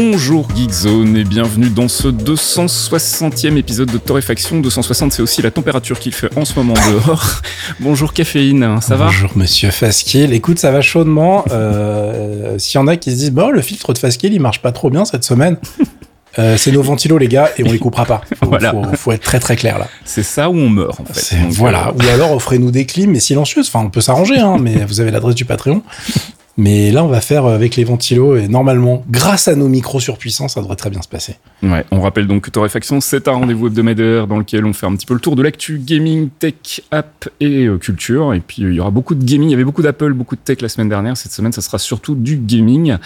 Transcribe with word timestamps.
Bonjour 0.00 0.46
Geekzone 0.54 1.16
et 1.16 1.24
bienvenue 1.24 1.70
dans 1.70 1.88
ce 1.88 2.08
260e 2.08 3.56
épisode 3.56 3.90
de 3.90 3.96
Torréfaction. 3.96 4.60
260 4.60 5.10
c'est 5.12 5.22
aussi 5.22 5.40
la 5.40 5.50
température 5.50 5.98
qu'il 5.98 6.12
fait 6.12 6.28
en 6.36 6.44
ce 6.44 6.54
moment 6.54 6.74
dehors. 6.74 7.40
Bonjour 7.80 8.12
Caféine, 8.12 8.78
ça 8.82 8.96
va? 8.96 9.06
Bonjour 9.06 9.30
Monsieur 9.36 9.70
Faskill, 9.70 10.34
écoute 10.34 10.58
ça 10.58 10.70
va 10.70 10.82
chaudement. 10.82 11.46
Euh, 11.50 12.58
S'il 12.58 12.78
y 12.78 12.82
en 12.82 12.88
a 12.88 12.96
qui 12.98 13.10
se 13.10 13.16
disent 13.16 13.32
bon 13.32 13.48
le 13.50 13.62
filtre 13.62 13.94
de 13.94 13.98
Faskill 13.98 14.34
il 14.34 14.40
marche 14.40 14.60
pas 14.60 14.70
trop 14.70 14.90
bien 14.90 15.06
cette 15.06 15.24
semaine. 15.24 15.56
Euh, 16.38 16.58
c'est 16.58 16.72
nos 16.72 16.82
ventilos 16.82 17.16
les 17.16 17.28
gars 17.28 17.48
et 17.56 17.64
on 17.66 17.72
les 17.72 17.78
coupera 17.78 18.04
pas. 18.04 18.20
Faut, 18.38 18.50
Voilà. 18.50 18.72
faut, 18.72 18.84
faut 18.96 19.12
être 19.12 19.22
très 19.22 19.40
très 19.40 19.56
clair 19.56 19.78
là. 19.78 19.88
C'est 20.04 20.22
ça 20.22 20.50
ou 20.50 20.56
on 20.58 20.68
meurt 20.68 21.00
en 21.00 21.06
fait. 21.06 21.40
Donc, 21.40 21.52
voilà. 21.52 21.88
euh, 21.88 21.92
Ou 22.04 22.08
alors 22.12 22.32
offrez-nous 22.32 22.70
des 22.70 22.84
clims 22.84 23.12
mais 23.12 23.20
silencieuses. 23.20 23.68
Enfin 23.68 23.86
on 23.86 23.90
peut 23.90 24.02
s'arranger 24.02 24.38
hein, 24.40 24.58
mais 24.60 24.84
vous 24.84 25.00
avez 25.00 25.10
l'adresse 25.10 25.36
du 25.36 25.46
Patreon. 25.46 25.80
Mais 26.58 26.90
là 26.90 27.04
on 27.04 27.08
va 27.08 27.20
faire 27.20 27.44
avec 27.46 27.76
les 27.76 27.84
ventilos 27.84 28.36
et 28.36 28.48
normalement 28.48 29.04
grâce 29.10 29.46
à 29.48 29.54
nos 29.56 29.68
micros 29.68 30.00
surpuissants 30.00 30.48
ça 30.48 30.60
devrait 30.60 30.76
très 30.76 30.90
bien 30.90 31.02
se 31.02 31.08
passer. 31.08 31.36
Ouais, 31.62 31.84
on 31.90 32.00
rappelle 32.00 32.26
donc 32.26 32.42
que 32.42 32.50
Torréfaction, 32.50 33.00
c'est 33.00 33.28
un 33.28 33.32
rendez-vous 33.32 33.66
hebdomadaire 33.68 34.26
dans 34.26 34.38
lequel 34.38 34.64
on 34.66 34.72
fait 34.72 34.86
un 34.86 34.94
petit 34.94 35.06
peu 35.06 35.14
le 35.14 35.20
tour 35.20 35.36
de 35.36 35.42
l'actu 35.42 35.78
gaming, 35.78 36.28
tech, 36.38 36.82
app 36.90 37.28
et 37.40 37.64
euh, 37.66 37.78
culture. 37.78 38.34
Et 38.34 38.40
puis 38.40 38.62
euh, 38.64 38.70
il 38.70 38.76
y 38.76 38.80
aura 38.80 38.90
beaucoup 38.90 39.14
de 39.14 39.24
gaming, 39.24 39.48
il 39.48 39.52
y 39.52 39.54
avait 39.54 39.64
beaucoup 39.64 39.82
d'Apple, 39.82 40.12
beaucoup 40.12 40.36
de 40.36 40.40
tech 40.40 40.60
la 40.60 40.68
semaine 40.68 40.88
dernière. 40.88 41.16
Cette 41.16 41.32
semaine, 41.32 41.52
ça 41.52 41.60
sera 41.62 41.78
surtout 41.78 42.14
du 42.14 42.36
gaming, 42.36 42.96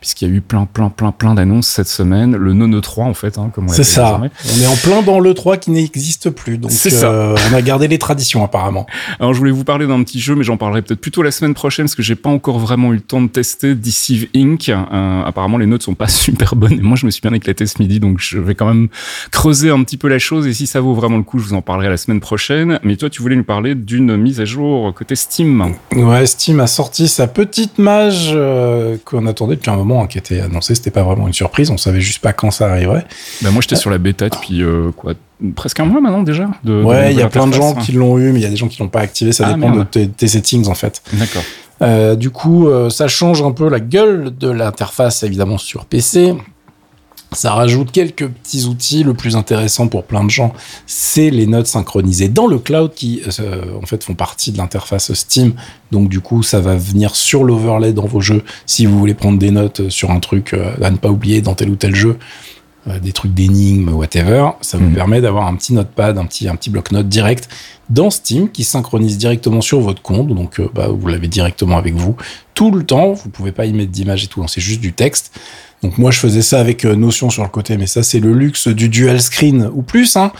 puisqu'il 0.00 0.28
y 0.28 0.32
a 0.32 0.34
eu 0.34 0.40
plein, 0.40 0.66
plein, 0.66 0.88
plein, 0.90 1.10
plein 1.12 1.34
d'annonces 1.34 1.66
cette 1.68 1.88
semaine. 1.88 2.36
Le 2.36 2.52
Nono 2.52 2.80
3 2.80 3.04
en 3.04 3.14
fait, 3.14 3.38
hein, 3.38 3.50
comme 3.54 3.64
on 3.66 3.68
C'est 3.68 3.84
ça. 3.84 4.02
désormais. 4.04 4.30
On 4.56 4.62
est 4.62 4.66
en 4.66 4.76
plein 4.76 5.02
dans 5.02 5.20
le 5.20 5.34
3 5.34 5.56
qui 5.56 5.70
n'existe 5.70 6.30
plus. 6.30 6.58
Donc 6.58 6.70
C'est 6.70 6.90
ça. 6.90 7.10
euh, 7.10 7.36
on 7.50 7.54
a 7.54 7.62
gardé 7.62 7.88
les 7.88 7.98
traditions 7.98 8.44
apparemment. 8.44 8.86
Alors 9.20 9.34
je 9.34 9.38
voulais 9.38 9.50
vous 9.50 9.64
parler 9.64 9.86
d'un 9.86 10.02
petit 10.02 10.20
jeu, 10.20 10.34
mais 10.34 10.44
j'en 10.44 10.56
parlerai 10.56 10.82
peut-être 10.82 11.00
plutôt 11.00 11.22
la 11.22 11.30
semaine 11.30 11.54
prochaine, 11.54 11.86
parce 11.86 11.94
que 11.96 12.02
j'ai 12.02 12.16
pas 12.16 12.30
encore 12.30 12.58
vraiment 12.58 12.87
eu 12.92 12.96
le 12.96 13.00
temps 13.00 13.22
de 13.22 13.28
tester 13.28 13.74
Deceive 13.74 14.28
Inc. 14.34 14.68
Euh, 14.68 15.22
apparemment 15.24 15.58
les 15.58 15.66
notes 15.66 15.82
sont 15.82 15.94
pas 15.94 16.08
super 16.08 16.54
bonnes, 16.56 16.74
et 16.74 16.82
moi 16.82 16.96
je 16.96 17.06
me 17.06 17.10
suis 17.10 17.20
bien 17.20 17.32
éclaté 17.32 17.66
ce 17.66 17.80
midi, 17.80 18.00
donc 18.00 18.18
je 18.20 18.38
vais 18.38 18.54
quand 18.54 18.66
même 18.66 18.88
creuser 19.30 19.70
un 19.70 19.82
petit 19.82 19.96
peu 19.96 20.08
la 20.08 20.18
chose, 20.18 20.46
et 20.46 20.54
si 20.54 20.66
ça 20.66 20.80
vaut 20.80 20.94
vraiment 20.94 21.16
le 21.16 21.22
coup, 21.22 21.38
je 21.38 21.44
vous 21.44 21.54
en 21.54 21.62
parlerai 21.62 21.88
la 21.88 21.96
semaine 21.96 22.20
prochaine. 22.20 22.78
Mais 22.82 22.96
toi, 22.96 23.10
tu 23.10 23.22
voulais 23.22 23.36
nous 23.36 23.44
parler 23.44 23.74
d'une 23.74 24.16
mise 24.16 24.40
à 24.40 24.44
jour 24.44 24.92
côté 24.94 25.16
Steam. 25.16 25.74
Ouais, 25.94 26.26
Steam 26.26 26.60
a 26.60 26.66
sorti 26.66 27.08
sa 27.08 27.26
petite 27.26 27.78
mage 27.78 28.30
euh, 28.34 28.96
qu'on 29.04 29.26
attendait 29.26 29.56
depuis 29.56 29.70
un 29.70 29.76
moment, 29.76 30.02
hein, 30.02 30.06
qui 30.06 30.18
était 30.18 30.40
annoncée. 30.40 30.74
C'était 30.74 30.90
pas 30.90 31.02
vraiment 31.02 31.26
une 31.26 31.32
surprise. 31.34 31.70
On 31.70 31.76
savait 31.76 32.00
juste 32.00 32.20
pas 32.20 32.32
quand 32.32 32.50
ça 32.50 32.70
arriverait. 32.70 33.06
Bah 33.42 33.50
moi 33.50 33.60
j'étais 33.62 33.76
sur 33.76 33.90
la 33.90 33.98
bêta 33.98 34.28
depuis 34.28 34.62
euh, 34.62 34.90
quoi 34.96 35.14
presque 35.54 35.78
un 35.78 35.84
mois 35.84 36.00
maintenant 36.00 36.22
déjà. 36.24 36.50
De, 36.64 36.82
ouais, 36.82 37.12
il 37.12 37.18
y 37.18 37.22
a 37.22 37.28
plein 37.28 37.46
de 37.46 37.52
gens 37.54 37.74
qui 37.74 37.92
l'ont 37.92 38.18
eu, 38.18 38.32
mais 38.32 38.40
il 38.40 38.42
y 38.42 38.46
a 38.46 38.50
des 38.50 38.56
gens 38.56 38.66
qui 38.68 38.80
l'ont 38.80 38.88
pas 38.88 39.00
activé. 39.00 39.30
Ça 39.32 39.44
Ah, 39.46 39.54
dépend 39.54 39.68
merde. 39.70 39.78
de 39.80 39.84
tes, 39.84 40.08
tes 40.08 40.26
settings 40.28 40.66
en 40.68 40.74
fait. 40.74 41.00
D'accord. 41.12 41.42
Euh, 41.82 42.16
du 42.16 42.30
coup, 42.30 42.68
euh, 42.68 42.90
ça 42.90 43.08
change 43.08 43.42
un 43.42 43.52
peu 43.52 43.68
la 43.68 43.80
gueule 43.80 44.36
de 44.36 44.50
l'interface 44.50 45.22
évidemment 45.22 45.58
sur 45.58 45.84
PC. 45.84 46.34
Ça 47.32 47.52
rajoute 47.52 47.92
quelques 47.92 48.26
petits 48.26 48.64
outils. 48.64 49.04
Le 49.04 49.12
plus 49.12 49.36
intéressant 49.36 49.86
pour 49.86 50.04
plein 50.04 50.24
de 50.24 50.30
gens, 50.30 50.54
c'est 50.86 51.28
les 51.28 51.46
notes 51.46 51.66
synchronisées 51.66 52.28
dans 52.28 52.46
le 52.46 52.58
cloud 52.58 52.92
qui, 52.94 53.20
euh, 53.40 53.76
en 53.80 53.86
fait, 53.86 54.02
font 54.02 54.14
partie 54.14 54.50
de 54.50 54.56
l'interface 54.56 55.12
Steam. 55.12 55.52
Donc, 55.90 56.08
du 56.08 56.20
coup, 56.20 56.42
ça 56.42 56.60
va 56.60 56.74
venir 56.74 57.14
sur 57.14 57.44
l'overlay 57.44 57.92
dans 57.92 58.06
vos 58.06 58.22
jeux. 58.22 58.42
Si 58.64 58.86
vous 58.86 58.98
voulez 58.98 59.14
prendre 59.14 59.38
des 59.38 59.50
notes 59.50 59.90
sur 59.90 60.10
un 60.10 60.20
truc 60.20 60.56
à 60.82 60.90
ne 60.90 60.96
pas 60.96 61.10
oublier 61.10 61.42
dans 61.42 61.54
tel 61.54 61.68
ou 61.68 61.76
tel 61.76 61.94
jeu, 61.94 62.18
des 62.98 63.12
trucs 63.12 63.34
d'énigmes, 63.34 63.90
whatever, 63.90 64.50
ça 64.62 64.78
vous 64.78 64.86
Mhm. 64.86 64.94
permet 64.94 65.20
d'avoir 65.20 65.46
un 65.46 65.54
petit 65.54 65.74
notepad, 65.74 66.16
un 66.16 66.24
petit, 66.24 66.48
un 66.48 66.56
petit 66.56 66.70
bloc-notes 66.70 67.08
direct 67.08 67.48
dans 67.90 68.10
Steam 68.10 68.48
qui 68.50 68.64
synchronise 68.64 69.18
directement 69.18 69.60
sur 69.60 69.80
votre 69.80 70.00
compte. 70.02 70.28
Donc, 70.28 70.60
euh, 70.60 70.68
bah, 70.74 70.88
vous 70.88 71.06
l'avez 71.08 71.28
directement 71.28 71.76
avec 71.76 71.94
vous 71.94 72.16
tout 72.54 72.70
le 72.70 72.84
temps. 72.84 73.12
Vous 73.12 73.28
pouvez 73.30 73.52
pas 73.52 73.66
y 73.66 73.72
mettre 73.72 73.90
d'image 73.92 74.24
et 74.24 74.26
tout. 74.28 74.42
hein, 74.42 74.46
C'est 74.48 74.60
juste 74.60 74.80
du 74.80 74.92
texte. 74.92 75.38
Donc, 75.82 75.98
moi, 75.98 76.10
je 76.10 76.18
faisais 76.18 76.42
ça 76.42 76.58
avec 76.60 76.84
euh, 76.84 76.96
Notion 76.96 77.30
sur 77.30 77.42
le 77.42 77.48
côté, 77.48 77.76
mais 77.76 77.86
ça, 77.86 78.02
c'est 78.02 78.20
le 78.20 78.32
luxe 78.32 78.68
du 78.68 78.88
dual 78.88 79.20
screen 79.20 79.70
ou 79.72 79.82
plus. 79.82 80.16
Hein. 80.16 80.32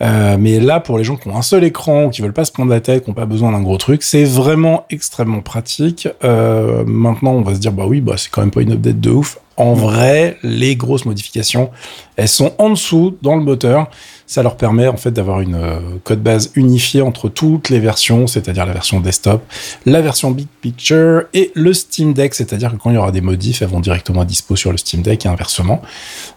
Euh, 0.00 0.36
mais 0.38 0.60
là, 0.60 0.78
pour 0.78 0.96
les 0.96 1.02
gens 1.04 1.16
qui 1.16 1.26
ont 1.28 1.36
un 1.36 1.42
seul 1.42 1.64
écran 1.64 2.04
ou 2.04 2.10
qui 2.10 2.22
veulent 2.22 2.32
pas 2.32 2.44
se 2.44 2.52
prendre 2.52 2.70
la 2.70 2.80
tête, 2.80 3.02
qui 3.04 3.10
n'ont 3.10 3.14
pas 3.14 3.26
besoin 3.26 3.50
d'un 3.52 3.60
gros 3.62 3.76
truc, 3.78 4.02
c'est 4.04 4.22
vraiment 4.24 4.86
extrêmement 4.90 5.40
pratique. 5.40 6.08
Euh, 6.22 6.84
maintenant, 6.86 7.32
on 7.32 7.42
va 7.42 7.54
se 7.54 7.58
dire, 7.58 7.72
bah 7.72 7.84
oui, 7.86 8.00
bah 8.00 8.14
c'est 8.16 8.30
quand 8.30 8.40
même 8.40 8.52
pas 8.52 8.62
une 8.62 8.72
update 8.72 9.00
de 9.00 9.10
ouf. 9.10 9.38
En 9.58 9.74
vrai, 9.74 10.38
les 10.44 10.76
grosses 10.76 11.04
modifications, 11.04 11.70
elles 12.16 12.28
sont 12.28 12.54
en 12.58 12.70
dessous 12.70 13.16
dans 13.22 13.34
le 13.34 13.42
moteur. 13.42 13.90
Ça 14.26 14.42
leur 14.42 14.56
permet 14.56 14.86
en 14.86 14.96
fait 14.96 15.10
d'avoir 15.10 15.40
une 15.40 15.54
euh, 15.54 15.78
code 16.04 16.22
base 16.22 16.52
unifiée 16.54 17.00
entre 17.00 17.28
toutes 17.28 17.70
les 17.70 17.80
versions, 17.80 18.26
c'est-à-dire 18.26 18.66
la 18.66 18.74
version 18.74 19.00
desktop, 19.00 19.42
la 19.86 20.02
version 20.02 20.30
Big 20.30 20.46
Picture 20.60 21.22
et 21.32 21.50
le 21.54 21.72
Steam 21.72 22.12
Deck, 22.12 22.34
c'est-à-dire 22.34 22.72
que 22.72 22.76
quand 22.76 22.90
il 22.90 22.94
y 22.94 22.98
aura 22.98 23.10
des 23.10 23.22
modifs, 23.22 23.62
elles 23.62 23.68
vont 23.68 23.80
directement 23.80 24.20
à 24.20 24.24
dispo 24.24 24.54
sur 24.54 24.70
le 24.70 24.76
Steam 24.76 25.00
Deck 25.02 25.24
et 25.24 25.28
inversement. 25.28 25.80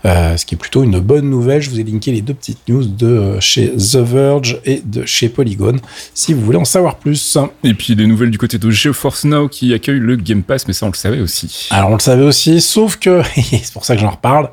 Euh, 0.05 0.37
ce 0.37 0.45
qui 0.45 0.55
est 0.55 0.57
plutôt 0.57 0.83
une 0.83 0.99
bonne 0.99 1.29
nouvelle. 1.29 1.61
Je 1.61 1.69
vous 1.69 1.79
ai 1.79 1.83
linké 1.83 2.11
les 2.11 2.21
deux 2.21 2.33
petites 2.33 2.67
news 2.67 2.85
de 2.85 3.07
euh, 3.07 3.39
chez 3.39 3.71
The 3.71 3.97
Verge 3.97 4.61
et 4.65 4.81
de 4.83 5.05
chez 5.05 5.29
Polygon, 5.29 5.75
si 6.13 6.33
vous 6.33 6.41
voulez 6.41 6.57
en 6.57 6.65
savoir 6.65 6.95
plus. 6.95 7.37
Et 7.63 7.73
puis 7.73 7.95
des 7.95 8.07
nouvelles 8.07 8.31
du 8.31 8.37
côté 8.37 8.57
de 8.57 8.71
GeForce 8.71 9.25
Now 9.25 9.47
qui 9.49 9.73
accueille 9.73 9.99
le 9.99 10.15
Game 10.15 10.43
Pass, 10.43 10.67
mais 10.67 10.73
ça 10.73 10.85
on 10.85 10.89
le 10.89 10.95
savait 10.95 11.19
aussi. 11.19 11.67
Alors 11.71 11.89
on 11.89 11.95
le 11.95 11.99
savait 11.99 12.23
aussi, 12.23 12.61
sauf 12.61 12.95
que, 12.95 13.09
et 13.35 13.41
c'est 13.41 13.73
pour 13.73 13.85
ça 13.85 13.95
que 13.95 14.01
j'en 14.01 14.11
reparle, 14.11 14.49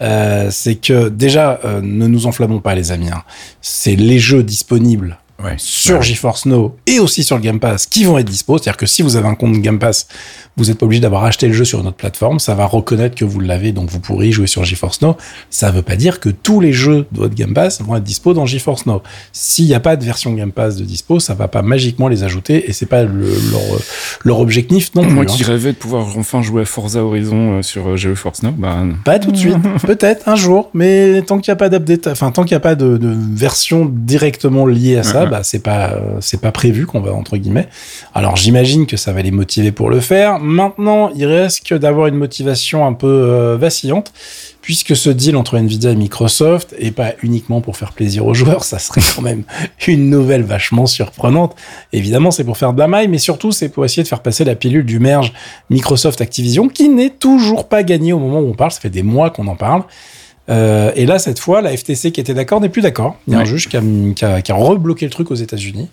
euh, 0.00 0.48
c'est 0.50 0.76
que 0.76 1.08
déjà, 1.08 1.60
euh, 1.64 1.80
ne 1.82 2.06
nous 2.06 2.26
enflammons 2.26 2.60
pas 2.60 2.74
les 2.74 2.92
amis, 2.92 3.10
hein. 3.10 3.22
c'est 3.60 3.96
les 3.96 4.18
jeux 4.18 4.42
disponibles 4.42 5.18
Ouais. 5.44 5.54
sur 5.58 5.96
Ouais. 5.96 6.02
GeForce 6.02 6.46
Now 6.46 6.76
et 6.86 6.98
aussi 6.98 7.22
sur 7.24 7.36
le 7.36 7.42
Game 7.42 7.58
Pass 7.60 7.86
qui 7.86 8.04
vont 8.04 8.18
être 8.18 8.26
dispo. 8.28 8.58
C'est-à-dire 8.58 8.76
que 8.76 8.86
si 8.86 9.02
vous 9.02 9.16
avez 9.16 9.26
un 9.28 9.34
compte 9.34 9.52
Game 9.60 9.78
Pass, 9.78 10.06
vous 10.56 10.66
n'êtes 10.66 10.78
pas 10.78 10.84
obligé 10.86 11.00
d'avoir 11.00 11.24
acheté 11.24 11.46
le 11.48 11.52
jeu 11.54 11.64
sur 11.64 11.80
une 11.80 11.86
autre 11.86 11.96
plateforme. 11.96 12.38
Ça 12.38 12.54
va 12.54 12.66
reconnaître 12.66 13.14
que 13.14 13.24
vous 13.24 13.40
l'avez, 13.40 13.72
donc 13.72 13.88
vous 13.90 14.00
pourrez 14.00 14.28
y 14.28 14.32
jouer 14.32 14.46
sur 14.46 14.64
GeForce 14.64 15.00
Now. 15.02 15.16
Ça 15.50 15.70
veut 15.70 15.82
pas 15.82 15.96
dire 15.96 16.20
que 16.20 16.28
tous 16.28 16.60
les 16.60 16.72
jeux 16.72 17.06
de 17.12 17.18
votre 17.18 17.34
Game 17.34 17.54
Pass 17.54 17.80
vont 17.80 17.96
être 17.96 18.04
dispo 18.04 18.34
dans 18.34 18.46
GeForce 18.46 18.86
Now. 18.86 19.02
S'il 19.32 19.64
n'y 19.66 19.74
a 19.74 19.80
pas 19.80 19.96
de 19.96 20.04
version 20.04 20.32
Game 20.34 20.52
Pass 20.52 20.76
de 20.76 20.84
dispo, 20.84 21.20
ça 21.20 21.34
va 21.34 21.48
pas 21.48 21.62
magiquement 21.62 22.08
les 22.08 22.22
ajouter 22.22 22.68
et 22.68 22.72
c'est 22.72 22.86
pas 22.86 23.02
le- 23.04 23.34
leur, 23.50 23.60
leur 24.24 24.40
objectif 24.40 24.94
non 24.94 25.02
plus. 25.04 25.12
Moi 25.12 25.24
hein. 25.24 25.26
qui 25.26 25.42
rêvais 25.42 25.72
de 25.72 25.76
pouvoir 25.78 26.06
enfin 26.16 26.42
jouer 26.42 26.62
à 26.62 26.64
Forza 26.66 27.02
Horizon 27.02 27.58
euh, 27.58 27.62
sur 27.62 27.88
euh, 27.88 27.96
GeForce 27.96 28.42
Now, 28.42 28.52
bah 28.52 28.78
Pas 29.04 29.18
tout 29.18 29.32
de 29.32 29.36
suite, 29.36 29.56
peut-être 29.86 30.28
un 30.28 30.36
jour, 30.36 30.70
mais 30.74 31.22
tant 31.22 31.38
qu'il 31.38 31.50
n'y 31.50 31.54
a 31.54 31.56
pas 31.56 31.68
d'update, 31.68 32.06
enfin 32.08 32.30
tant 32.30 32.44
qu'il 32.44 32.54
n'y 32.54 32.58
a 32.58 32.60
pas 32.60 32.74
de, 32.74 32.96
de 32.98 33.14
version 33.34 33.90
directement 33.90 34.66
liée 34.66 34.98
à 34.98 35.02
ça, 35.02 35.22
Ouais. 35.24 35.28
Bah 35.32 35.42
c'est 35.42 35.62
pas 35.62 35.96
c'est 36.20 36.40
pas 36.40 36.52
prévu 36.52 36.84
qu'on 36.84 37.00
va 37.00 37.12
entre 37.14 37.38
guillemets. 37.38 37.68
Alors 38.14 38.36
j'imagine 38.36 38.86
que 38.86 38.98
ça 38.98 39.12
va 39.12 39.22
les 39.22 39.30
motiver 39.30 39.72
pour 39.72 39.88
le 39.88 40.00
faire. 40.00 40.38
Maintenant, 40.38 41.10
il 41.16 41.24
risque 41.24 41.72
d'avoir 41.74 42.06
une 42.06 42.16
motivation 42.16 42.86
un 42.86 42.92
peu 42.92 43.06
euh, 43.06 43.56
vacillante. 43.56 44.12
Puisque 44.60 44.94
ce 44.94 45.10
deal 45.10 45.34
entre 45.34 45.58
Nvidia 45.58 45.90
et 45.90 45.96
Microsoft 45.96 46.72
est 46.78 46.92
pas 46.92 47.14
uniquement 47.22 47.60
pour 47.60 47.76
faire 47.76 47.92
plaisir 47.92 48.24
aux 48.26 48.34
joueurs, 48.34 48.62
ça 48.62 48.78
serait 48.78 49.00
quand 49.14 49.20
même 49.20 49.42
une 49.88 50.08
nouvelle 50.08 50.44
vachement 50.44 50.86
surprenante. 50.86 51.56
Évidemment, 51.92 52.30
c'est 52.30 52.44
pour 52.44 52.56
faire 52.56 52.72
de 52.72 52.78
la 52.78 52.86
maille, 52.86 53.08
mais 53.08 53.18
surtout, 53.18 53.50
c'est 53.50 53.68
pour 53.68 53.84
essayer 53.84 54.04
de 54.04 54.08
faire 54.08 54.22
passer 54.22 54.44
la 54.44 54.54
pilule 54.54 54.86
du 54.86 55.00
merge 55.00 55.32
Microsoft-Activision, 55.70 56.68
qui 56.68 56.88
n'est 56.88 57.10
toujours 57.10 57.68
pas 57.68 57.82
gagné 57.82 58.12
au 58.12 58.20
moment 58.20 58.38
où 58.38 58.50
on 58.50 58.54
parle. 58.54 58.70
Ça 58.70 58.78
fait 58.78 58.88
des 58.88 59.02
mois 59.02 59.30
qu'on 59.30 59.48
en 59.48 59.56
parle. 59.56 59.82
Euh, 60.48 60.90
et 60.96 61.06
là, 61.06 61.18
cette 61.18 61.38
fois, 61.38 61.62
la 61.62 61.76
FTC 61.76 62.10
qui 62.10 62.20
était 62.20 62.34
d'accord 62.34 62.60
n'est 62.60 62.68
plus 62.68 62.82
d'accord. 62.82 63.16
Il 63.26 63.34
y 63.34 63.36
a 63.36 63.40
un 63.40 63.44
juge 63.44 63.68
qui 63.68 63.76
a, 63.76 63.82
qui, 64.14 64.24
a, 64.24 64.42
qui 64.42 64.52
a 64.52 64.54
rebloqué 64.54 65.06
le 65.06 65.10
truc 65.10 65.30
aux 65.30 65.36
États-Unis. 65.36 65.88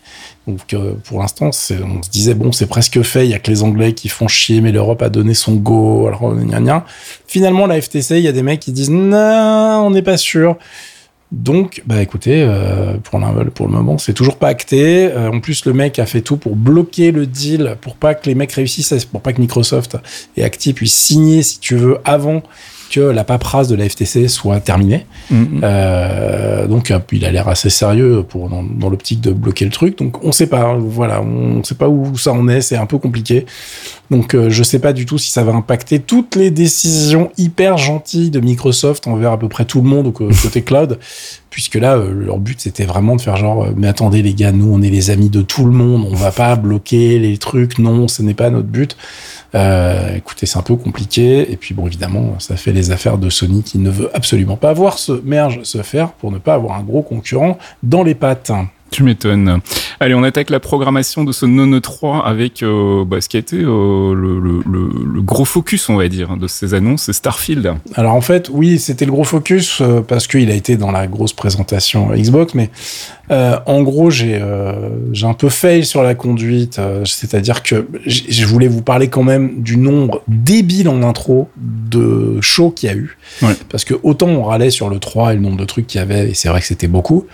Donc, 0.48 0.74
euh, 0.74 0.94
pour 1.04 1.20
l'instant, 1.20 1.48
on 1.48 1.52
se 1.52 2.10
disait 2.10 2.34
bon, 2.34 2.52
c'est 2.52 2.68
presque 2.68 3.02
fait. 3.04 3.26
Il 3.26 3.32
y 3.32 3.36
a 3.36 3.40
que 3.40 3.52
les 3.52 3.64
Anglais 3.64 3.94
qui 3.94 4.10
font 4.10 4.28
chier, 4.28 4.62
mais 4.62 4.72
l'Europe 4.72 5.02
a 5.02 5.10
donné 5.10 5.34
son 5.34 5.56
go. 5.56 6.08
Alors, 6.08 6.34
gna 6.34 6.60
gna. 6.60 6.86
Finalement, 7.28 7.68
la 7.68 7.80
FTC, 7.80 8.18
il 8.18 8.24
y 8.24 8.28
a 8.28 8.32
des 8.32 8.44
mecs 8.44 8.60
qui 8.60 8.72
disent 8.72 8.90
non, 8.90 9.84
on 9.86 9.92
n'est 9.92 10.02
pas 10.02 10.18
sûr. 10.18 10.58
Donc, 11.32 11.84
bah 11.86 12.02
écoutez, 12.02 12.42
euh, 12.42 12.98
pour, 13.04 13.20
pour 13.54 13.68
le 13.68 13.72
moment, 13.72 14.00
c'est 14.00 14.14
toujours 14.14 14.38
pas 14.38 14.48
acté. 14.48 15.12
Euh, 15.12 15.30
en 15.30 15.40
plus, 15.40 15.66
le 15.66 15.74
mec 15.74 16.00
a 16.00 16.08
fait 16.08 16.22
tout 16.22 16.38
pour 16.38 16.56
bloquer 16.56 17.12
le 17.12 17.28
deal, 17.28 17.78
pour 17.82 17.96
pas 17.96 18.16
que 18.16 18.28
les 18.28 18.34
mecs 18.34 18.52
réussissent, 18.52 19.06
pour 19.06 19.22
pas 19.22 19.34
que 19.34 19.40
Microsoft 19.40 19.98
et 20.38 20.44
Acti 20.44 20.74
puissent 20.74 20.96
signer, 20.96 21.44
si 21.44 21.60
tu 21.60 21.76
veux, 21.76 22.00
avant 22.04 22.42
que 22.90 23.00
la 23.00 23.24
paperasse 23.24 23.68
de 23.68 23.76
la 23.76 23.88
FTC 23.88 24.28
soit 24.28 24.60
terminée. 24.60 25.06
Mhm. 25.30 25.62
Euh, 25.64 26.68
donc 26.68 26.92
euh, 26.92 27.00
il 27.12 27.26
a 27.26 27.32
l'air 27.32 27.48
assez 27.48 27.70
sérieux 27.70 28.24
pour 28.28 28.50
dans, 28.50 28.64
dans 28.64 28.90
l'optique 28.90 29.22
de 29.22 29.32
bloquer 29.32 29.66
le 29.66 29.72
truc. 29.72 29.98
Donc 29.98 30.24
on 30.24 30.32
sait 30.32 30.48
pas, 30.48 30.76
voilà, 30.78 31.22
on 31.22 31.64
sait 31.64 31.76
pas 31.76 31.88
où 31.88 32.18
ça 32.18 32.34
en 32.34 32.48
est, 32.48 32.62
c'est 32.62 32.78
un 32.78 32.86
peu 32.86 32.98
compliqué. 32.98 33.46
Donc 34.12 34.34
euh, 34.34 34.50
je 34.50 34.64
sais 34.64 34.80
pas 34.80 34.94
du 34.94 35.06
tout 35.06 35.18
si 35.18 35.32
ça 35.32 35.44
va 35.44 35.54
impacter 35.54 36.00
toutes 36.00 36.36
les 36.36 36.52
décisions 36.52 37.32
hyper 37.38 37.78
gentilles 37.78 38.32
de 38.32 38.40
Microsoft 38.40 39.08
envers 39.08 39.32
à 39.32 39.40
peu 39.40 39.48
près 39.48 39.66
tout 39.66 39.82
le 39.82 39.88
monde 39.88 40.08
au 40.08 40.12
côté 40.12 40.62
cloud, 40.64 40.98
puisque 41.50 41.76
là 41.76 41.96
euh, 41.96 42.12
leur 42.14 42.38
but 42.38 42.60
c'était 42.60 42.86
vraiment 42.86 43.16
de 43.16 43.22
faire 43.22 43.38
genre 43.38 43.64
euh, 43.64 43.74
mais 43.76 43.88
attendez 43.88 44.22
les 44.22 44.34
gars, 44.34 44.52
nous 44.52 44.72
on 44.72 44.82
est 44.82 44.90
les 44.90 45.10
amis 45.10 45.30
de 45.30 45.42
tout 45.42 45.66
le 45.66 45.72
monde, 45.72 46.08
on 46.10 46.16
va 46.16 46.32
pas 46.32 46.56
bloquer 46.56 47.20
les 47.20 47.38
trucs, 47.38 47.80
non, 47.80 48.08
ce 48.08 48.22
n'est 48.22 48.34
pas 48.34 48.50
notre 48.50 48.68
but. 48.68 48.96
Euh, 49.56 50.16
écoutez, 50.16 50.46
c'est 50.46 50.60
un 50.60 50.64
peu 50.64 50.76
compliqué. 50.76 51.52
Et 51.52 51.58
puis 51.58 51.74
bon, 51.74 51.88
évidemment, 51.88 52.36
ça 52.40 52.56
fait 52.56 52.72
les 52.72 52.92
affaires 52.92 53.18
de 53.18 53.30
Sony 53.30 53.64
qui 53.64 53.80
ne 53.80 53.90
veut 53.90 54.10
absolument 54.14 54.58
pas 54.58 54.74
voir 54.74 55.00
ce 55.00 55.12
merge 55.24 55.64
se 55.64 55.82
faire 55.82 56.12
pour 56.12 56.32
ne 56.32 56.38
pas 56.38 56.54
avoir 56.54 56.78
un 56.78 56.84
gros 56.84 57.02
concurrent 57.02 57.58
dans 57.84 58.04
les 58.04 58.16
pattes. 58.16 58.52
Tu 58.92 59.04
m'étonnes. 59.04 59.60
Allez, 60.00 60.16
on 60.16 60.24
attaque 60.24 60.50
la 60.50 60.60
programmation 60.60 61.24
de 61.24 61.32
ce 61.32 61.46
Nono 61.46 61.80
3 61.80 62.26
avec 62.26 62.64
euh, 62.64 63.06
bah, 63.06 63.22
ce 63.22 63.30
qui 63.30 63.38
a 63.38 63.40
été 63.40 63.58
euh, 63.58 64.14
le, 64.16 64.40
le- 64.40 64.62
le- 64.66 64.90
le 65.14 65.22
gros 65.22 65.46
focus, 65.46 65.90
on 65.90 65.96
va 65.98 66.08
dire, 66.08 66.38
de 66.38 66.48
ces 66.48 66.74
annonces, 66.74 67.04
c'est 67.04 67.14
Starfield. 67.14 67.76
Alors 67.94 68.14
en 68.16 68.22
fait, 68.22 68.50
oui, 68.52 68.80
c'était 68.80 69.06
le 69.06 69.12
gros 69.12 69.24
focus 69.24 69.80
euh, 69.82 70.02
parce 70.02 70.26
qu'il 70.28 70.50
a 70.50 70.56
été 70.56 70.76
dans 70.76 70.92
la 70.92 71.06
grosse 71.08 71.34
présentation 71.34 72.10
Xbox, 72.16 72.56
mais 72.56 72.70
en 73.32 73.84
gros, 73.84 74.10
j'ai 74.10 74.42
j'ai 75.14 75.28
un 75.28 75.34
peu 75.36 75.50
fail 75.50 75.86
sur 75.86 76.02
la 76.02 76.16
conduite, 76.16 76.82
c'est-à-dire 77.06 77.62
que 77.62 77.88
je 78.08 78.46
voulais 78.48 78.68
vous 78.68 78.82
parler 78.82 79.08
quand 79.10 79.22
même 79.22 79.62
du 79.62 79.78
nombre 79.78 80.24
débile 80.28 80.90
en 80.90 81.04
intro 81.04 81.48
de 81.56 82.42
shows 82.42 82.72
qu'il 82.72 82.90
y 82.90 82.92
a 82.92 82.96
eu, 82.96 83.18
Ouais. 83.44 83.54
parce 83.70 83.86
que 83.86 83.94
autant 84.02 84.30
on 84.30 84.44
râlait 84.46 84.72
sur 84.72 84.90
le 84.90 84.98
3 84.98 85.34
et 85.34 85.36
le 85.36 85.42
nombre 85.42 85.58
de 85.58 85.66
trucs 85.66 85.86
qu'il 85.86 86.00
y 86.00 86.02
avait, 86.02 86.32
et 86.32 86.34
c'est 86.34 86.50
vrai 86.50 86.60
que 86.60 86.66
c'était 86.66 86.88
beaucoup, 86.88 87.28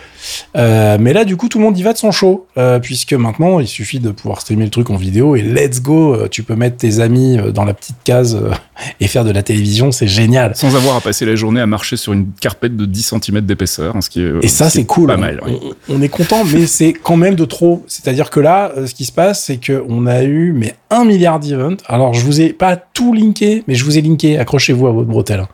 mais 0.53 1.13
là 1.13 1.23
du 1.23 1.37
coup 1.37 1.44
tout 1.49 1.57
le 1.57 1.63
monde 1.63 1.77
y 1.77 1.83
va 1.83 1.93
de 1.93 1.97
son 1.97 2.11
show, 2.11 2.47
euh, 2.57 2.79
puisque 2.79 3.13
maintenant 3.13 3.59
il 3.59 3.67
suffit 3.67 3.99
de 3.99 4.11
pouvoir 4.11 4.41
streamer 4.41 4.65
le 4.65 4.69
truc 4.69 4.89
en 4.89 4.95
vidéo 4.95 5.35
et 5.35 5.41
let's 5.41 5.81
go, 5.81 6.13
euh, 6.13 6.27
tu 6.29 6.43
peux 6.43 6.55
mettre 6.55 6.77
tes 6.77 6.99
amis 6.99 7.37
euh, 7.37 7.51
dans 7.51 7.65
la 7.65 7.73
petite 7.73 7.97
case 8.03 8.39
et 8.99 9.07
faire 9.07 9.23
de 9.23 9.31
la 9.31 9.43
télévision, 9.43 9.91
c'est 9.91 10.07
génial. 10.07 10.55
Sans 10.55 10.75
avoir 10.75 10.95
à 10.95 11.01
passer 11.01 11.25
la 11.25 11.35
journée 11.35 11.61
à 11.61 11.65
marcher 11.65 11.97
sur 11.97 12.13
une 12.13 12.27
carpette 12.39 12.75
de 12.75 12.85
10 12.85 13.15
cm 13.21 13.41
d'épaisseur, 13.41 13.95
hein, 13.95 14.01
ce 14.01 14.09
qui 14.09 14.21
est, 14.21 14.31
Et 14.41 14.47
ça, 14.47 14.69
ce 14.69 14.77
c'est 14.77 14.85
cool. 14.85 15.07
Pas 15.07 15.17
mal. 15.17 15.41
On, 15.45 15.95
on 15.95 16.01
est 16.01 16.09
content, 16.09 16.43
mais 16.45 16.65
c'est 16.67 16.93
quand 16.93 17.17
même 17.17 17.35
de 17.35 17.45
trop. 17.45 17.83
C'est-à-dire 17.87 18.29
que 18.29 18.39
là, 18.39 18.71
ce 18.85 18.93
qui 18.93 19.05
se 19.05 19.11
passe, 19.11 19.43
c'est 19.43 19.57
que 19.57 19.83
on 19.87 20.07
a 20.07 20.23
eu 20.23 20.53
mais 20.53 20.75
un 20.89 21.05
milliard 21.05 21.39
d'events. 21.39 21.77
Alors, 21.87 22.13
je 22.13 22.23
vous 22.25 22.41
ai 22.41 22.53
pas 22.53 22.75
tout 22.75 23.13
linké, 23.13 23.63
mais 23.67 23.75
je 23.75 23.83
vous 23.83 23.97
ai 23.97 24.01
linké. 24.01 24.37
Accrochez-vous 24.37 24.87
à 24.87 24.91
votre 24.91 25.09
bretelle. 25.09 25.45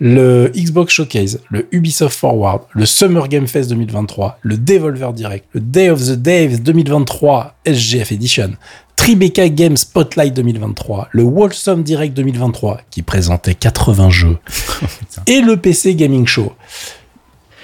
Le 0.00 0.50
Xbox 0.54 0.92
Showcase, 0.92 1.40
le 1.50 1.68
Ubisoft 1.72 2.18
Forward, 2.18 2.62
le 2.72 2.84
Summer 2.84 3.28
Game 3.28 3.46
Fest 3.46 3.70
2023, 3.70 4.38
le 4.42 4.58
Devolver 4.58 5.12
Direct, 5.12 5.46
le 5.52 5.60
Day 5.60 5.88
of 5.90 6.00
the 6.02 6.16
Days 6.16 6.60
2023 6.60 7.54
SGF 7.64 8.10
Edition, 8.10 8.52
Tribeca 8.96 9.48
Game 9.48 9.76
Spotlight 9.76 10.34
2023, 10.34 11.08
le 11.12 11.22
Wholesome 11.22 11.82
Direct 11.82 12.14
2023 12.16 12.80
qui 12.90 13.02
présentait 13.02 13.54
80 13.54 14.10
jeux 14.10 14.38
et 15.26 15.40
le 15.40 15.56
PC 15.56 15.94
Gaming 15.94 16.26
Show. 16.26 16.52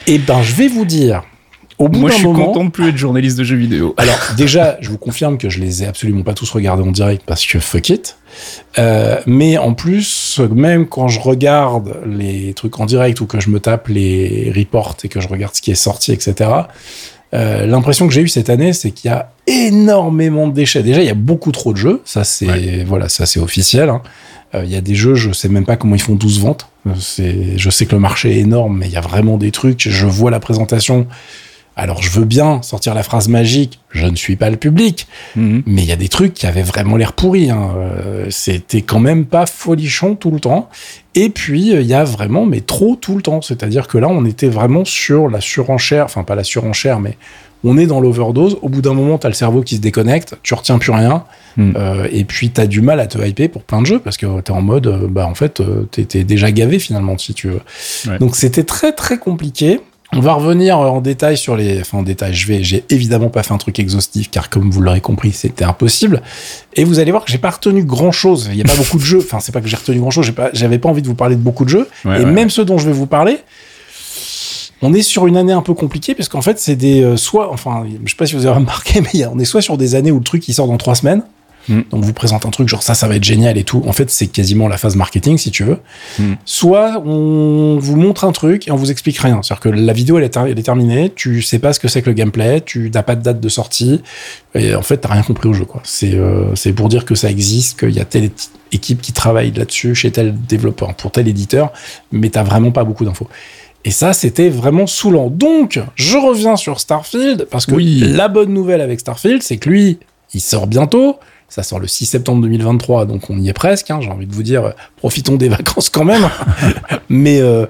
Et 0.07 0.19
ben, 0.19 0.43
je 0.43 0.55
vais 0.55 0.69
vous 0.69 0.85
dire, 0.85 1.23
au 1.81 1.89
bout 1.89 1.99
Moi, 1.99 2.11
je 2.11 2.17
suis 2.17 2.25
moment, 2.27 2.47
content 2.47 2.65
de 2.67 2.71
plus 2.71 2.89
être 2.91 2.97
journaliste 2.97 3.37
de 3.39 3.43
jeux 3.45 3.57
vidéo. 3.57 3.95
alors 3.99 4.17
déjà, 4.37 4.77
je 4.81 4.91
vous 4.91 4.99
confirme 4.99 5.39
que 5.39 5.49
je 5.49 5.59
les 5.61 5.83
ai 5.83 5.87
absolument 5.87 6.23
pas 6.23 6.35
tous 6.35 6.49
regardés 6.51 6.83
en 6.85 6.93
direct 6.93 7.23
parce 7.27 7.45
que 7.45 7.59
fuck 7.59 7.89
it. 7.89 8.17
Euh, 8.79 9.19
mais 9.27 9.59
en 9.59 9.75
plus, 9.75 10.41
même 10.55 10.87
quand 10.87 11.09
je 11.09 11.19
regarde 11.19 11.97
les 12.07 12.55
trucs 12.55 12.79
en 12.79 12.87
direct 12.87 13.21
ou 13.21 13.27
que 13.27 13.41
je 13.41 13.51
me 13.51 13.59
tape 13.59 13.89
les 13.89 14.53
reports 14.57 14.97
et 15.03 15.09
que 15.09 15.21
je 15.21 15.27
regarde 15.29 15.55
ce 15.57 15.63
qui 15.63 15.71
est 15.73 15.75
sorti, 15.75 16.13
etc. 16.13 16.51
euh, 17.35 17.67
L'impression 17.67 18.07
que 18.07 18.13
j'ai 18.15 18.21
eue 18.21 18.29
cette 18.29 18.51
année, 18.51 18.73
c'est 18.73 18.91
qu'il 18.93 19.11
y 19.11 19.15
a 19.15 19.33
énormément 19.47 20.47
de 20.49 20.53
déchets. 20.55 20.83
Déjà, 20.83 21.01
il 21.01 21.07
y 21.07 21.11
a 21.11 21.15
beaucoup 21.15 21.51
trop 21.51 21.73
de 21.73 21.79
jeux. 21.79 22.03
Ça, 22.05 22.25
c'est 22.25 22.47
Ouais. 22.47 22.85
voilà, 22.87 23.09
ça 23.09 23.27
c'est 23.27 23.41
officiel. 23.41 23.89
hein. 23.89 24.03
Euh, 24.55 24.63
Il 24.65 24.71
y 24.71 24.77
a 24.77 24.81
des 24.81 24.95
jeux, 24.97 25.15
je 25.15 25.33
sais 25.33 25.49
même 25.49 25.65
pas 25.65 25.77
comment 25.77 25.95
ils 25.95 26.01
font 26.03 26.15
12 26.15 26.41
ventes. 26.41 26.67
Je 26.87 27.71
sais 27.71 27.87
que 27.87 27.95
le 27.95 28.01
marché 28.01 28.33
est 28.37 28.41
énorme, 28.41 28.79
mais 28.79 28.87
il 28.87 28.93
y 28.93 28.97
a 28.97 29.01
vraiment 29.01 29.37
des 29.39 29.51
trucs. 29.51 29.89
Je 29.89 30.07
vois 30.07 30.31
la 30.31 30.41
présentation. 30.41 31.07
Alors, 31.81 32.03
je 32.03 32.11
veux 32.11 32.27
bien 32.27 32.61
sortir 32.61 32.93
la 32.93 33.03
phrase 33.03 33.29
magique. 33.29 33.81
Je 33.91 34.05
ne 34.05 34.15
suis 34.15 34.37
pas 34.37 34.51
le 34.51 34.59
public. 34.59 35.07
Mhm. 35.35 35.63
Mais 35.65 35.81
il 35.81 35.89
y 35.89 35.93
a 35.93 35.97
des 35.97 36.11
trucs 36.11 36.35
qui 36.35 36.47
avaient 36.47 36.63
vraiment 36.63 36.99
l'air 36.99 37.15
pourris. 37.15 37.49
Hein. 37.49 37.71
Euh, 37.75 38.27
C'était 38.29 38.83
quand 38.83 39.01
même 39.01 39.25
pas 39.25 39.47
folichon 39.47 40.15
tout 40.15 40.31
le 40.31 40.41
temps. 40.41 40.69
Et 41.15 41.31
puis, 41.31 41.75
euh, 41.75 41.81
il 41.81 41.87
y 41.87 41.95
a 41.95 42.05
vraiment, 42.05 42.45
mais 42.45 42.61
trop 42.61 42.97
tout 42.97 43.17
le 43.17 43.23
temps. 43.23 43.41
C'est-à-dire 43.41 43.89
que 43.89 43.97
là, 43.97 44.09
on 44.11 44.27
était 44.27 44.51
vraiment 44.51 44.85
sur 44.85 45.31
la 45.31 45.41
surenchère. 45.41 46.05
Enfin, 46.05 46.23
pas 46.23 46.35
la 46.35 46.45
surenchère, 46.45 47.01
mais 47.01 47.17
on 47.65 47.79
est 47.79 47.87
dans 47.87 48.01
l'overdose. 48.01 48.59
Au 48.61 48.69
bout 48.69 48.83
d'un 48.83 48.93
moment, 48.93 49.17
t'as 49.17 49.29
le 49.29 49.35
cerveau 49.35 49.63
qui 49.63 49.77
se 49.77 49.81
déconnecte. 49.81 50.37
Tu 50.43 50.53
retiens 50.53 50.77
plus 50.77 50.93
rien. 50.93 51.25
Mm. 51.57 51.73
Euh, 51.77 52.09
et 52.13 52.25
puis, 52.25 52.51
t'as 52.51 52.67
du 52.67 52.83
mal 52.83 53.01
à 53.01 53.07
te 53.07 53.17
hyper 53.27 53.51
pour 53.51 53.63
plein 53.63 53.81
de 53.81 53.87
jeux 53.87 54.01
parce 54.01 54.19
que 54.19 54.43
t'es 54.43 54.53
en 54.53 54.61
mode, 54.61 55.09
bah, 55.09 55.27
en 55.27 55.35
fait, 55.35 55.63
t'es 55.93 56.05
t'es 56.05 56.25
déjà 56.25 56.53
gavé 56.53 56.79
finalement, 56.79 57.17
si 57.17 57.33
tu 57.33 57.49
veux. 57.49 57.61
Ouais. 58.07 58.19
Donc, 58.19 58.37
c'était 58.37 58.65
très, 58.65 58.93
très 58.93 59.17
compliqué. 59.17 59.81
On 60.13 60.21
va 60.21 60.33
revenir 60.33 60.79
euh, 60.79 60.89
en 60.89 61.01
détail 61.01 61.37
sur 61.37 61.57
les, 61.57 61.81
enfin 61.81 61.99
en 61.99 62.03
détail. 62.03 62.35
Je 62.35 62.47
vais, 62.49 62.65
j'ai 62.65 62.85
évidemment 62.91 63.29
pas 63.29 63.43
fait 63.43 63.55
un 63.55 63.59
truc 63.59 63.79
exhaustif 63.79 64.31
car 64.31 64.51
comme 64.51 64.71
vous 64.71 64.81
l'aurez 64.81 65.01
compris, 65.01 65.33
c'était 65.33 65.65
impossible. 65.65 66.23
Et 66.75 66.85
vous 66.85 66.99
allez 66.99 67.11
voir 67.13 67.25
que 67.25 67.31
j'ai 67.31 67.39
pas 67.39 67.51
retenu 67.51 67.85
grand 67.85 68.13
chose. 68.13 68.49
Il 68.51 68.59
y 68.59 68.61
a 68.63 68.65
pas 68.65 68.75
beaucoup 68.75 68.99
de 68.99 69.05
jeux. 69.05 69.19
Enfin, 69.19 69.39
c'est 69.41 69.53
pas 69.53 69.61
que 69.61 69.69
j'ai 69.69 69.77
retenu 69.77 70.01
grand 70.01 70.11
chose. 70.11 70.27
J'ai 70.27 70.33
pas, 70.33 70.51
j'avais 70.53 70.79
pas 70.79 70.89
envie 70.89 71.03
de 71.03 71.07
vous 71.07 71.15
parler 71.15 71.37
de 71.37 71.41
beaucoup 71.41 71.65
de 71.65 71.71
jeux. 71.71 71.89
Ouais, 72.05 72.23
et 72.23 72.25
ouais. 72.25 72.31
même 72.31 72.51
ceux 72.51 72.65
dont 72.65 72.79
je 72.79 72.87
vais 72.87 72.93
vous 72.93 73.07
parler, 73.07 73.39
on 74.83 74.93
est 74.93 75.03
sur 75.03 75.27
une 75.27 75.37
année 75.37 75.53
un 75.53 75.63
peu 75.63 75.75
compliquée 75.75 76.15
parce 76.15 76.29
qu'en 76.29 76.43
fait, 76.43 76.59
c'est 76.59 76.77
des, 76.77 77.03
euh, 77.03 77.17
soit, 77.17 77.53
enfin, 77.53 77.85
je 78.05 78.11
sais 78.11 78.17
pas 78.17 78.27
si 78.27 78.35
vous 78.35 78.47
avez 78.47 78.57
remarqué, 78.57 79.03
mais 79.15 79.27
on 79.27 79.39
est 79.39 79.45
soit 79.45 79.63
sur 79.63 79.77
des 79.77 79.95
années 79.95 80.11
où 80.11 80.19
le 80.19 80.25
truc 80.25 80.49
il 80.49 80.55
sort 80.55 80.67
dans 80.67 80.79
trois 80.79 80.95
semaines. 80.95 81.23
Mm. 81.71 81.81
Donc, 81.91 82.05
vous 82.05 82.13
présente 82.13 82.45
un 82.45 82.51
truc 82.51 82.69
genre 82.69 82.83
ça, 82.83 82.95
ça 82.95 83.09
va 83.09 83.17
être 83.17 83.25
génial 83.25 83.57
et 83.57 83.65
tout. 83.65 83.83
En 83.87 83.93
fait, 83.93 84.11
c'est 84.11 84.27
quasiment 84.27 84.69
la 84.69 84.77
phase 84.77 84.97
marketing, 84.97 85.39
si 85.39 85.51
tu 85.51 85.65
veux. 85.65 85.79
Mm. 86.19 86.35
Soit 86.45 87.03
on 87.07 87.79
vous 87.81 87.97
montre 87.97 88.25
un 88.25 88.33
truc 88.33 88.69
et 88.69 88.73
on 88.73 88.77
vous 88.77 88.91
explique 88.91 89.19
rien. 89.19 89.41
C'est-à-dire 89.43 89.61
que 89.61 89.69
la 89.71 89.93
vidéo, 89.93 90.19
elle 90.19 90.25
est, 90.25 90.37
elle 90.37 90.59
est 90.59 90.63
terminée. 90.63 91.11
Tu 91.15 91.41
sais 91.41 91.59
pas 91.59 91.73
ce 91.73 91.81
que 91.81 91.89
c'est 91.89 92.03
que 92.03 92.11
le 92.11 92.15
gameplay. 92.15 92.61
Tu 92.61 92.91
n'as 92.93 93.03
pas 93.03 93.17
de 93.17 93.23
date 93.23 93.41
de 93.41 93.49
sortie. 93.49 94.03
Et 94.55 94.75
en 94.75 94.83
fait, 94.83 94.99
t'as 94.99 95.09
rien 95.09 95.23
compris 95.23 95.49
au 95.49 95.53
jeu, 95.55 95.65
quoi. 95.65 95.81
C'est, 95.85 96.15
euh, 96.15 96.53
pour 96.77 96.89
dire 96.89 97.05
que 97.05 97.15
ça 97.15 97.31
existe, 97.31 97.79
qu'il 97.81 97.95
y 97.95 98.01
a 98.01 98.05
telle 98.05 98.31
équipe 98.73 99.01
qui 99.01 99.13
travaille 99.13 99.53
là-dessus 99.53 99.95
chez 99.95 100.11
tel 100.11 100.35
développeur, 100.49 100.95
pour 100.95 101.13
tel 101.13 101.29
éditeur. 101.29 101.73
Mais 102.13 102.31
t'as 102.31 102.43
vraiment 102.43 102.71
pas 102.73 102.85
beaucoup 102.85 103.05
d'infos. 103.05 103.29
Et 103.85 103.91
ça, 103.91 104.13
c'était 104.13 104.51
vraiment 104.51 104.87
saoulant. 104.87 105.31
Donc, 105.31 105.81
je 105.95 106.19
reviens 106.19 106.57
sur 106.57 106.81
Starfield, 106.81 107.47
parce 107.51 107.65
que 107.65 107.75
Oui. 107.75 108.01
la 108.01 108.29
bonne 108.29 108.53
nouvelle 108.53 108.81
avec 108.83 109.01
Starfield, 109.01 109.43
c'est 109.43 109.57
que 109.57 109.71
lui, 109.71 109.99
il 110.35 110.41
sort 110.41 110.67
bientôt. 110.67 111.17
Ça 111.51 111.63
sort 111.65 111.81
le 111.81 111.89
6 111.89 112.07
septembre 112.07 112.41
2023, 112.43 113.07
donc 113.07 113.29
on 113.29 113.37
y 113.37 113.49
est 113.49 113.53
presque. 113.53 113.91
hein, 113.91 113.99
J'ai 114.01 114.09
envie 114.09 114.27
de 114.27 114.35
vous 114.35 114.45
dire, 114.45 114.73
profitons 114.97 115.35
des 115.35 115.49
vacances 115.49 115.91
quand 115.91 116.05
même. 116.05 116.29
Mais 117.09 117.41
euh, 117.41 117.67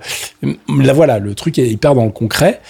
là, 0.69 0.93
voilà, 0.93 1.19
le 1.19 1.35
truc 1.35 1.59
est 1.59 1.67
hyper 1.69 1.95
dans 1.95 2.05
le 2.05 2.11
concret. 2.11 2.61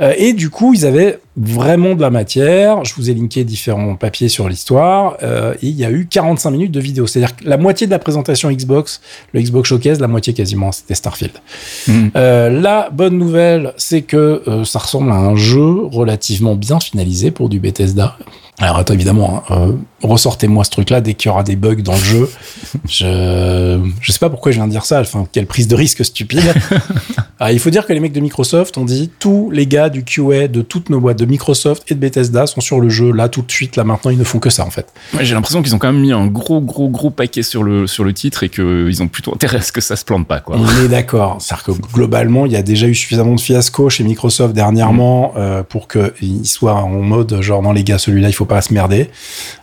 Euh, 0.00 0.14
et 0.16 0.32
du 0.32 0.48
coup, 0.48 0.72
ils 0.72 0.86
avaient 0.86 1.18
vraiment 1.36 1.94
de 1.94 2.00
la 2.00 2.10
matière. 2.10 2.84
Je 2.84 2.94
vous 2.94 3.10
ai 3.10 3.14
linké 3.14 3.42
différents 3.44 3.96
papiers 3.96 4.28
sur 4.28 4.48
l'histoire. 4.48 5.16
Euh, 5.22 5.54
et 5.54 5.66
il 5.66 5.74
y 5.76 5.84
a 5.84 5.90
eu 5.90 6.06
45 6.06 6.50
minutes 6.52 6.70
de 6.72 6.80
vidéo. 6.80 7.06
C'est-à-dire 7.06 7.34
que 7.36 7.44
la 7.44 7.56
moitié 7.58 7.86
de 7.86 7.90
la 7.92 7.98
présentation 7.98 8.50
Xbox, 8.50 9.00
le 9.32 9.42
Xbox 9.42 9.68
Showcase, 9.68 9.98
la 10.00 10.08
moitié 10.08 10.32
quasiment, 10.34 10.70
c'était 10.72 10.94
Starfield. 10.94 11.32
Mhm. 11.88 12.12
Euh, 12.16 12.48
la 12.48 12.90
bonne 12.90 13.18
nouvelle, 13.18 13.74
c'est 13.76 14.02
que 14.02 14.42
euh, 14.46 14.64
ça 14.64 14.78
ressemble 14.78 15.10
à 15.10 15.16
un 15.16 15.34
jeu 15.34 15.84
relativement 15.86 16.54
bien 16.54 16.78
finalisé 16.80 17.30
pour 17.32 17.48
du 17.48 17.58
Bethesda. 17.58 18.16
Alors 18.60 18.76
attends, 18.76 18.92
évidemment, 18.92 19.42
hein, 19.48 19.54
euh, 19.56 19.72
ressortez-moi 20.02 20.64
ce 20.64 20.70
truc-là 20.70 21.00
dès 21.00 21.14
qu'il 21.14 21.30
y 21.30 21.32
aura 21.32 21.42
des 21.42 21.56
bugs 21.56 21.76
dans 21.76 21.94
le 21.94 21.98
jeu. 21.98 22.30
Je 22.88 23.80
je 24.00 24.12
sais 24.12 24.18
pas 24.18 24.30
pourquoi 24.30 24.52
je 24.52 24.56
viens 24.56 24.66
de 24.66 24.72
dire 24.72 24.84
ça. 24.84 25.00
Enfin, 25.00 25.26
quelle 25.30 25.46
prise 25.46 25.68
de 25.68 25.74
risque 25.74 26.04
stupide. 26.04 26.42
Alors, 27.38 27.50
il 27.52 27.58
faut 27.58 27.70
dire 27.70 27.86
que 27.86 27.92
les 27.92 28.00
mecs 28.00 28.12
de 28.12 28.20
Microsoft 28.20 28.76
ont 28.78 28.84
dit 28.84 29.10
tous 29.18 29.50
les 29.50 29.66
gars 29.66 29.88
du 29.88 30.04
QA 30.04 30.48
de 30.48 30.62
toutes 30.62 30.90
nos 30.90 31.00
boîtes 31.00 31.18
de 31.18 31.24
Microsoft 31.24 31.90
et 31.90 31.94
de 31.94 32.00
Bethesda 32.00 32.46
sont 32.46 32.60
sur 32.60 32.80
le 32.80 32.88
jeu 32.88 33.12
là 33.12 33.28
tout 33.28 33.42
de 33.42 33.50
suite. 33.50 33.76
Là 33.76 33.84
maintenant, 33.84 34.10
ils 34.10 34.18
ne 34.18 34.24
font 34.24 34.38
que 34.38 34.50
ça 34.50 34.64
en 34.64 34.70
fait. 34.70 34.86
Ouais, 35.14 35.24
J'ai 35.24 35.34
l'impression 35.34 35.62
qu'ils 35.62 35.74
ont 35.74 35.78
quand 35.78 35.92
même 35.92 36.00
mis 36.00 36.12
un 36.12 36.26
gros, 36.26 36.60
gros, 36.60 36.88
gros 36.88 37.10
paquet 37.10 37.42
sur 37.42 37.62
le, 37.62 37.86
sur 37.86 38.04
le 38.04 38.12
titre 38.12 38.42
et 38.42 38.48
qu'ils 38.48 39.02
ont 39.02 39.08
plutôt 39.08 39.32
intérêt 39.34 39.58
à 39.58 39.62
ce 39.62 39.72
que 39.72 39.80
ça 39.80 39.96
se 39.96 40.04
plante 40.04 40.26
pas, 40.26 40.40
quoi. 40.40 40.56
On 40.58 40.84
est 40.84 40.88
d'accord. 40.88 41.38
C'est-à-dire 41.40 41.64
que 41.64 41.92
globalement, 41.92 42.46
il 42.46 42.52
y 42.52 42.56
a 42.56 42.62
déjà 42.62 42.86
eu 42.86 42.94
suffisamment 42.94 43.34
de 43.34 43.40
fiasco 43.40 43.88
chez 43.88 44.04
Microsoft 44.04 44.54
dernièrement 44.54 45.32
euh, 45.36 45.62
pour 45.62 45.88
qu'ils 45.88 46.46
soient 46.46 46.74
en 46.74 46.88
mode 46.88 47.40
genre 47.40 47.62
non 47.62 47.72
les 47.72 47.84
gars, 47.84 47.98
celui-là 47.98 48.28
il 48.28 48.32
faut 48.32 48.44
pas 48.50 48.60
se 48.60 48.74
merder. 48.74 49.08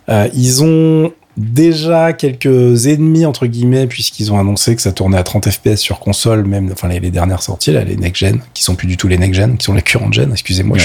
Euh, 0.08 0.28
ils 0.34 0.64
ont 0.64 1.12
déjà 1.36 2.12
quelques 2.12 2.86
ennemis 2.88 3.24
entre 3.24 3.46
guillemets 3.46 3.86
puisqu'ils 3.86 4.32
ont 4.32 4.40
annoncé 4.40 4.74
que 4.74 4.82
ça 4.82 4.90
tournait 4.90 5.18
à 5.18 5.22
30 5.22 5.48
fps 5.50 5.76
sur 5.76 6.00
console 6.00 6.44
même 6.44 6.68
enfin 6.72 6.88
les, 6.88 6.98
les 6.98 7.12
dernières 7.12 7.42
sorties 7.42 7.70
là 7.70 7.84
les 7.84 7.94
next 7.96 8.16
gen 8.18 8.40
qui 8.54 8.64
sont 8.64 8.74
plus 8.74 8.88
du 8.88 8.96
tout 8.96 9.06
les 9.06 9.18
next 9.18 9.34
gen 9.34 9.56
qui 9.56 9.64
sont 9.64 9.72
les 9.74 9.82
current 9.82 10.12
gen 10.12 10.32
excusez-moi 10.32 10.78
Ouais. 10.78 10.84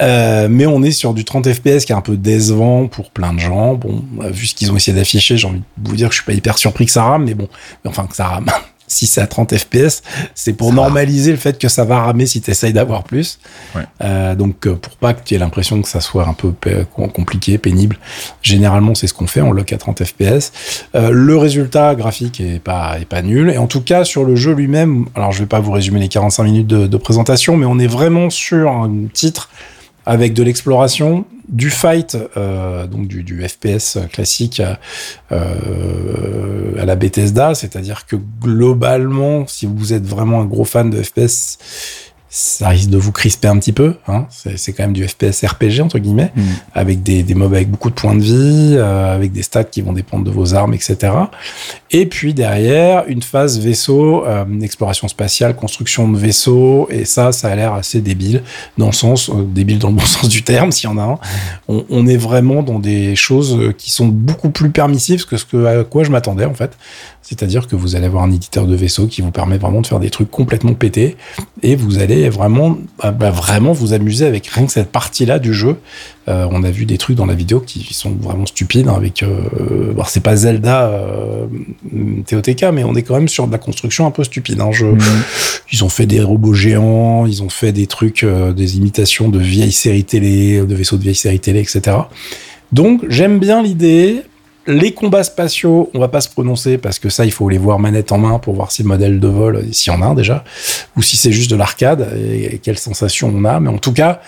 Euh, 0.00 0.48
mais 0.50 0.64
on 0.64 0.82
est 0.82 0.92
sur 0.92 1.12
du 1.12 1.26
30 1.26 1.52
fps 1.52 1.84
qui 1.84 1.92
est 1.92 1.94
un 1.94 2.00
peu 2.00 2.16
décevant 2.16 2.86
pour 2.86 3.10
plein 3.10 3.34
de 3.34 3.38
gens 3.38 3.74
bon 3.74 4.02
vu 4.30 4.46
ce 4.46 4.54
qu'ils 4.54 4.72
ont 4.72 4.76
essayé 4.76 4.96
d'afficher 4.96 5.36
j'ai 5.36 5.46
envie 5.46 5.58
de 5.76 5.88
vous 5.90 5.96
dire 5.96 6.08
que 6.08 6.14
je 6.14 6.20
suis 6.22 6.26
pas 6.26 6.32
hyper 6.32 6.56
surpris 6.56 6.86
que 6.86 6.92
ça 6.92 7.02
rame 7.04 7.24
mais 7.24 7.34
bon 7.34 7.48
enfin 7.84 8.06
que 8.06 8.16
ça 8.16 8.24
rame 8.28 8.46
si 8.88 9.06
c'est 9.06 9.20
à 9.20 9.26
30 9.26 9.56
FPS, 9.56 10.02
c'est 10.34 10.52
pour 10.52 10.72
normaliser 10.72 11.30
le 11.32 11.36
fait 11.38 11.58
que 11.58 11.68
ça 11.68 11.84
va 11.84 12.00
ramer 12.00 12.26
si 12.26 12.40
tu 12.40 12.50
essayes 12.50 12.72
d'avoir 12.72 13.04
plus. 13.04 13.38
Ouais. 13.74 13.82
Euh, 14.02 14.34
donc, 14.34 14.66
euh, 14.66 14.74
pour 14.74 14.94
pas 14.96 15.14
que 15.14 15.20
tu 15.24 15.34
aies 15.34 15.38
l'impression 15.38 15.80
que 15.82 15.88
ça 15.88 16.00
soit 16.00 16.26
un 16.28 16.34
peu 16.34 16.52
pe- 16.52 16.84
compliqué, 17.12 17.58
pénible, 17.58 17.98
généralement, 18.42 18.94
c'est 18.94 19.06
ce 19.06 19.14
qu'on 19.14 19.26
fait, 19.26 19.40
on 19.40 19.52
lock 19.52 19.72
à 19.72 19.78
30 19.78 20.04
FPS. 20.04 20.52
Euh, 20.94 21.10
le 21.10 21.36
résultat 21.36 21.94
graphique 21.94 22.40
est 22.40 22.58
pas, 22.62 22.98
est 23.00 23.04
pas 23.04 23.22
nul. 23.22 23.50
Et 23.50 23.58
en 23.58 23.66
tout 23.66 23.80
cas, 23.82 24.04
sur 24.04 24.24
le 24.24 24.36
jeu 24.36 24.52
lui-même, 24.52 25.06
alors 25.14 25.32
je 25.32 25.40
vais 25.40 25.46
pas 25.46 25.60
vous 25.60 25.72
résumer 25.72 26.00
les 26.00 26.08
45 26.08 26.42
minutes 26.44 26.66
de, 26.66 26.86
de 26.86 26.96
présentation, 26.96 27.56
mais 27.56 27.66
on 27.66 27.78
est 27.78 27.86
vraiment 27.86 28.30
sur 28.30 28.70
un 28.70 28.90
titre 29.12 29.50
avec 30.06 30.32
de 30.32 30.42
l'exploration, 30.44 31.24
du 31.48 31.70
fight, 31.70 32.16
euh, 32.36 32.86
donc 32.86 33.08
du, 33.08 33.46
FPS 33.46 33.98
classique 34.12 34.62
euh, 35.32 36.80
à 36.80 36.84
la 36.84 36.96
Bethesda, 36.96 37.54
c'est-à-dire 37.54 38.06
que 38.06 38.16
globalement, 38.16 39.46
si 39.46 39.66
vous 39.66 39.92
êtes 39.92 40.06
vraiment 40.06 40.40
un 40.40 40.44
gros 40.44 40.64
fan 40.64 40.90
de 40.90 41.02
FPS, 41.02 41.58
ça 42.28 42.68
risque 42.70 42.90
de 42.90 42.98
vous 42.98 43.12
crisper 43.12 43.48
un 43.48 43.58
petit 43.58 43.72
peu. 43.72 43.94
Hein. 44.08 44.26
C'est 44.30 44.72
quand 44.72 44.82
même 44.82 44.92
du 44.92 45.06
FPS 45.06 45.44
RPG 45.44 45.80
entre 45.80 45.98
guillemets, 45.98 46.32
Mm. 46.36 46.42
avec 46.74 47.02
des, 47.02 47.22
des 47.22 47.34
mobs 47.34 47.54
avec 47.54 47.70
beaucoup 47.70 47.88
de 47.88 47.94
points 47.94 48.14
de 48.14 48.22
vie, 48.22 48.74
euh, 48.76 49.14
avec 49.14 49.32
des 49.32 49.42
stats 49.42 49.64
qui 49.64 49.80
vont 49.80 49.92
dépendre 49.92 50.24
de 50.24 50.30
vos 50.30 50.54
armes, 50.54 50.74
etc. 50.74 51.12
Et 51.92 52.06
puis 52.06 52.34
derrière, 52.34 53.04
une 53.06 53.22
phase 53.22 53.58
vaisseau, 53.60 54.24
euh, 54.26 54.44
exploration 54.60 55.08
spatiale, 55.08 55.54
construction 55.54 56.08
de 56.08 56.18
vaisseaux, 56.18 56.88
et 56.90 57.04
ça, 57.04 57.32
ça 57.32 57.48
a 57.48 57.54
l'air 57.56 57.72
assez 57.74 58.00
débile, 58.00 58.42
dans 58.76 58.86
le 58.86 58.92
sens, 58.92 59.30
euh, 59.30 59.44
débile 59.46 59.78
dans 59.78 59.88
le 59.88 59.94
bon 59.94 60.00
sens 60.04 60.28
du 60.28 60.42
terme, 60.42 60.72
s'il 60.72 60.90
y 60.90 60.92
en 60.92 60.98
a 60.98 61.02
un. 61.04 61.18
On, 61.68 61.84
on 61.88 62.06
est 62.06 62.16
vraiment 62.16 62.62
dans 62.62 62.80
des 62.80 63.14
choses 63.16 63.56
euh, 63.56 63.72
qui 63.72 63.90
sont 63.90 64.06
beaucoup 64.06 64.50
plus 64.50 64.70
permissives 64.70 65.26
que 65.26 65.36
ce 65.36 65.44
que, 65.44 65.64
à 65.64 65.84
quoi 65.84 66.02
je 66.04 66.10
m'attendais, 66.10 66.44
en 66.44 66.54
fait. 66.54 66.72
C'est-à-dire 67.22 67.66
que 67.66 67.74
vous 67.74 67.96
allez 67.96 68.06
avoir 68.06 68.22
un 68.22 68.30
éditeur 68.30 68.66
de 68.66 68.76
vaisseau 68.76 69.06
qui 69.08 69.20
vous 69.20 69.32
permet 69.32 69.58
vraiment 69.58 69.80
de 69.80 69.86
faire 69.86 69.98
des 70.00 70.10
trucs 70.10 70.30
complètement 70.30 70.74
pétés, 70.74 71.16
et 71.62 71.76
vous 71.76 71.98
allez 71.98 72.15
vraiment, 72.28 72.78
ah 73.00 73.12
bah, 73.12 73.30
vraiment 73.30 73.72
vous 73.72 73.92
amuser 73.92 74.26
avec 74.26 74.46
rien 74.46 74.66
que 74.66 74.72
cette 74.72 74.90
partie-là 74.90 75.38
du 75.38 75.54
jeu. 75.54 75.76
Euh, 76.28 76.48
on 76.50 76.64
a 76.64 76.70
vu 76.70 76.86
des 76.86 76.98
trucs 76.98 77.16
dans 77.16 77.26
la 77.26 77.34
vidéo 77.34 77.60
qui 77.60 77.94
sont 77.94 78.10
vraiment 78.10 78.46
stupides, 78.46 78.88
hein, 78.88 78.94
avec, 78.96 79.22
euh, 79.22 79.92
alors 79.92 80.08
c'est 80.08 80.20
pas 80.20 80.34
Zelda 80.34 80.88
euh, 80.88 81.46
TOTK, 82.26 82.64
mais 82.72 82.82
on 82.82 82.96
est 82.96 83.02
quand 83.02 83.14
même 83.14 83.28
sur 83.28 83.46
de 83.46 83.52
la 83.52 83.58
construction 83.58 84.06
un 84.06 84.10
peu 84.10 84.24
stupide. 84.24 84.60
Hein, 84.60 84.70
je, 84.72 84.86
Mm. 84.86 85.22
Ils 85.72 85.84
ont 85.84 85.88
fait 85.88 86.06
des 86.06 86.20
robots 86.20 86.54
géants, 86.54 87.26
ils 87.26 87.42
ont 87.42 87.48
fait 87.48 87.72
des 87.72 87.86
trucs, 87.86 88.22
euh, 88.22 88.52
des 88.52 88.76
imitations 88.76 89.28
de 89.28 89.38
vieilles 89.38 89.72
séries 89.72 90.04
télé, 90.04 90.60
de 90.60 90.74
vaisseaux 90.74 90.96
de 90.96 91.02
vieilles 91.02 91.14
séries 91.14 91.40
télé, 91.40 91.60
etc. 91.60 91.96
Donc 92.72 93.04
j'aime 93.08 93.38
bien 93.38 93.62
l'idée. 93.62 94.22
Les 94.66 94.92
combats 94.92 95.22
spatiaux, 95.24 95.90
on 95.94 96.00
va 96.00 96.08
pas 96.08 96.20
se 96.20 96.28
prononcer 96.28 96.76
parce 96.78 96.98
que 96.98 97.08
ça, 97.08 97.24
il 97.24 97.32
faut 97.32 97.48
les 97.48 97.58
voir 97.58 97.78
manette 97.78 98.10
en 98.12 98.18
main 98.18 98.38
pour 98.38 98.54
voir 98.54 98.72
si 98.72 98.82
le 98.82 98.88
modèle 98.88 99.20
de 99.20 99.28
vol, 99.28 99.64
s'il 99.72 99.92
y 99.92 99.96
en 99.96 100.02
a 100.02 100.06
un 100.06 100.14
déjà, 100.14 100.44
ou 100.96 101.02
si 101.02 101.16
c'est 101.16 101.32
juste 101.32 101.50
de 101.50 101.56
l'arcade 101.56 102.08
et, 102.16 102.54
et 102.54 102.58
quelle 102.58 102.78
sensation 102.78 103.32
on 103.34 103.44
a. 103.44 103.60
Mais 103.60 103.68
en 103.68 103.78
tout 103.78 103.92
cas, 103.92 104.20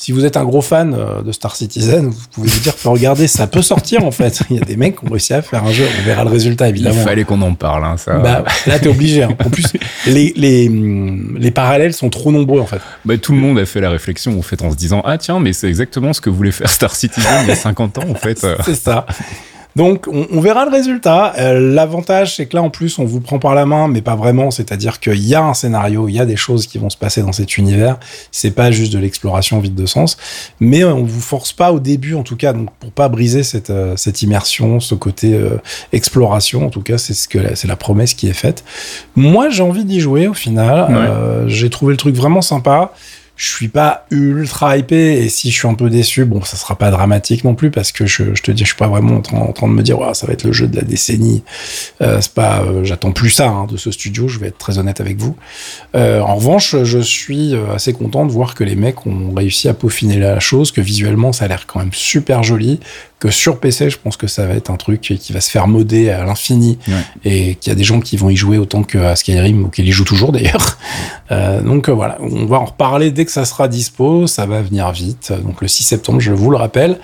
si 0.00 0.12
vous 0.12 0.24
êtes 0.24 0.36
un 0.36 0.44
gros 0.44 0.62
fan 0.62 0.94
euh, 0.96 1.22
de 1.22 1.32
Star 1.32 1.56
Citizen, 1.56 2.06
vous 2.06 2.16
pouvez 2.32 2.48
vous 2.48 2.60
dire 2.60 2.72
que 2.80 2.86
regardez, 2.88 3.26
ça 3.26 3.48
peut 3.48 3.62
sortir 3.62 4.04
en 4.04 4.12
fait. 4.12 4.40
Il 4.48 4.56
y 4.56 4.60
a 4.60 4.64
des 4.64 4.76
mecs 4.76 4.96
qui 4.96 5.04
ont 5.04 5.10
réussi 5.10 5.34
à 5.34 5.42
faire 5.42 5.64
un 5.64 5.72
jeu. 5.72 5.84
On 6.00 6.04
verra 6.04 6.22
le 6.22 6.30
résultat 6.30 6.68
Il 6.68 6.76
évidemment. 6.76 7.02
fallait 7.02 7.24
qu'on 7.24 7.42
en 7.42 7.54
parle, 7.54 7.84
hein, 7.84 7.96
ça. 7.96 8.16
Bah, 8.18 8.44
là, 8.68 8.78
t'es 8.78 8.88
obligé. 8.88 9.24
hein. 9.24 9.30
En 9.44 9.50
plus, 9.50 9.66
les, 10.06 10.32
les, 10.36 10.70
les 11.36 11.50
parallèles 11.50 11.94
sont 11.94 12.10
trop 12.10 12.30
nombreux, 12.30 12.60
en 12.60 12.66
fait. 12.66 12.80
Bah, 13.04 13.18
tout 13.18 13.32
le 13.32 13.38
monde 13.38 13.58
a 13.58 13.66
fait 13.66 13.80
la 13.80 13.90
réflexion 13.90 14.38
en 14.38 14.42
fait 14.42 14.62
en 14.62 14.70
se 14.70 14.76
disant 14.76 15.02
ah 15.04 15.18
tiens 15.18 15.40
mais 15.40 15.52
c'est 15.52 15.66
exactement 15.68 16.12
ce 16.12 16.20
que 16.20 16.30
voulait 16.30 16.52
faire 16.52 16.70
Star 16.70 16.94
Citizen 16.94 17.30
il 17.42 17.48
y 17.48 17.50
a 17.50 17.56
50 17.56 17.98
ans 17.98 18.08
en 18.08 18.14
fait. 18.14 18.42
Euh, 18.44 18.54
C'est 18.64 18.76
ça. 18.76 19.04
Donc, 19.78 20.06
on, 20.12 20.26
on 20.32 20.40
verra 20.40 20.64
le 20.66 20.70
résultat. 20.70 21.32
Euh, 21.38 21.72
L'avantage, 21.74 22.34
c'est 22.36 22.46
que 22.46 22.56
là, 22.56 22.62
en 22.62 22.70
plus, 22.70 22.98
on 22.98 23.04
vous 23.04 23.20
prend 23.20 23.38
par 23.38 23.54
la 23.54 23.64
main, 23.64 23.86
mais 23.88 24.02
pas 24.02 24.16
vraiment. 24.16 24.50
C'est-à-dire 24.50 24.98
qu'il 25.00 25.24
y 25.24 25.34
a 25.34 25.42
un 25.42 25.54
scénario, 25.54 26.08
il 26.08 26.14
y 26.14 26.20
a 26.20 26.26
des 26.26 26.36
choses 26.36 26.66
qui 26.66 26.76
vont 26.78 26.90
se 26.90 26.96
passer 26.96 27.22
dans 27.22 27.32
cet 27.32 27.56
univers. 27.56 27.96
C'est 28.32 28.50
pas 28.50 28.70
juste 28.70 28.92
de 28.92 28.98
l'exploration 28.98 29.60
vide 29.60 29.74
de 29.76 29.86
sens. 29.86 30.16
Mais 30.60 30.84
on 30.84 31.04
vous 31.04 31.20
force 31.20 31.52
pas 31.52 31.72
au 31.72 31.78
début, 31.80 32.14
en 32.14 32.22
tout 32.24 32.36
cas, 32.36 32.52
donc 32.52 32.68
pour 32.80 32.90
pas 32.90 33.08
briser 33.08 33.42
cette, 33.44 33.70
euh, 33.70 33.94
cette 33.96 34.20
immersion, 34.22 34.80
ce 34.80 34.94
côté 34.96 35.34
euh, 35.34 35.58
exploration. 35.92 36.66
En 36.66 36.70
tout 36.70 36.82
cas, 36.82 36.98
c'est 36.98 37.14
ce 37.14 37.28
que 37.28 37.38
la- 37.38 37.54
c'est 37.56 37.68
la 37.68 37.76
promesse 37.76 38.14
qui 38.14 38.28
est 38.28 38.32
faite. 38.32 38.64
Moi, 39.16 39.48
j'ai 39.50 39.62
envie 39.62 39.84
d'y 39.84 40.00
jouer 40.00 40.26
au 40.28 40.34
final. 40.34 40.92
Ouais. 40.92 41.48
J'ai 41.48 41.70
trouvé 41.70 41.92
le 41.92 41.96
truc 41.98 42.14
vraiment 42.16 42.42
sympa. 42.42 42.92
Je 43.38 43.48
suis 43.50 43.68
pas 43.68 44.04
ultra 44.10 44.76
hypé 44.76 45.22
et 45.22 45.28
si 45.28 45.52
je 45.52 45.56
suis 45.60 45.68
un 45.68 45.74
peu 45.74 45.88
déçu, 45.90 46.24
bon, 46.24 46.42
ça 46.42 46.56
sera 46.56 46.74
pas 46.76 46.90
dramatique 46.90 47.44
non 47.44 47.54
plus 47.54 47.70
parce 47.70 47.92
que 47.92 48.04
je, 48.04 48.34
je 48.34 48.42
te 48.42 48.50
dis, 48.50 48.64
je 48.64 48.70
suis 48.70 48.76
pas 48.76 48.88
vraiment 48.88 49.14
en 49.18 49.20
train, 49.20 49.38
en 49.38 49.52
train 49.52 49.68
de 49.68 49.72
me 49.74 49.82
dire, 49.84 49.96
ouais, 50.00 50.12
ça 50.12 50.26
va 50.26 50.32
être 50.32 50.42
le 50.42 50.50
jeu 50.52 50.66
de 50.66 50.74
la 50.74 50.82
décennie. 50.82 51.44
Euh, 52.02 52.18
c'est 52.20 52.34
pas, 52.34 52.62
euh, 52.62 52.82
j'attends 52.82 53.12
plus 53.12 53.30
ça 53.30 53.46
hein, 53.48 53.66
de 53.70 53.76
ce 53.76 53.92
studio. 53.92 54.26
Je 54.26 54.40
vais 54.40 54.48
être 54.48 54.58
très 54.58 54.78
honnête 54.78 55.00
avec 55.00 55.18
vous. 55.18 55.36
Euh, 55.94 56.20
en 56.20 56.34
revanche, 56.34 56.74
je 56.82 56.98
suis 56.98 57.54
assez 57.72 57.92
content 57.92 58.26
de 58.26 58.32
voir 58.32 58.56
que 58.56 58.64
les 58.64 58.74
mecs 58.74 59.06
ont 59.06 59.32
réussi 59.36 59.68
à 59.68 59.74
peaufiner 59.74 60.18
la 60.18 60.40
chose, 60.40 60.72
que 60.72 60.80
visuellement 60.80 61.32
ça 61.32 61.44
a 61.44 61.48
l'air 61.48 61.66
quand 61.68 61.78
même 61.78 61.92
super 61.92 62.42
joli, 62.42 62.80
que 63.20 63.30
sur 63.30 63.58
PC, 63.60 63.90
je 63.90 63.98
pense 63.98 64.16
que 64.16 64.26
ça 64.26 64.46
va 64.46 64.54
être 64.54 64.70
un 64.70 64.76
truc 64.76 65.00
qui 65.00 65.32
va 65.32 65.40
se 65.40 65.50
faire 65.50 65.66
modder 65.68 66.10
à 66.10 66.24
l'infini 66.24 66.78
Ouais. 66.88 66.94
et 67.24 67.54
qu'il 67.56 67.70
y 67.70 67.72
a 67.72 67.76
des 67.76 67.82
gens 67.84 68.00
qui 68.00 68.16
vont 68.16 68.30
y 68.30 68.36
jouer 68.36 68.58
autant 68.58 68.82
qu'à 68.84 69.14
Skyrim 69.16 69.64
ou 69.64 69.68
qu'ils 69.68 69.88
y 69.88 69.92
jouent 69.92 70.04
toujours 70.04 70.32
d'ailleurs. 70.32 70.76
Donc 71.64 71.88
voilà, 71.88 72.16
on 72.20 72.46
va 72.46 72.58
en 72.58 72.64
reparler 72.64 73.10
dès 73.10 73.24
que 73.28 73.32
ça 73.32 73.44
sera 73.44 73.68
dispo, 73.68 74.26
ça 74.26 74.46
va 74.46 74.62
venir 74.62 74.90
vite. 74.90 75.32
Donc 75.44 75.60
le 75.60 75.68
6 75.68 75.84
septembre, 75.84 76.20
je 76.20 76.32
vous 76.32 76.50
le 76.50 76.56
rappelle. 76.56 76.98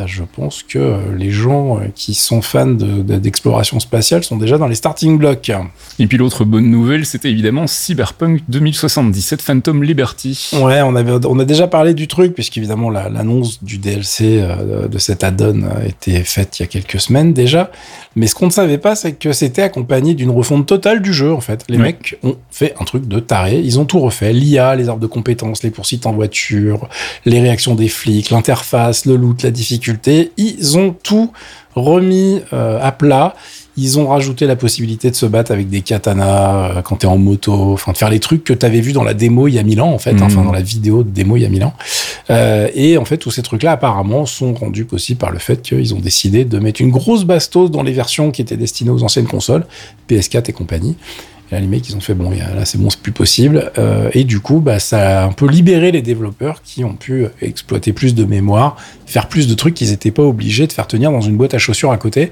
Euh, 0.00 0.04
Je 0.06 0.22
pense 0.24 0.62
que 0.62 0.78
euh, 0.78 0.96
les 1.16 1.30
gens 1.30 1.78
euh, 1.78 1.86
qui 1.94 2.14
sont 2.14 2.42
fans 2.42 2.66
de- 2.66 3.02
de- 3.02 3.16
d'exploration 3.16 3.80
spatiale 3.80 4.22
sont 4.24 4.36
déjà 4.36 4.58
dans 4.58 4.66
les 4.68 4.74
starting 4.74 5.16
blocks. 5.18 5.50
Et 5.98 6.06
puis 6.06 6.18
l'autre 6.18 6.44
bonne 6.44 6.70
nouvelle 6.70 7.06
c'était 7.06 7.30
évidemment 7.30 7.66
Cyberpunk 7.66 8.42
2077 8.48 9.40
Phantom 9.40 9.82
Liberty. 9.82 10.50
Ouais, 10.54 10.82
on, 10.82 10.94
avait, 10.96 11.12
on 11.26 11.38
a 11.38 11.44
déjà 11.44 11.66
parlé 11.66 11.94
du 11.94 12.08
truc, 12.08 12.34
puisqu'évidemment 12.34 12.90
la- 12.90 13.08
l'annonce 13.08 13.62
du 13.64 13.78
DLC 13.78 14.38
euh, 14.42 14.86
de 14.88 14.98
cet 14.98 15.24
add-on 15.24 15.62
a 15.64 15.86
été 15.86 16.22
faite 16.24 16.58
il 16.58 16.62
y 16.62 16.64
a 16.64 16.68
quelques 16.68 17.00
semaines 17.00 17.32
déjà. 17.32 17.70
Mais 18.16 18.26
ce 18.26 18.34
qu'on 18.34 18.46
ne 18.46 18.50
savait 18.50 18.78
pas, 18.78 18.96
c'est 18.96 19.12
que 19.12 19.32
c'était 19.32 19.62
accompagné 19.62 20.14
d'une 20.14 20.30
refonte 20.30 20.66
totale 20.66 21.02
du 21.02 21.12
jeu, 21.12 21.32
en 21.34 21.40
fait. 21.42 21.64
Les 21.68 21.76
Ouais. 21.76 21.82
mecs 21.84 22.18
ont 22.22 22.36
fait 22.50 22.74
un 22.80 22.84
truc 22.84 23.06
de 23.06 23.20
taré. 23.20 23.60
Ils 23.62 23.78
ont 23.78 23.84
tout 23.84 24.00
refait. 24.00 24.32
L'IA, 24.32 24.74
les 24.74 24.88
arbres 24.88 25.02
de 25.02 25.06
compétences, 25.06 25.62
les 25.62 25.70
poursuites 25.70 26.06
en 26.06 26.12
voiture, 26.12 26.88
les 27.26 27.40
réactions 27.40 27.74
des 27.74 27.88
flics, 27.88 28.30
l'interface, 28.30 29.04
le 29.04 29.16
loot, 29.16 29.42
la 29.42 29.50
difficulté. 29.50 29.85
Ils 30.36 30.76
ont 30.78 30.94
tout 31.02 31.32
remis 31.74 32.40
euh, 32.52 32.78
à 32.82 32.92
plat. 32.92 33.34
Ils 33.78 33.98
ont 33.98 34.06
rajouté 34.08 34.46
la 34.46 34.56
possibilité 34.56 35.10
de 35.10 35.16
se 35.16 35.26
battre 35.26 35.52
avec 35.52 35.68
des 35.68 35.82
katanas 35.82 36.78
euh, 36.78 36.82
quand 36.82 36.96
t'es 36.96 37.06
en 37.06 37.18
moto, 37.18 37.52
enfin 37.74 37.92
de 37.92 37.98
faire 37.98 38.08
les 38.08 38.20
trucs 38.20 38.42
que 38.42 38.54
t'avais 38.54 38.80
vu 38.80 38.92
dans 38.94 39.04
la 39.04 39.12
démo 39.12 39.48
il 39.48 39.54
y 39.54 39.58
a 39.58 39.62
mille 39.62 39.82
ans 39.82 39.92
en 39.92 39.98
fait, 39.98 40.14
Mhm. 40.14 40.22
enfin 40.22 40.42
dans 40.42 40.52
la 40.52 40.62
vidéo 40.62 41.02
de 41.02 41.10
démo 41.10 41.36
il 41.36 41.42
y 41.42 41.44
a 41.44 41.50
mille 41.50 41.64
ans. 41.64 41.74
Euh, 42.30 42.68
et 42.74 42.96
en 42.96 43.04
fait 43.04 43.18
tous 43.18 43.30
ces 43.30 43.42
trucs-là 43.42 43.72
apparemment 43.72 44.24
sont 44.24 44.54
rendus 44.54 44.86
possibles 44.86 45.18
par 45.18 45.30
le 45.30 45.38
fait 45.38 45.60
qu'ils 45.60 45.92
ont 45.94 46.00
décidé 46.00 46.46
de 46.46 46.58
mettre 46.58 46.80
une 46.80 46.90
grosse 46.90 47.24
bastos 47.24 47.70
dans 47.70 47.82
les 47.82 47.92
versions 47.92 48.30
qui 48.30 48.40
étaient 48.40 48.56
destinées 48.56 48.90
aux 48.90 49.02
anciennes 49.02 49.26
consoles, 49.28 49.66
PS4 50.08 50.48
et 50.48 50.52
compagnie. 50.54 50.96
Et 51.50 51.54
là, 51.54 51.60
les 51.60 51.66
ils 51.76 51.96
ont 51.96 52.00
fait 52.00 52.14
bon, 52.14 52.30
là, 52.30 52.64
c'est 52.64 52.78
bon, 52.78 52.90
c'est 52.90 53.00
plus 53.00 53.12
possible. 53.12 53.70
Euh, 53.78 54.10
et 54.12 54.24
du 54.24 54.40
coup, 54.40 54.58
bah, 54.58 54.78
ça 54.78 55.22
a 55.22 55.26
un 55.26 55.32
peu 55.32 55.46
libéré 55.46 55.92
les 55.92 56.02
développeurs 56.02 56.62
qui 56.62 56.84
ont 56.84 56.94
pu 56.94 57.26
exploiter 57.40 57.92
plus 57.92 58.14
de 58.14 58.24
mémoire, 58.24 58.76
faire 59.06 59.28
plus 59.28 59.46
de 59.46 59.54
trucs 59.54 59.74
qu'ils 59.74 59.90
n'étaient 59.90 60.10
pas 60.10 60.24
obligés 60.24 60.66
de 60.66 60.72
faire 60.72 60.86
tenir 60.86 61.12
dans 61.12 61.20
une 61.20 61.36
boîte 61.36 61.54
à 61.54 61.58
chaussures 61.58 61.92
à 61.92 61.98
côté. 61.98 62.30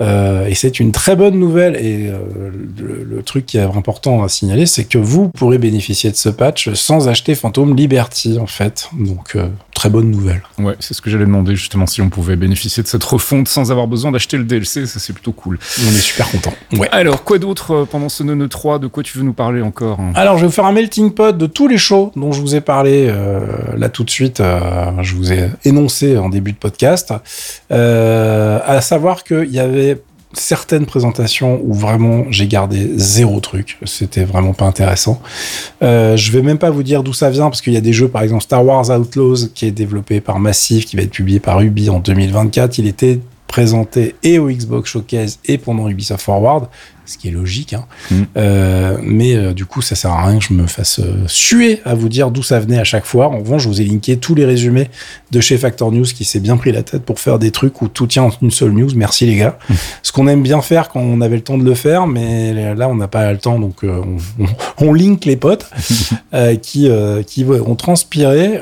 Euh, 0.00 0.46
et 0.46 0.54
c'est 0.54 0.78
une 0.78 0.92
très 0.92 1.16
bonne 1.16 1.38
nouvelle. 1.38 1.76
Et 1.76 2.08
euh, 2.08 2.50
le, 2.78 3.04
le 3.04 3.22
truc 3.22 3.46
qui 3.46 3.58
est 3.58 3.62
important 3.62 4.22
à 4.22 4.28
signaler, 4.28 4.66
c'est 4.66 4.84
que 4.84 4.98
vous 4.98 5.28
pourrez 5.30 5.58
bénéficier 5.58 6.10
de 6.10 6.16
ce 6.16 6.28
patch 6.28 6.72
sans 6.74 7.08
acheter 7.08 7.34
Phantom 7.34 7.74
Liberty, 7.74 8.38
en 8.38 8.46
fait. 8.46 8.88
Donc, 8.98 9.36
très 9.84 9.90
bonne 9.90 10.10
nouvelle. 10.10 10.42
Ouais, 10.58 10.76
c'est 10.80 10.94
ce 10.94 11.02
que 11.02 11.10
j'allais 11.10 11.26
demander 11.26 11.56
justement 11.56 11.86
si 11.86 12.00
on 12.00 12.08
pouvait 12.08 12.36
bénéficier 12.36 12.82
de 12.82 12.88
cette 12.88 13.04
refonte 13.04 13.48
sans 13.48 13.70
avoir 13.70 13.86
besoin 13.86 14.12
d'acheter 14.12 14.38
le 14.38 14.44
DLC, 14.44 14.86
ça 14.86 14.98
c'est 14.98 15.12
plutôt 15.12 15.32
cool. 15.32 15.58
On 15.78 15.90
est 15.90 15.98
super 15.98 16.30
content. 16.30 16.54
Ouais. 16.72 16.88
Alors 16.90 17.22
quoi 17.22 17.38
d'autre 17.38 17.70
euh, 17.72 17.84
pendant 17.84 18.08
ce 18.08 18.22
Nono 18.22 18.48
3 18.48 18.78
De 18.78 18.86
quoi 18.86 19.02
tu 19.02 19.18
veux 19.18 19.24
nous 19.24 19.34
parler 19.34 19.60
encore 19.60 20.00
hein? 20.00 20.12
Alors, 20.14 20.38
je 20.38 20.42
vais 20.42 20.46
vous 20.46 20.54
faire 20.54 20.64
un 20.64 20.72
melting 20.72 21.10
pot 21.12 21.36
de 21.36 21.44
tous 21.44 21.68
les 21.68 21.76
shows 21.76 22.12
dont 22.16 22.32
je 22.32 22.40
vous 22.40 22.54
ai 22.54 22.62
parlé 22.62 23.08
euh, 23.10 23.42
là 23.76 23.90
tout 23.90 24.04
de 24.04 24.10
suite. 24.10 24.40
euh, 24.40 24.90
je 25.02 25.14
vous 25.16 25.34
ai 25.34 25.50
énoncé 25.66 26.16
en 26.16 26.30
début 26.30 26.52
de 26.52 26.56
podcast. 26.56 27.12
Euh, 27.70 28.60
à 28.64 28.80
savoir 28.80 29.22
qu'il 29.22 29.50
y 29.50 29.58
avait 29.58 30.00
certaines 30.34 30.86
présentations 30.86 31.60
où 31.62 31.72
vraiment 31.74 32.24
j'ai 32.30 32.46
gardé 32.46 32.90
zéro 32.96 33.40
truc. 33.40 33.78
C'était 33.84 34.24
vraiment 34.24 34.52
pas 34.52 34.66
intéressant. 34.66 35.20
Euh, 35.82 36.16
je 36.16 36.32
vais 36.32 36.42
même 36.42 36.58
pas 36.58 36.70
vous 36.70 36.82
dire 36.82 37.02
d'où 37.02 37.12
ça 37.12 37.30
vient 37.30 37.44
parce 37.44 37.60
qu'il 37.60 37.72
y 37.72 37.76
a 37.76 37.80
des 37.80 37.92
jeux, 37.92 38.08
par 38.08 38.22
exemple 38.22 38.42
Star 38.42 38.64
Wars 38.64 38.90
Outlaws, 38.90 39.48
qui 39.54 39.66
est 39.66 39.70
développé 39.70 40.20
par 40.20 40.38
Massive, 40.38 40.84
qui 40.84 40.96
va 40.96 41.02
être 41.02 41.10
publié 41.10 41.40
par 41.40 41.60
Ubi 41.60 41.90
en 41.90 42.00
2024. 42.00 42.78
Il 42.78 42.86
était 42.86 43.20
présenté 43.46 44.16
et 44.22 44.38
au 44.38 44.48
Xbox 44.48 44.90
Showcase 44.90 45.38
et 45.44 45.58
pendant 45.58 45.88
Ubisoft 45.88 46.22
Forward. 46.22 46.68
Ce 47.06 47.18
qui 47.18 47.28
est 47.28 47.30
logique. 47.30 47.74
Hein. 47.74 47.84
Mm. 48.10 48.22
Euh, 48.36 48.98
mais 49.02 49.34
euh, 49.34 49.52
du 49.52 49.66
coup, 49.66 49.82
ça 49.82 49.94
sert 49.94 50.10
à 50.10 50.26
rien 50.26 50.38
que 50.38 50.44
je 50.44 50.54
me 50.54 50.66
fasse 50.66 51.00
euh, 51.00 51.24
suer 51.26 51.80
à 51.84 51.94
vous 51.94 52.08
dire 52.08 52.30
d'où 52.30 52.42
ça 52.42 52.60
venait 52.60 52.78
à 52.78 52.84
chaque 52.84 53.04
fois. 53.04 53.28
En 53.28 53.38
revanche, 53.38 53.62
je 53.62 53.68
vous 53.68 53.80
ai 53.80 53.84
linké 53.84 54.16
tous 54.16 54.34
les 54.34 54.44
résumés 54.44 54.90
de 55.30 55.40
chez 55.40 55.58
Factor 55.58 55.92
News 55.92 56.04
qui 56.04 56.24
s'est 56.24 56.40
bien 56.40 56.56
pris 56.56 56.72
la 56.72 56.82
tête 56.82 57.02
pour 57.02 57.20
faire 57.20 57.38
des 57.38 57.50
trucs 57.50 57.82
où 57.82 57.88
tout 57.88 58.06
tient 58.06 58.24
en 58.24 58.30
une 58.42 58.50
seule 58.50 58.72
news. 58.72 58.90
Merci 58.96 59.26
les 59.26 59.36
gars. 59.36 59.58
Ce 60.02 60.12
qu'on 60.12 60.28
aime 60.28 60.42
bien 60.42 60.62
faire 60.62 60.88
quand 60.88 61.00
on 61.00 61.20
avait 61.20 61.36
le 61.36 61.42
temps 61.42 61.58
de 61.58 61.64
le 61.64 61.74
faire, 61.74 62.06
mais 62.06 62.74
là, 62.74 62.88
on 62.88 62.94
n'a 62.94 63.08
pas 63.08 63.32
le 63.32 63.38
temps, 63.38 63.58
donc 63.58 63.78
on, 63.82 64.16
on, 64.38 64.46
on 64.78 64.92
link 64.92 65.24
les 65.24 65.36
potes 65.36 65.70
qui, 66.62 66.88
qui 67.26 67.44
ont 67.44 67.74
transpiré. 67.74 68.60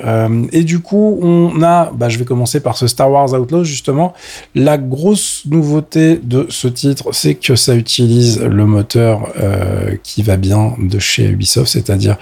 Et 0.52 0.64
du 0.64 0.80
coup, 0.80 1.18
on 1.22 1.62
a, 1.62 1.90
bah, 1.92 2.08
je 2.08 2.18
vais 2.18 2.25
commencer 2.25 2.61
par 2.61 2.76
ce 2.76 2.87
Star 2.87 3.11
Wars 3.11 3.32
Outlaws, 3.32 3.64
justement. 3.64 4.14
La 4.54 4.78
grosse 4.78 5.42
nouveauté 5.46 6.18
de 6.22 6.46
ce 6.49 6.68
titre, 6.68 7.08
c'est 7.12 7.34
que 7.34 7.56
ça 7.56 7.75
utilise 7.75 8.31
le 8.40 8.66
moteur 8.66 9.32
euh, 9.40 9.96
qui 10.02 10.22
va 10.22 10.36
bien 10.36 10.74
de 10.78 10.98
chez 10.98 11.28
Ubisoft, 11.28 11.70
c'est-à-dire 11.70 12.16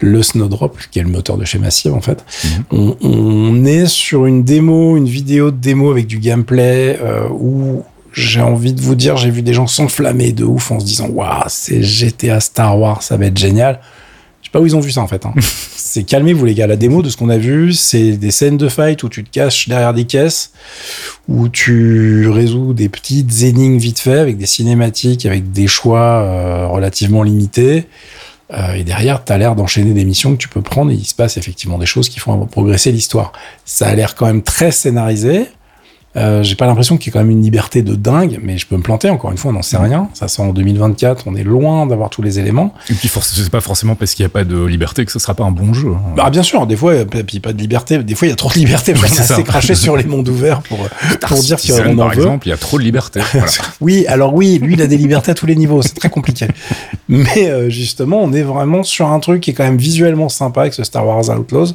le 0.00 0.22
Snowdrop, 0.22 0.76
qui 0.90 0.98
est 0.98 1.02
le 1.02 1.08
moteur 1.08 1.36
de 1.36 1.44
chez 1.44 1.58
Massive, 1.58 1.94
en 1.94 2.00
fait. 2.00 2.24
On, 2.70 2.96
on 3.02 3.64
est 3.64 3.86
sur 3.86 4.26
une 4.26 4.44
démo, 4.44 4.96
une 4.96 5.08
vidéo 5.08 5.50
de 5.50 5.56
démo 5.56 5.90
avec 5.90 6.06
du 6.06 6.18
gameplay 6.18 6.98
euh, 7.02 7.28
où 7.30 7.82
j'ai 8.12 8.40
envie 8.40 8.72
de 8.72 8.80
vous 8.80 8.94
dire, 8.94 9.16
j'ai 9.16 9.30
vu 9.30 9.42
des 9.42 9.52
gens 9.52 9.66
s'enflammer 9.66 10.32
de 10.32 10.44
ouf 10.44 10.70
en 10.70 10.80
se 10.80 10.86
disant, 10.86 11.08
waouh, 11.08 11.44
c'est 11.48 11.82
GTA 11.82 12.40
Star 12.40 12.78
Wars, 12.78 13.02
ça 13.02 13.16
va 13.16 13.26
être 13.26 13.38
génial. 13.38 13.80
Pas 14.56 14.62
où 14.62 14.66
ils 14.66 14.74
ont 14.74 14.80
vu 14.80 14.90
ça 14.90 15.02
en 15.02 15.06
fait. 15.06 15.26
Hein. 15.26 15.34
c'est 15.76 16.04
calmez-vous 16.04 16.46
les 16.46 16.54
gars. 16.54 16.66
La 16.66 16.76
démo 16.76 17.02
de 17.02 17.10
ce 17.10 17.18
qu'on 17.18 17.28
a 17.28 17.36
vu, 17.36 17.74
c'est 17.74 18.12
des 18.12 18.30
scènes 18.30 18.56
de 18.56 18.70
fight 18.70 19.02
où 19.02 19.10
tu 19.10 19.22
te 19.22 19.28
caches 19.28 19.68
derrière 19.68 19.92
des 19.92 20.04
caisses, 20.04 20.50
où 21.28 21.50
tu 21.50 22.26
résous 22.30 22.72
des 22.72 22.88
petites 22.88 23.42
énigmes 23.42 23.76
vite 23.76 23.98
fait 23.98 24.18
avec 24.18 24.38
des 24.38 24.46
cinématiques, 24.46 25.26
avec 25.26 25.52
des 25.52 25.66
choix 25.66 26.00
euh, 26.00 26.68
relativement 26.68 27.22
limités. 27.22 27.84
Euh, 28.50 28.72
et 28.72 28.82
derrière, 28.82 29.22
tu 29.26 29.30
as 29.30 29.36
l'air 29.36 29.56
d'enchaîner 29.56 29.92
des 29.92 30.06
missions 30.06 30.34
que 30.34 30.40
tu 30.40 30.48
peux 30.48 30.62
prendre 30.62 30.90
et 30.90 30.94
il 30.94 31.04
se 31.04 31.14
passe 31.14 31.36
effectivement 31.36 31.76
des 31.76 31.84
choses 31.84 32.08
qui 32.08 32.18
font 32.18 32.46
progresser 32.46 32.92
l'histoire. 32.92 33.32
Ça 33.66 33.88
a 33.88 33.94
l'air 33.94 34.14
quand 34.14 34.24
même 34.24 34.42
très 34.42 34.70
scénarisé. 34.70 35.48
Euh, 36.16 36.42
j'ai 36.42 36.54
pas 36.54 36.66
l'impression 36.66 36.96
qu'il 36.96 37.08
y 37.08 37.10
ait 37.10 37.12
quand 37.12 37.18
même 37.18 37.30
une 37.30 37.42
liberté 37.42 37.82
de 37.82 37.94
dingue, 37.94 38.38
mais 38.42 38.56
je 38.58 38.66
peux 38.66 38.76
me 38.76 38.82
planter. 38.82 39.10
Encore 39.10 39.30
une 39.32 39.36
fois, 39.38 39.50
on 39.50 39.54
n'en 39.54 39.62
sait 39.62 39.76
rien. 39.76 40.08
Ça 40.14 40.28
sort 40.28 40.46
en 40.46 40.52
2024. 40.52 41.24
On 41.26 41.34
est 41.34 41.44
loin 41.44 41.86
d'avoir 41.86 42.08
tous 42.10 42.22
les 42.22 42.38
éléments. 42.38 42.72
Et 42.88 42.94
puis, 42.94 43.10
c'est 43.20 43.50
pas 43.50 43.60
forcément 43.60 43.94
parce 43.94 44.14
qu'il 44.14 44.22
n'y 44.24 44.28
a 44.28 44.30
pas 44.30 44.44
de 44.44 44.64
liberté 44.64 45.04
que 45.04 45.12
ce 45.12 45.18
sera 45.18 45.34
pas 45.34 45.44
un 45.44 45.50
bon 45.50 45.74
jeu. 45.74 45.88
hein. 45.94 46.14
Bah, 46.16 46.30
bien 46.30 46.42
sûr, 46.42 46.66
des 46.66 46.76
fois, 46.76 46.94
et 46.94 47.04
puis 47.04 47.40
pas 47.40 47.52
de 47.52 47.58
liberté. 47.58 47.98
Des 48.02 48.14
fois, 48.14 48.26
il 48.28 48.30
y 48.30 48.32
a 48.32 48.36
trop 48.36 48.48
de 48.50 48.54
liberté. 48.54 48.94
On 48.96 49.00
c'est 49.06 49.20
a 49.20 49.22
assez 49.34 49.44
craché 49.44 49.74
sur 49.74 49.96
les 49.96 50.04
mondes 50.04 50.28
ouverts 50.28 50.62
pour, 50.62 50.78
pour 51.20 51.38
dire 51.38 51.58
Citizen, 51.58 51.84
qu'on 51.84 51.92
en 51.94 51.96
par 51.96 52.08
veut. 52.08 52.22
exemple, 52.22 52.46
il 52.46 52.50
y 52.50 52.54
a 52.54 52.56
trop 52.56 52.78
de 52.78 52.82
liberté. 52.84 53.20
Voilà. 53.32 53.50
Oui, 53.80 54.06
alors 54.08 54.34
oui, 54.34 54.58
lui, 54.62 54.72
il 54.74 54.82
a 54.82 54.86
des 54.86 54.96
libertés 54.96 55.32
à 55.32 55.34
tous 55.34 55.46
les 55.46 55.56
niveaux. 55.56 55.82
C'est 55.82 55.94
très 55.94 56.08
compliqué. 56.08 56.46
Mais 57.08 57.48
euh, 57.50 57.68
justement, 57.68 58.20
on 58.22 58.32
est 58.32 58.42
vraiment 58.42 58.82
sur 58.82 59.08
un 59.08 59.20
truc 59.20 59.42
qui 59.42 59.50
est 59.50 59.54
quand 59.54 59.64
même 59.64 59.76
visuellement 59.76 60.28
sympa 60.28 60.62
avec 60.62 60.72
ce 60.74 60.82
Star 60.84 61.06
Wars 61.06 61.28
Outlaws. 61.28 61.74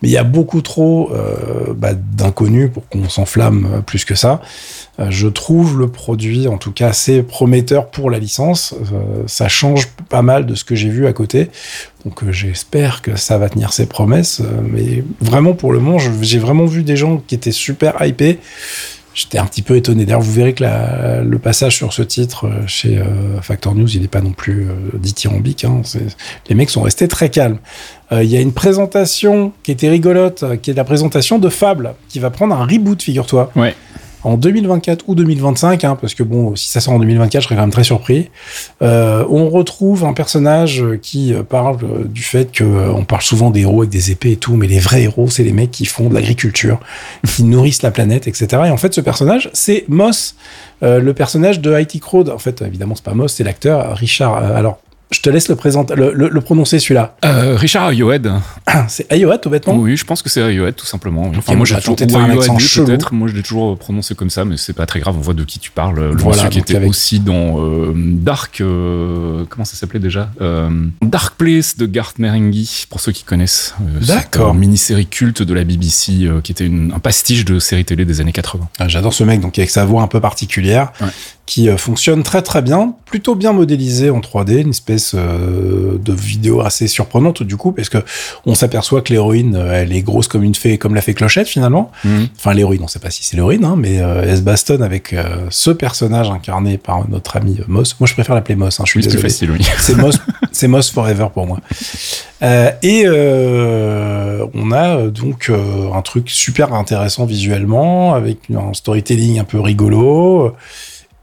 Mais 0.00 0.08
il 0.08 0.12
y 0.12 0.16
a 0.16 0.24
beaucoup 0.24 0.62
trop 0.62 1.10
euh, 1.12 1.74
bah, 1.76 1.90
d'inconnus 1.94 2.70
pour 2.72 2.88
qu'on 2.88 3.08
s'enflamme 3.08 3.68
euh, 3.72 3.80
plus 3.82 4.04
que 4.04 4.14
ça. 4.14 4.40
Euh, 4.98 5.06
je 5.10 5.28
trouve 5.28 5.78
le 5.78 5.88
produit, 5.88 6.48
en 6.48 6.58
tout 6.58 6.72
cas, 6.72 6.88
assez 6.88 7.22
prometteur 7.22 7.90
pour 7.90 8.10
la 8.10 8.18
licence. 8.18 8.74
Euh, 8.92 9.22
ça 9.26 9.48
change 9.48 9.88
pas 10.08 10.22
mal 10.22 10.46
de 10.46 10.54
ce 10.54 10.64
que 10.64 10.74
j'ai 10.74 10.88
vu 10.88 11.06
à 11.06 11.12
côté. 11.12 11.50
Donc 12.04 12.22
euh, 12.22 12.32
j'espère 12.32 13.02
que 13.02 13.16
ça 13.16 13.38
va 13.38 13.48
tenir 13.48 13.72
ses 13.72 13.86
promesses. 13.86 14.42
Mais 14.70 15.02
vraiment, 15.20 15.54
pour 15.54 15.72
le 15.72 15.80
moment, 15.80 15.98
j'ai 16.20 16.38
vraiment 16.38 16.66
vu 16.66 16.82
des 16.82 16.96
gens 16.96 17.22
qui 17.26 17.34
étaient 17.34 17.52
super 17.52 18.04
hypés. 18.04 18.38
J'étais 19.14 19.38
un 19.38 19.44
petit 19.46 19.62
peu 19.62 19.76
étonné. 19.76 20.04
D'ailleurs, 20.06 20.22
vous 20.22 20.32
verrez 20.32 20.54
que 20.54 20.64
le 21.22 21.38
passage 21.38 21.76
sur 21.76 21.92
ce 21.92 22.02
titre 22.02 22.46
euh, 22.46 22.66
chez 22.66 22.98
euh, 22.98 23.40
Factor 23.42 23.74
News, 23.74 23.88
il 23.94 24.00
n'est 24.02 24.08
pas 24.08 24.20
non 24.22 24.32
plus 24.32 24.62
euh, 24.62 24.98
dithyrambique. 24.98 25.64
Hein. 25.64 25.82
Les 26.48 26.54
mecs 26.54 26.70
sont 26.70 26.82
restés 26.82 27.08
très 27.08 27.28
calmes. 27.28 27.58
Euh, 28.12 28.22
Il 28.24 28.30
y 28.30 28.36
a 28.36 28.40
une 28.40 28.52
présentation 28.52 29.52
qui 29.62 29.70
était 29.70 29.88
rigolote, 29.88 30.44
qui 30.62 30.70
est 30.70 30.74
la 30.74 30.84
présentation 30.84 31.38
de 31.38 31.48
Fable, 31.48 31.94
qui 32.08 32.20
va 32.20 32.30
prendre 32.30 32.54
un 32.54 32.64
reboot, 32.64 33.02
figure-toi 33.02 33.50
Ouais. 33.56 33.74
En 34.24 34.36
2024 34.36 35.04
ou 35.08 35.14
2025, 35.14 35.84
hein, 35.84 35.98
parce 36.00 36.14
que 36.14 36.22
bon, 36.22 36.54
si 36.56 36.68
ça 36.68 36.80
sort 36.80 36.94
en 36.94 36.98
2024, 36.98 37.42
je 37.42 37.46
serais 37.46 37.56
quand 37.56 37.62
même 37.62 37.70
très 37.70 37.84
surpris. 37.84 38.30
Euh, 38.82 39.24
on 39.28 39.48
retrouve 39.48 40.04
un 40.04 40.12
personnage 40.12 40.84
qui 41.02 41.34
euh, 41.34 41.42
parle 41.42 41.78
euh, 41.82 42.04
du 42.04 42.22
fait 42.22 42.52
que 42.52 42.64
euh, 42.64 42.92
on 42.92 43.04
parle 43.04 43.22
souvent 43.22 43.50
des 43.50 43.60
héros 43.60 43.82
avec 43.82 43.90
des 43.90 44.10
épées 44.10 44.32
et 44.32 44.36
tout, 44.36 44.54
mais 44.54 44.66
les 44.66 44.78
vrais 44.78 45.02
héros, 45.02 45.28
c'est 45.28 45.42
les 45.42 45.52
mecs 45.52 45.70
qui 45.70 45.86
font 45.86 46.08
de 46.08 46.14
l'agriculture, 46.14 46.78
qui 47.26 47.42
nourrissent 47.44 47.82
la 47.82 47.90
planète, 47.90 48.28
etc. 48.28 48.46
Et 48.66 48.70
en 48.70 48.76
fait, 48.76 48.94
ce 48.94 49.00
personnage, 49.00 49.50
c'est 49.52 49.84
Moss, 49.88 50.36
euh, 50.82 51.00
le 51.00 51.14
personnage 51.14 51.60
de 51.60 51.78
IT 51.78 52.00
Crowd. 52.00 52.28
En 52.28 52.38
fait, 52.38 52.62
évidemment, 52.62 52.94
c'est 52.94 53.04
pas 53.04 53.14
Moss, 53.14 53.34
c'est 53.34 53.44
l'acteur 53.44 53.96
Richard. 53.96 54.36
alors, 54.36 54.78
je 55.12 55.20
te 55.20 55.30
laisse 55.30 55.48
le, 55.48 55.56
présenter, 55.56 55.94
le, 55.94 56.12
le- 56.12 56.28
le 56.28 56.40
prononcer 56.40 56.78
celui-là. 56.78 57.16
Euh, 57.24 57.56
Richard 57.56 57.88
Ayoed. 57.88 58.32
c'est 58.88 59.10
Ayoat, 59.12 59.38
tout 59.38 59.50
bêtement 59.50 59.74
Oui, 59.76 59.96
je 59.96 60.04
pense 60.04 60.22
que 60.22 60.28
c'est 60.28 60.40
Ayoed, 60.42 60.74
tout 60.74 60.86
simplement. 60.86 61.30
Enfin, 61.36 61.54
moi, 61.54 61.66
j'ai 61.66 61.76
toujours 61.76 62.20
un 62.20 62.30
Ayoed, 62.30 62.38
accent 62.50 62.84
peut-être. 62.84 63.12
Moi, 63.14 63.28
je 63.28 63.34
l'ai 63.34 63.42
toujours 63.42 63.76
prononcé 63.78 64.14
comme 64.14 64.30
ça, 64.30 64.44
mais 64.44 64.56
c'est 64.56 64.72
pas 64.72 64.86
très 64.86 65.00
grave. 65.00 65.14
On 65.16 65.20
voit 65.20 65.34
de 65.34 65.44
qui 65.44 65.58
tu 65.58 65.70
parles. 65.70 65.96
Le 66.00 66.16
Voilà, 66.16 66.44
monsieur 66.44 66.48
qui 66.50 66.58
était 66.58 66.76
avec- 66.76 66.88
aussi 66.88 67.20
dans 67.20 67.60
euh, 67.60 67.92
Dark. 67.94 68.60
euh, 68.60 69.44
comment 69.48 69.64
ça 69.64 69.76
s'appelait 69.76 70.00
déjà? 70.00 70.30
Dark 71.02 71.34
Place 71.36 71.76
de 71.76 71.86
Garth 71.86 72.18
Marenghi, 72.18 72.86
pour 72.88 73.00
ceux 73.00 73.12
qui 73.12 73.24
connaissent. 73.24 73.74
D'accord. 74.06 74.54
mini-série 74.54 75.06
culte 75.06 75.42
de 75.42 75.54
la 75.54 75.64
BBC, 75.64 76.28
qui 76.42 76.52
était 76.52 76.66
une- 76.66 76.92
un 76.94 76.98
pastiche 76.98 77.44
de 77.44 77.58
série 77.58 77.84
télé 77.84 78.04
des 78.04 78.20
années 78.20 78.32
80. 78.32 78.68
Ah, 78.78 78.88
J'adore 78.88 79.12
ce 79.14 79.24
mec, 79.24 79.40
donc 79.40 79.58
avec 79.58 79.70
sa 79.70 79.84
voix 79.84 80.02
un 80.02 80.06
peu 80.06 80.20
particulière, 80.20 80.92
Ouais. 81.00 81.08
Qui 81.46 81.68
euh, 81.68 81.76
fonctionne 81.76 82.22
très 82.22 82.42
très 82.42 82.62
bien, 82.62 82.94
plutôt 83.04 83.34
bien 83.34 83.52
modélisé 83.52 84.10
en 84.10 84.20
3D, 84.20 84.60
une 84.60 84.70
espèce 84.70 85.12
euh, 85.14 85.98
de 85.98 86.12
vidéo 86.12 86.60
assez 86.60 86.86
surprenante 86.86 87.42
du 87.42 87.56
coup, 87.56 87.72
parce 87.72 87.88
que 87.88 87.98
on 88.46 88.54
s'aperçoit 88.54 89.02
que 89.02 89.12
l'héroïne, 89.12 89.56
euh, 89.56 89.82
elle 89.82 89.92
est 89.92 90.02
grosse 90.02 90.28
comme 90.28 90.44
une 90.44 90.54
fée, 90.54 90.78
comme 90.78 90.94
la 90.94 91.00
fée 91.02 91.14
Clochette 91.14 91.48
finalement. 91.48 91.90
Enfin 92.38 92.54
l'héroïne, 92.54 92.82
on 92.82 92.88
sait 92.88 93.00
pas 93.00 93.10
si 93.10 93.24
c'est 93.24 93.36
l'héroïne, 93.36 93.64
hein, 93.64 93.74
mais 93.76 94.00
euh, 94.00 94.24
elle 94.26 94.36
se 94.36 94.42
bastonne 94.42 94.82
avec 94.82 95.12
euh, 95.12 95.46
ce 95.50 95.70
personnage 95.70 96.30
incarné 96.30 96.78
par 96.78 97.08
notre 97.08 97.36
ami 97.36 97.58
euh, 97.60 97.64
Moss. 97.66 97.96
Moi 97.98 98.06
je 98.06 98.14
préfère 98.14 98.34
l'appeler 98.34 98.56
Moss, 98.56 98.78
hein, 98.80 98.84
je 98.86 98.90
suis 98.92 99.02
c'est 99.02 99.08
plus 99.08 99.16
désolé. 99.16 99.30
facile, 99.30 99.50
oui. 99.50 99.66
C'est 99.78 99.96
Moss, 99.96 100.18
c'est 100.52 100.68
Moss 100.68 100.90
Forever 100.90 101.26
pour 101.34 101.46
moi. 101.46 101.58
Euh, 102.42 102.70
et 102.82 103.04
euh, 103.06 104.44
on 104.54 104.72
a 104.72 105.06
donc 105.08 105.48
euh, 105.48 105.92
un 105.92 106.02
truc 106.02 106.28
super 106.28 106.74
intéressant 106.74 107.24
visuellement, 107.24 108.14
avec 108.14 108.38
un 108.54 108.72
storytelling 108.74 109.38
un 109.38 109.44
peu 109.44 109.60
rigolo. 109.60 110.54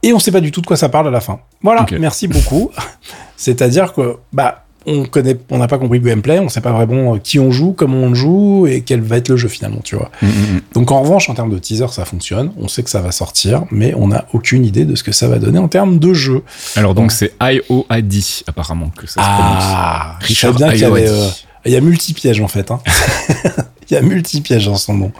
Et 0.03 0.13
on 0.13 0.19
sait 0.19 0.31
pas 0.31 0.41
du 0.41 0.51
tout 0.51 0.62
de 0.62 0.65
quoi 0.65 0.77
ça 0.77 0.89
parle 0.89 1.07
à 1.07 1.12
la 1.12 1.21
fin. 1.21 1.39
Voilà, 1.62 1.85
merci 1.99 2.27
beaucoup. 2.27 2.71
C'est-à-dire 3.38 3.93
que 3.93 4.17
bah 4.33 4.63
on 4.85 5.05
connaît, 5.05 5.38
on 5.49 5.57
n'a 5.57 5.67
pas 5.67 5.77
compris 5.77 5.99
le 5.99 6.05
gameplay, 6.05 6.39
on 6.39 6.49
sait 6.49 6.62
pas 6.62 6.71
vraiment 6.71 7.15
euh, 7.15 7.17
qui 7.17 7.39
on 7.39 7.51
joue, 7.51 7.73
comment 7.73 7.97
on 7.97 8.13
joue 8.13 8.65
et 8.67 8.81
quel 8.81 9.01
va 9.01 9.17
être 9.17 9.29
le 9.29 9.38
jeu 9.38 9.49
finalement, 9.49 9.81
tu 9.83 9.95
vois. 9.95 10.09
Mm, 10.21 10.27
mm, 10.27 10.29
mm. 10.29 10.62
Donc 10.73 10.91
en 10.91 11.01
revanche, 11.01 11.29
en 11.29 11.33
termes 11.33 11.51
de 11.51 11.57
teaser, 11.57 11.88
ça 11.89 12.05
fonctionne. 12.05 12.51
On 12.57 12.67
sait 12.67 12.81
que 12.83 12.89
ça 12.89 13.01
va 13.01 13.12
sortir, 13.12 13.65
mais 13.71 13.93
on 13.95 14.07
n'a 14.07 14.25
aucune 14.33 14.65
idée 14.65 14.85
de 14.85 14.95
ce 14.95 15.03
que 15.03 15.12
ça 15.12 15.27
va 15.27 15.38
donner 15.38 15.59
en 15.59 15.67
termes 15.67 15.99
de 15.99 16.13
jeu. 16.13 16.43
Alors, 16.75 16.95
donc, 16.95 17.12
c'est 17.12 17.33
I.O.A.D. 17.41 18.19
apparemment, 18.47 18.89
que 18.95 19.05
ça 19.05 19.21
se 19.21 19.27
prononce. 19.27 19.63
Ah, 19.63 20.17
je 20.21 20.27
Richard 20.27 20.53
savais 20.53 20.65
bien 20.65 20.73
qu'il 20.73 20.81
y 20.81 20.85
avait, 20.85 21.09
euh, 21.09 21.27
il 21.65 21.71
y 21.73 21.75
a 21.75 21.81
multi-pièges 21.81 22.41
en 22.41 22.47
fait. 22.47 22.71
Hein. 22.71 22.79
il 23.89 23.93
y 23.95 23.97
a 23.97 24.02
multi-pièges 24.02 24.65
dans 24.67 24.75
son 24.75 24.93
nom. 24.93 25.12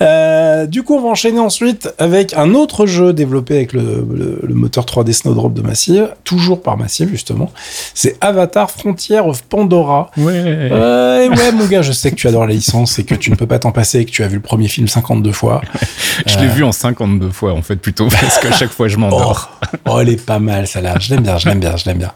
Euh, 0.00 0.66
du 0.66 0.82
coup, 0.82 0.94
on 0.94 1.00
va 1.02 1.08
enchaîner 1.08 1.40
ensuite 1.40 1.92
avec 1.98 2.34
un 2.34 2.54
autre 2.54 2.86
jeu 2.86 3.12
développé 3.12 3.56
avec 3.56 3.72
le, 3.72 4.06
le- 4.10 4.40
le 4.42 4.54
moteur 4.54 4.84
3D 4.84 5.12
Snowdrop 5.12 5.52
de 5.54 5.62
Massive, 5.62 6.10
toujours 6.24 6.62
par 6.62 6.76
Massive 6.76 7.08
justement. 7.08 7.50
C'est 7.94 8.16
Avatar 8.20 8.70
Frontier 8.70 9.20
of 9.20 9.42
Pandora. 9.44 10.10
Ouais. 10.16 10.70
Ouais, 10.70 11.28
ouais, 11.28 11.52
mon 11.52 11.66
gars, 11.66 11.82
je 11.82 11.92
sais 11.92 12.10
que 12.10 12.16
tu 12.16 12.28
adores 12.28 12.46
la 12.46 12.52
licence 12.54 12.98
et 12.98 13.04
que 13.04 13.14
tu 13.14 13.30
ne 13.30 13.36
peux 13.36 13.46
pas 13.46 13.58
t'en 13.58 13.72
passer 13.72 14.00
et 14.00 14.04
que 14.04 14.10
tu 14.10 14.22
as 14.22 14.28
vu 14.28 14.36
le 14.36 14.42
premier 14.42 14.68
film 14.68 14.86
52 14.88 15.32
fois. 15.32 15.60
Je 16.26 16.38
l'ai 16.38 16.46
vu 16.48 16.64
en 16.64 16.72
52 16.72 17.28
fois, 17.30 17.52
en 17.52 17.60
fait, 17.62 17.76
plutôt, 17.76 18.08
parce 18.08 18.38
qu'à 18.38 18.50
chaque 18.52 18.70
fois, 18.70 18.88
je 18.88 18.96
Oh, 18.96 19.00
m'endors. 19.00 19.50
oh, 19.86 19.98
elle 20.00 20.08
est 20.08 20.24
pas 20.24 20.38
mal, 20.38 20.66
celle-là. 20.66 20.94
Je 20.98 21.10
l'aime 21.14 21.22
bien, 21.22 21.36
je 21.36 21.46
l'aime 21.48 21.60
bien, 21.60 21.76
je 21.76 21.84
l'aime 21.84 21.98
bien. 21.98 22.12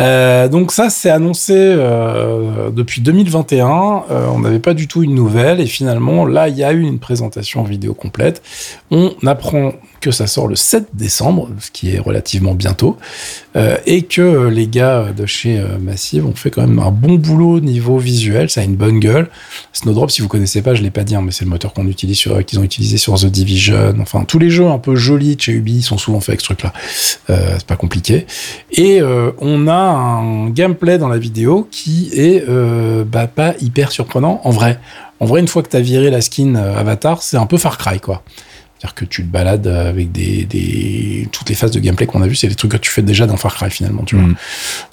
Euh, 0.00 0.48
donc 0.48 0.72
ça, 0.72 0.90
c'est 0.90 1.10
annoncé 1.10 1.54
euh, 1.56 2.70
depuis 2.70 3.00
2021. 3.00 4.02
Euh, 4.10 4.26
on 4.32 4.40
n'avait 4.40 4.58
pas 4.58 4.74
du 4.74 4.88
tout 4.88 5.02
une 5.04 5.14
nouvelle 5.14 5.25
et 5.34 5.66
finalement, 5.66 6.24
là, 6.24 6.48
il 6.48 6.56
y 6.56 6.64
a 6.64 6.72
eu 6.72 6.82
une 6.82 6.98
présentation 6.98 7.62
vidéo 7.64 7.94
complète. 7.94 8.42
On 8.90 9.14
apprend 9.26 9.72
que 10.06 10.12
ça 10.12 10.28
sort 10.28 10.46
le 10.46 10.54
7 10.54 10.90
décembre, 10.94 11.48
ce 11.58 11.72
qui 11.72 11.92
est 11.92 11.98
relativement 11.98 12.54
bientôt, 12.54 12.96
euh, 13.56 13.76
et 13.86 14.02
que 14.02 14.46
les 14.46 14.68
gars 14.68 15.06
de 15.16 15.26
chez 15.26 15.58
euh, 15.58 15.78
Massive 15.80 16.24
ont 16.24 16.34
fait 16.34 16.48
quand 16.48 16.60
même 16.64 16.78
un 16.78 16.92
bon 16.92 17.14
boulot 17.14 17.58
niveau 17.58 17.98
visuel. 17.98 18.48
Ça 18.48 18.60
a 18.60 18.64
une 18.64 18.76
bonne 18.76 19.00
gueule. 19.00 19.28
Snowdrop, 19.72 20.12
si 20.12 20.22
vous 20.22 20.28
connaissez 20.28 20.62
pas, 20.62 20.76
je 20.76 20.82
l'ai 20.84 20.92
pas 20.92 21.02
dit, 21.02 21.16
hein, 21.16 21.22
mais 21.24 21.32
c'est 21.32 21.44
le 21.44 21.50
moteur 21.50 21.72
qu'ils 21.74 22.60
ont 22.60 22.62
utilisé 22.62 22.98
sur 22.98 23.18
The 23.18 23.26
Division. 23.26 23.96
Enfin, 24.00 24.22
tous 24.22 24.38
les 24.38 24.48
jeux 24.48 24.68
un 24.68 24.78
peu 24.78 24.94
jolis 24.94 25.34
de 25.34 25.40
chez 25.40 25.52
Ubi 25.52 25.82
sont 25.82 25.98
souvent 25.98 26.20
faits 26.20 26.28
avec 26.28 26.40
ce 26.42 26.46
truc-là. 26.46 26.72
Euh, 27.30 27.54
c'est 27.54 27.66
pas 27.66 27.74
compliqué. 27.74 28.26
Et 28.70 29.02
euh, 29.02 29.32
on 29.40 29.66
a 29.66 29.74
un 29.74 30.50
gameplay 30.50 30.98
dans 30.98 31.08
la 31.08 31.18
vidéo 31.18 31.66
qui 31.68 32.10
est 32.12 32.44
bah, 33.06 33.26
pas 33.26 33.54
hyper 33.60 33.90
surprenant 33.90 34.40
en 34.44 34.50
vrai. 34.50 34.78
En 35.18 35.26
vrai, 35.26 35.40
une 35.40 35.48
fois 35.48 35.64
que 35.64 35.68
t'as 35.68 35.80
viré 35.80 36.10
la 36.10 36.20
skin 36.20 36.54
Avatar, 36.54 37.22
c'est 37.24 37.38
un 37.38 37.46
peu 37.46 37.58
Far 37.58 37.76
Cry, 37.76 37.98
quoi. 37.98 38.22
C'est-à-dire 38.86 38.94
que 38.94 39.04
tu 39.04 39.22
te 39.22 39.28
balades 39.28 39.66
avec 39.66 40.12
des, 40.12 40.44
des 40.44 41.28
toutes 41.32 41.48
les 41.48 41.54
phases 41.56 41.72
de 41.72 41.80
gameplay 41.80 42.06
qu'on 42.06 42.22
a 42.22 42.28
vu, 42.28 42.36
c'est 42.36 42.46
des 42.48 42.54
trucs 42.54 42.70
que 42.72 42.76
tu 42.76 42.90
fais 42.90 43.02
déjà 43.02 43.26
dans 43.26 43.36
Far 43.36 43.54
Cry 43.54 43.70
finalement, 43.70 44.04
tu 44.04 44.14
vois. 44.16 44.26
Mm. 44.26 44.36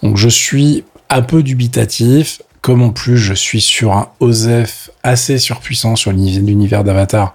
Donc 0.02 0.18
je 0.18 0.30
suis 0.30 0.84
un 1.10 1.22
peu 1.22 1.44
dubitatif. 1.44 2.42
Comme 2.62 2.82
en 2.82 2.92
plus 2.92 3.18
je 3.18 3.34
suis 3.34 3.60
sur 3.60 3.92
un 3.92 4.08
OSEF 4.22 4.90
assez 5.04 5.38
surpuissant 5.38 5.98
sur 5.98 6.12
l'uni- 6.12 6.40
l'univers 6.40 6.86
d'Avatar, 6.86 7.34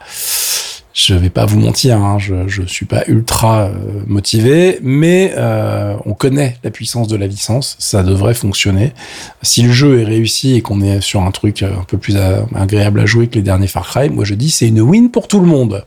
je 0.94 1.12
vais 1.12 1.28
pas 1.28 1.44
vous 1.44 1.60
mentir, 1.60 1.98
hein, 1.98 2.18
je, 2.18 2.48
je 2.48 2.62
suis 2.62 2.86
pas 2.86 3.04
ultra 3.08 3.66
euh, 3.66 3.72
motivé, 4.06 4.78
mais 4.82 5.34
euh, 5.36 5.94
on 6.06 6.14
connaît 6.14 6.56
la 6.64 6.70
puissance 6.70 7.08
de 7.08 7.16
la 7.16 7.26
licence, 7.26 7.76
ça 7.78 8.02
devrait 8.02 8.32
fonctionner. 8.32 8.94
Si 9.42 9.60
le 9.62 9.70
jeu 9.70 10.00
est 10.00 10.04
réussi 10.04 10.54
et 10.54 10.62
qu'on 10.62 10.80
est 10.80 11.02
sur 11.02 11.20
un 11.20 11.30
truc 11.30 11.62
un 11.62 11.84
peu 11.86 11.98
plus 11.98 12.16
euh, 12.16 12.40
agréable 12.54 12.98
à 12.98 13.04
jouer 13.04 13.26
que 13.28 13.34
les 13.34 13.42
derniers 13.42 13.66
Far 13.66 13.86
Cry, 13.86 14.08
moi 14.08 14.24
je 14.24 14.32
dis 14.34 14.50
c'est 14.50 14.68
une 14.68 14.80
win 14.80 15.10
pour 15.10 15.28
tout 15.28 15.40
le 15.40 15.46
monde. 15.46 15.84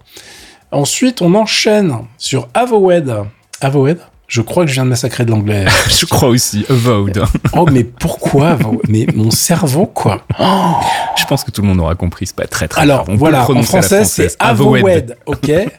Ensuite, 0.72 1.22
on 1.22 1.36
enchaîne 1.36 1.94
sur 2.18 2.48
Avowed. 2.54 3.26
Avowed 3.60 4.00
Je 4.28 4.42
crois 4.42 4.64
que 4.64 4.70
je 4.70 4.76
viens 4.76 4.86
de 4.86 4.90
massacrer 4.90 5.26
de 5.26 5.32
l'anglais. 5.32 5.66
Je 5.90 6.06
crois 6.06 6.30
aussi, 6.30 6.66
Avowed. 6.70 7.22
Oh, 7.54 7.66
mais 7.70 7.84
pourquoi 7.84 8.58
Mais 8.88 9.06
mon 9.14 9.32
cerveau, 9.32 9.86
quoi. 9.86 10.26
Oh. 10.40 10.76
Je 11.18 11.26
pense 11.26 11.44
que 11.44 11.52
tout 11.52 11.62
le 11.62 11.68
monde 11.68 11.82
aura 11.82 11.96
compris, 11.96 12.28
c'est 12.28 12.36
pas 12.36 12.48
très 12.48 12.70
très 12.70 12.82
Alors, 12.82 13.04
grave. 13.04 13.16
On 13.16 13.18
voilà, 13.18 13.50
en 13.52 13.64
français, 13.64 14.06
c'est 14.06 14.36
Avowed, 14.40 15.18
ok? 15.26 15.52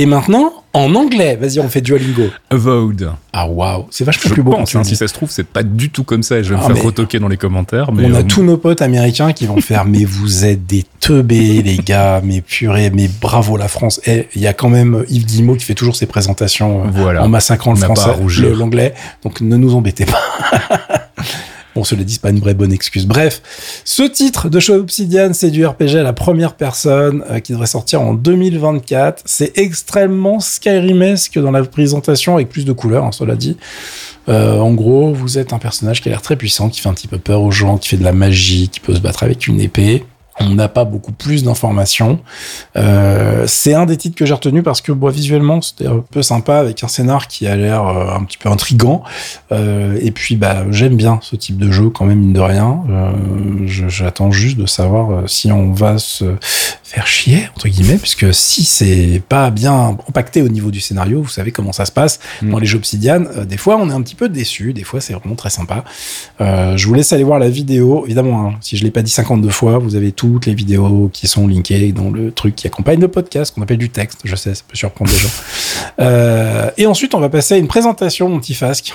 Et 0.00 0.06
maintenant, 0.06 0.52
en 0.74 0.94
anglais, 0.94 1.36
vas-y, 1.40 1.58
on 1.58 1.68
fait 1.68 1.80
Duolingo. 1.80 2.28
Avowed. 2.50 3.10
Ah, 3.32 3.48
waouh, 3.48 3.86
c'est 3.90 4.04
vachement 4.04 4.28
Je 4.28 4.34
plus 4.34 4.42
beau 4.44 4.52
pense, 4.52 4.76
hein, 4.76 4.84
si 4.84 4.94
ça 4.94 5.08
se 5.08 5.12
trouve, 5.12 5.28
c'est 5.28 5.46
pas 5.46 5.64
du 5.64 5.90
tout 5.90 6.04
comme 6.04 6.22
ça 6.22 6.38
et 6.38 6.44
je 6.44 6.50
vais 6.54 6.56
me 6.60 6.64
Ah, 6.64 6.72
faire 6.72 6.84
retoquer 6.84 7.18
dans 7.18 7.26
les 7.26 7.36
commentaires. 7.36 7.90
Mais 7.90 8.06
on 8.06 8.14
a 8.14 8.18
euh, 8.20 8.22
tous 8.22 8.44
nos 8.44 8.56
potes 8.58 8.80
américains 8.80 9.32
qui 9.32 9.46
vont 9.46 9.60
faire 9.60 9.84
mais 9.86 10.04
vous 10.04 10.44
êtes 10.44 10.64
des 10.66 10.84
teubés 11.00 11.62
les 11.62 11.78
gars 11.78 12.20
mais 12.22 12.40
purée 12.42 12.90
mais 12.94 13.08
bravo 13.20 13.56
la 13.56 13.66
France 13.66 14.00
et 14.06 14.28
il 14.36 14.40
y 14.42 14.46
a 14.46 14.52
quand 14.52 14.68
même 14.68 15.04
Yves 15.08 15.26
Guillemot 15.26 15.56
qui 15.56 15.64
fait 15.64 15.74
toujours 15.74 15.96
ses 15.96 16.06
présentations 16.06 16.82
euh, 16.84 16.90
Voilà. 16.92 17.24
en 17.24 17.28
massacrant 17.28 17.72
le 17.72 17.78
français 17.78 18.10
l'anglais 18.56 18.94
donc 19.24 19.40
ne 19.40 19.56
nous 19.56 19.74
embêtez 19.74 20.04
pas 20.06 20.20
Bon, 21.78 21.84
cela 21.84 22.02
dit, 22.02 22.14
c'est 22.14 22.22
pas 22.22 22.30
une 22.30 22.40
vraie 22.40 22.54
bonne 22.54 22.72
excuse. 22.72 23.06
Bref, 23.06 23.40
ce 23.84 24.02
titre 24.02 24.48
de 24.48 24.58
Show 24.58 24.74
Obsidian, 24.74 25.30
c'est 25.32 25.52
du 25.52 25.64
RPG 25.64 25.94
à 25.94 26.02
la 26.02 26.12
première 26.12 26.54
personne 26.54 27.22
euh, 27.30 27.38
qui 27.38 27.52
devrait 27.52 27.68
sortir 27.68 28.02
en 28.02 28.14
2024. 28.14 29.22
C'est 29.26 29.56
extrêmement 29.56 30.40
Skyrimesque 30.40 31.38
dans 31.38 31.52
la 31.52 31.62
présentation 31.62 32.34
avec 32.34 32.48
plus 32.48 32.64
de 32.64 32.72
couleurs, 32.72 33.04
hein, 33.04 33.12
cela 33.12 33.36
dit. 33.36 33.56
Euh, 34.28 34.58
en 34.58 34.72
gros, 34.72 35.14
vous 35.14 35.38
êtes 35.38 35.52
un 35.52 35.60
personnage 35.60 36.02
qui 36.02 36.08
a 36.08 36.10
l'air 36.10 36.20
très 36.20 36.34
puissant, 36.34 36.68
qui 36.68 36.80
fait 36.80 36.88
un 36.88 36.94
petit 36.94 37.06
peu 37.06 37.18
peur 37.18 37.42
aux 37.42 37.52
gens, 37.52 37.78
qui 37.78 37.90
fait 37.90 37.96
de 37.96 38.02
la 38.02 38.12
magie, 38.12 38.68
qui 38.68 38.80
peut 38.80 38.96
se 38.96 39.00
battre 39.00 39.22
avec 39.22 39.46
une 39.46 39.60
épée. 39.60 40.04
On 40.40 40.54
n'a 40.54 40.68
pas 40.68 40.84
beaucoup 40.84 41.12
plus 41.12 41.44
d'informations. 41.44 42.20
Euh, 42.76 43.44
c'est 43.46 43.74
un 43.74 43.86
des 43.86 43.96
titres 43.96 44.16
que 44.16 44.24
j'ai 44.24 44.34
retenu 44.34 44.62
parce 44.62 44.80
que 44.80 44.92
bon, 44.92 45.08
visuellement 45.08 45.60
c'était 45.60 45.86
un 45.86 46.04
peu 46.10 46.22
sympa 46.22 46.56
avec 46.56 46.82
un 46.84 46.88
scénar 46.88 47.26
qui 47.28 47.46
a 47.46 47.56
l'air 47.56 47.86
euh, 47.86 48.14
un 48.14 48.24
petit 48.24 48.38
peu 48.38 48.48
intrigant. 48.48 49.02
Euh, 49.52 49.98
et 50.00 50.10
puis 50.10 50.36
bah 50.36 50.64
j'aime 50.70 50.96
bien 50.96 51.18
ce 51.22 51.36
type 51.36 51.58
de 51.58 51.70
jeu 51.70 51.90
quand 51.90 52.04
même 52.04 52.18
mine 52.18 52.32
de 52.32 52.40
rien. 52.40 52.82
J'attends 53.66 54.30
juste 54.30 54.58
de 54.58 54.66
savoir 54.66 55.28
si 55.28 55.50
on 55.50 55.72
va 55.72 55.98
se 55.98 56.24
faire 56.88 57.06
chier 57.06 57.48
entre 57.54 57.68
guillemets 57.68 57.98
puisque 57.98 58.32
si 58.34 58.64
c'est 58.64 59.22
pas 59.28 59.50
bien 59.50 59.96
impacté 60.08 60.40
au 60.42 60.48
niveau 60.48 60.70
du 60.70 60.80
scénario, 60.80 61.20
vous 61.22 61.28
savez 61.28 61.52
comment 61.52 61.72
ça 61.72 61.84
se 61.84 61.92
passe 61.92 62.18
Mm. 62.42 62.50
dans 62.50 62.58
les 62.58 62.66
jeux 62.66 62.78
Obsidian. 62.78 63.24
euh, 63.36 63.44
des 63.44 63.56
fois 63.56 63.76
on 63.76 63.90
est 63.90 63.92
un 63.92 64.00
petit 64.02 64.14
peu 64.14 64.28
déçu, 64.28 64.72
des 64.72 64.84
fois 64.84 65.00
c'est 65.00 65.12
vraiment 65.12 65.34
très 65.34 65.50
sympa. 65.50 65.84
Euh, 66.40 66.76
je 66.76 66.86
vous 66.86 66.94
laisse 66.94 67.12
aller 67.12 67.24
voir 67.24 67.38
la 67.38 67.48
vidéo. 67.50 68.04
Évidemment, 68.06 68.48
hein, 68.48 68.54
si 68.60 68.76
je 68.76 68.84
l'ai 68.84 68.90
pas 68.90 69.02
dit 69.02 69.10
52 69.10 69.48
fois, 69.50 69.78
vous 69.78 69.96
avez 69.96 70.12
toutes 70.12 70.46
les 70.46 70.54
vidéos 70.54 71.10
qui 71.12 71.26
sont 71.26 71.46
linkées 71.46 71.92
dans 71.92 72.10
le 72.10 72.32
truc 72.32 72.54
qui 72.56 72.66
accompagne 72.66 73.00
le 73.00 73.08
podcast, 73.08 73.54
qu'on 73.54 73.62
appelle 73.62 73.78
du 73.78 73.90
texte. 73.90 74.20
Je 74.24 74.36
sais, 74.36 74.54
ça 74.54 74.62
peut 74.66 74.76
surprendre 74.76 75.10
des 75.10 75.18
gens. 75.18 75.28
Euh, 76.00 76.70
et 76.76 76.86
ensuite, 76.86 77.14
on 77.14 77.20
va 77.20 77.28
passer 77.28 77.54
à 77.54 77.56
une 77.56 77.66
présentation, 77.66 78.28
mon 78.28 78.38
petit 78.38 78.54
Fasque. 78.54 78.92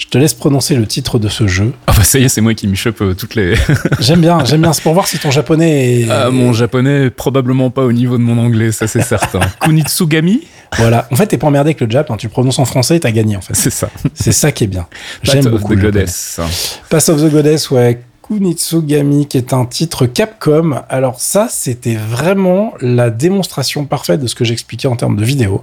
Je 0.00 0.06
te 0.06 0.16
laisse 0.16 0.32
prononcer 0.32 0.74
le 0.76 0.86
titre 0.86 1.18
de 1.18 1.28
ce 1.28 1.46
jeu. 1.46 1.72
Ah 1.86 1.92
bah 1.94 2.04
ça 2.04 2.18
y 2.18 2.24
est, 2.24 2.30
c'est 2.30 2.40
moi 2.40 2.54
qui 2.54 2.66
m'y 2.66 2.74
chope 2.74 3.02
euh, 3.02 3.14
toutes 3.14 3.34
les. 3.34 3.54
J'aime 4.00 4.22
bien, 4.22 4.42
j'aime 4.46 4.62
bien. 4.62 4.72
C'est 4.72 4.82
pour 4.82 4.94
voir 4.94 5.06
si 5.06 5.18
ton 5.18 5.30
japonais 5.30 6.00
est... 6.00 6.10
Ah, 6.10 6.30
mon 6.30 6.54
japonais, 6.54 7.10
probablement 7.10 7.68
pas 7.68 7.82
au 7.82 7.92
niveau 7.92 8.16
de 8.16 8.22
mon 8.22 8.38
anglais, 8.38 8.72
ça 8.72 8.88
c'est 8.88 9.02
certain. 9.02 9.40
Kunitsugami? 9.60 10.40
Voilà. 10.78 11.06
En 11.12 11.16
fait, 11.16 11.26
t'es 11.26 11.36
pas 11.36 11.48
emmerdé 11.48 11.68
avec 11.68 11.80
le 11.82 11.90
Jap. 11.90 12.10
hein. 12.10 12.16
Tu 12.16 12.30
prononces 12.30 12.58
en 12.58 12.64
français 12.64 12.96
et 12.96 13.00
t'as 13.00 13.10
gagné, 13.10 13.36
en 13.36 13.42
fait. 13.42 13.54
C'est 13.54 13.70
ça. 13.70 13.90
C'est 14.14 14.32
ça 14.32 14.52
qui 14.52 14.64
est 14.64 14.68
bien. 14.68 14.86
J'aime 15.22 15.44
of 15.46 15.52
beaucoup 15.52 15.74
the 15.74 15.76
le 15.76 15.82
japonais. 15.82 16.00
Goddess. 16.04 16.40
Pass 16.88 17.08
of 17.10 17.20
the 17.22 17.30
Goddess, 17.30 17.70
ouais. 17.70 18.00
Kunitsugami, 18.26 19.26
qui 19.26 19.36
est 19.36 19.52
un 19.52 19.66
titre 19.66 20.06
Capcom. 20.06 20.80
Alors 20.88 21.20
ça, 21.20 21.48
c'était 21.50 21.96
vraiment 21.96 22.72
la 22.80 23.10
démonstration 23.10 23.84
parfaite 23.84 24.20
de 24.20 24.26
ce 24.28 24.34
que 24.34 24.44
j'expliquais 24.44 24.88
en 24.88 24.96
termes 24.96 25.16
de 25.16 25.24
vidéo. 25.24 25.62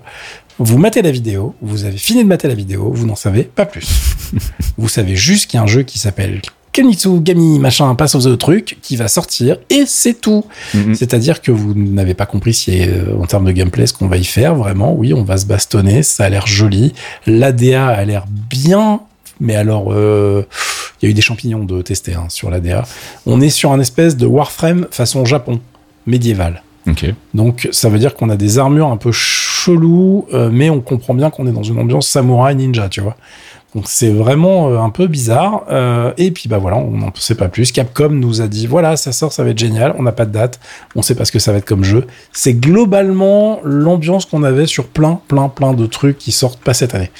Vous 0.60 0.80
matez 0.80 1.04
la 1.04 1.12
vidéo, 1.12 1.54
vous 1.62 1.86
avez 1.86 1.98
fini 1.98 2.24
de 2.24 2.28
mater 2.28 2.48
la 2.48 2.56
vidéo, 2.56 2.91
vous 2.91 3.06
n'en 3.06 3.15
savez 3.15 3.43
pas 3.43 3.65
plus. 3.65 3.88
vous 4.78 4.89
savez 4.89 5.15
juste 5.15 5.50
qu'il 5.50 5.58
y 5.58 5.62
a 5.62 5.63
un 5.63 5.67
jeu 5.67 5.84
qui 5.84 6.00
s'appelle 6.00 6.41
Kunitsugami, 6.74 7.60
machin, 7.60 7.93
Pass 7.96 8.15
of 8.15 8.24
the 8.24 8.38
truc, 8.38 8.78
qui 8.82 8.96
va 8.96 9.08
sortir, 9.08 9.58
et 9.70 9.86
c'est 9.86 10.20
tout. 10.20 10.46
Mhm. 10.74 10.96
C'est-à-dire 10.96 11.41
que 11.41 11.52
vous 11.52 11.74
n'avez 11.76 12.15
pas 12.15 12.26
compris 12.26 12.54
si, 12.54 12.82
euh, 12.82 13.15
en 13.20 13.26
termes 13.26 13.46
de 13.46 13.52
gameplay, 13.52 13.86
ce 13.86 13.93
qu'on 13.93 14.08
va 14.08 14.17
y 14.17 14.24
faire. 14.24 14.56
Vraiment, 14.56 14.93
oui, 14.93 15.13
on 15.13 15.24
va 15.24 15.38
se 15.38 15.46
bastonner. 15.46 16.04
Ça 16.04 16.26
a 16.26 16.30
l'air 16.30 16.48
joli. 16.48 16.93
L'ADA 17.26 17.88
a 17.88 18.06
l'air 18.06 18.26
bien. 18.28 19.02
Mais 19.39 19.56
alors, 19.56 19.91
euh, 19.91 20.43
il 21.02 21.06
y 21.06 21.08
a 21.08 21.12
eu 21.12 21.13
des 21.13 21.22
champignons 21.22 21.63
de 21.63 21.82
tester 21.82 22.15
hein, 22.15 22.26
sur 22.30 22.50
l'ADA. 22.50 22.86
On 23.26 23.41
est 23.41 23.50
sur 23.50 23.72
un 23.72 23.80
espèce 23.80 24.17
de 24.17 24.26
Warframe 24.26 24.88
façon 24.91 25.26
Japon, 25.26 25.60
médiéval. 26.06 26.63
Donc, 27.34 27.67
ça 27.72 27.89
veut 27.89 28.00
dire 28.00 28.15
qu'on 28.15 28.30
a 28.30 28.38
des 28.38 28.60
armures 28.60 28.88
un 28.88 28.98
peu 28.98 29.12
cheloues, 29.58 30.26
euh, 30.34 30.50
mais 30.52 30.70
on 30.70 30.80
comprend 30.82 31.13
bien 31.13 31.30
qu'on 31.30 31.48
est 31.48 31.52
dans 31.52 31.63
une 31.63 31.80
ambiance 31.80 32.08
samouraï 32.08 32.56
ninja, 32.56 32.89
tu 32.89 33.02
vois. 33.02 33.15
Donc 33.76 33.86
c'est 33.88 34.10
vraiment 34.12 34.70
euh, 34.70 34.80
un 34.80 34.89
peu 34.89 35.08
bizarre. 35.08 35.63
Euh, 35.70 36.13
et 36.17 36.32
puis 36.32 36.48
bah 36.50 36.58
voilà, 36.58 36.78
on 36.78 36.91
n'en 36.91 37.12
sait 37.15 37.36
pas 37.36 37.48
plus. 37.50 37.72
Capcom 37.72 38.10
nous 38.10 38.41
a 38.41 38.48
dit 38.48 38.65
voilà, 38.67 38.96
ça 38.96 39.12
sort, 39.12 39.34
ça 39.34 39.43
va 39.43 39.50
être 39.50 39.58
génial. 39.60 39.93
On 39.98 40.04
n'a 40.04 40.12
pas 40.13 40.26
de 40.26 40.32
date, 40.32 40.60
on 40.96 41.02
sait 41.02 41.15
pas 41.15 41.26
ce 41.26 41.32
que 41.32 41.39
ça 41.39 41.52
va 41.52 41.58
être 41.58 41.65
comme 41.65 41.84
jeu. 41.84 42.06
C'est 42.32 42.54
globalement 42.54 43.60
l'ambiance 43.63 44.26
qu'on 44.26 44.43
avait 44.43 44.67
sur 44.67 44.86
plein, 44.88 45.20
plein, 45.28 45.50
plein 45.50 45.74
de 45.74 45.86
trucs 45.86 46.17
qui 46.17 46.32
sortent 46.32 46.62
pas 46.62 46.74
cette 46.74 46.96
année. 46.96 47.12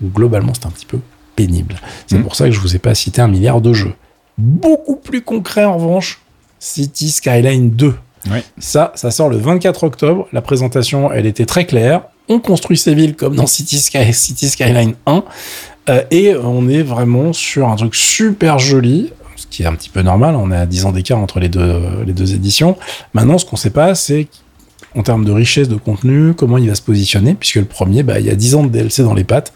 Donc, 0.00 0.12
globalement, 0.14 0.52
c'est 0.54 0.66
un 0.66 0.70
petit 0.70 0.86
peu 0.86 0.98
pénible. 1.36 1.76
C'est 2.06 2.16
Mhm. 2.16 2.22
pour 2.24 2.36
ça 2.36 2.46
que 2.46 2.52
je 2.52 2.60
vous 2.60 2.74
ai 2.74 2.78
pas 2.78 2.94
cité 2.94 3.20
un 3.20 3.28
milliard 3.28 3.60
de 3.60 3.72
jeux. 3.72 3.92
Beaucoup 4.38 4.96
plus 4.96 5.20
concret 5.22 5.64
en 5.64 5.76
revanche, 5.76 6.20
City 6.58 7.10
Skyline 7.10 7.70
2. 7.70 7.94
Ça, 8.58 8.92
ça 8.94 9.10
sort 9.10 9.28
le 9.28 9.36
24 9.36 9.84
octobre. 9.84 10.28
La 10.32 10.42
présentation, 10.42 11.12
elle 11.12 11.26
était 11.26 11.46
très 11.46 11.66
claire. 11.66 12.02
On 12.28 12.38
construit 12.38 12.78
ses 12.78 12.94
villes 12.94 13.16
comme 13.16 13.34
dans 13.34 13.46
City, 13.46 13.78
Sky, 13.78 14.12
City 14.12 14.48
Skyline 14.48 14.94
1. 15.06 15.24
Euh, 15.88 16.02
et 16.10 16.34
on 16.36 16.68
est 16.68 16.82
vraiment 16.82 17.32
sur 17.32 17.68
un 17.68 17.76
truc 17.76 17.94
super 17.94 18.58
joli, 18.58 19.12
ce 19.36 19.46
qui 19.48 19.64
est 19.64 19.66
un 19.66 19.74
petit 19.74 19.88
peu 19.88 20.02
normal. 20.02 20.36
On 20.36 20.52
est 20.52 20.56
à 20.56 20.66
10 20.66 20.86
ans 20.86 20.92
d'écart 20.92 21.18
entre 21.18 21.40
les 21.40 21.48
deux, 21.48 22.34
éditions. 22.34 22.76
Maintenant, 23.14 23.38
ce 23.38 23.44
qu'on 23.44 23.56
sait 23.56 23.70
pas, 23.70 23.94
c'est 23.94 24.28
en 24.94 25.02
termes 25.02 25.24
de 25.24 25.32
richesse 25.32 25.68
de 25.68 25.76
contenu, 25.76 26.34
comment 26.34 26.58
il 26.58 26.68
va 26.68 26.74
se 26.74 26.82
positionner, 26.82 27.34
puisque 27.34 27.56
le 27.56 27.64
premier, 27.64 28.02
bah, 28.02 28.20
il 28.20 28.26
y 28.26 28.30
a 28.30 28.34
10 28.34 28.54
ans 28.56 28.62
de 28.62 28.68
DLC 28.68 29.02
dans 29.02 29.14
les 29.14 29.24
pattes. 29.24 29.52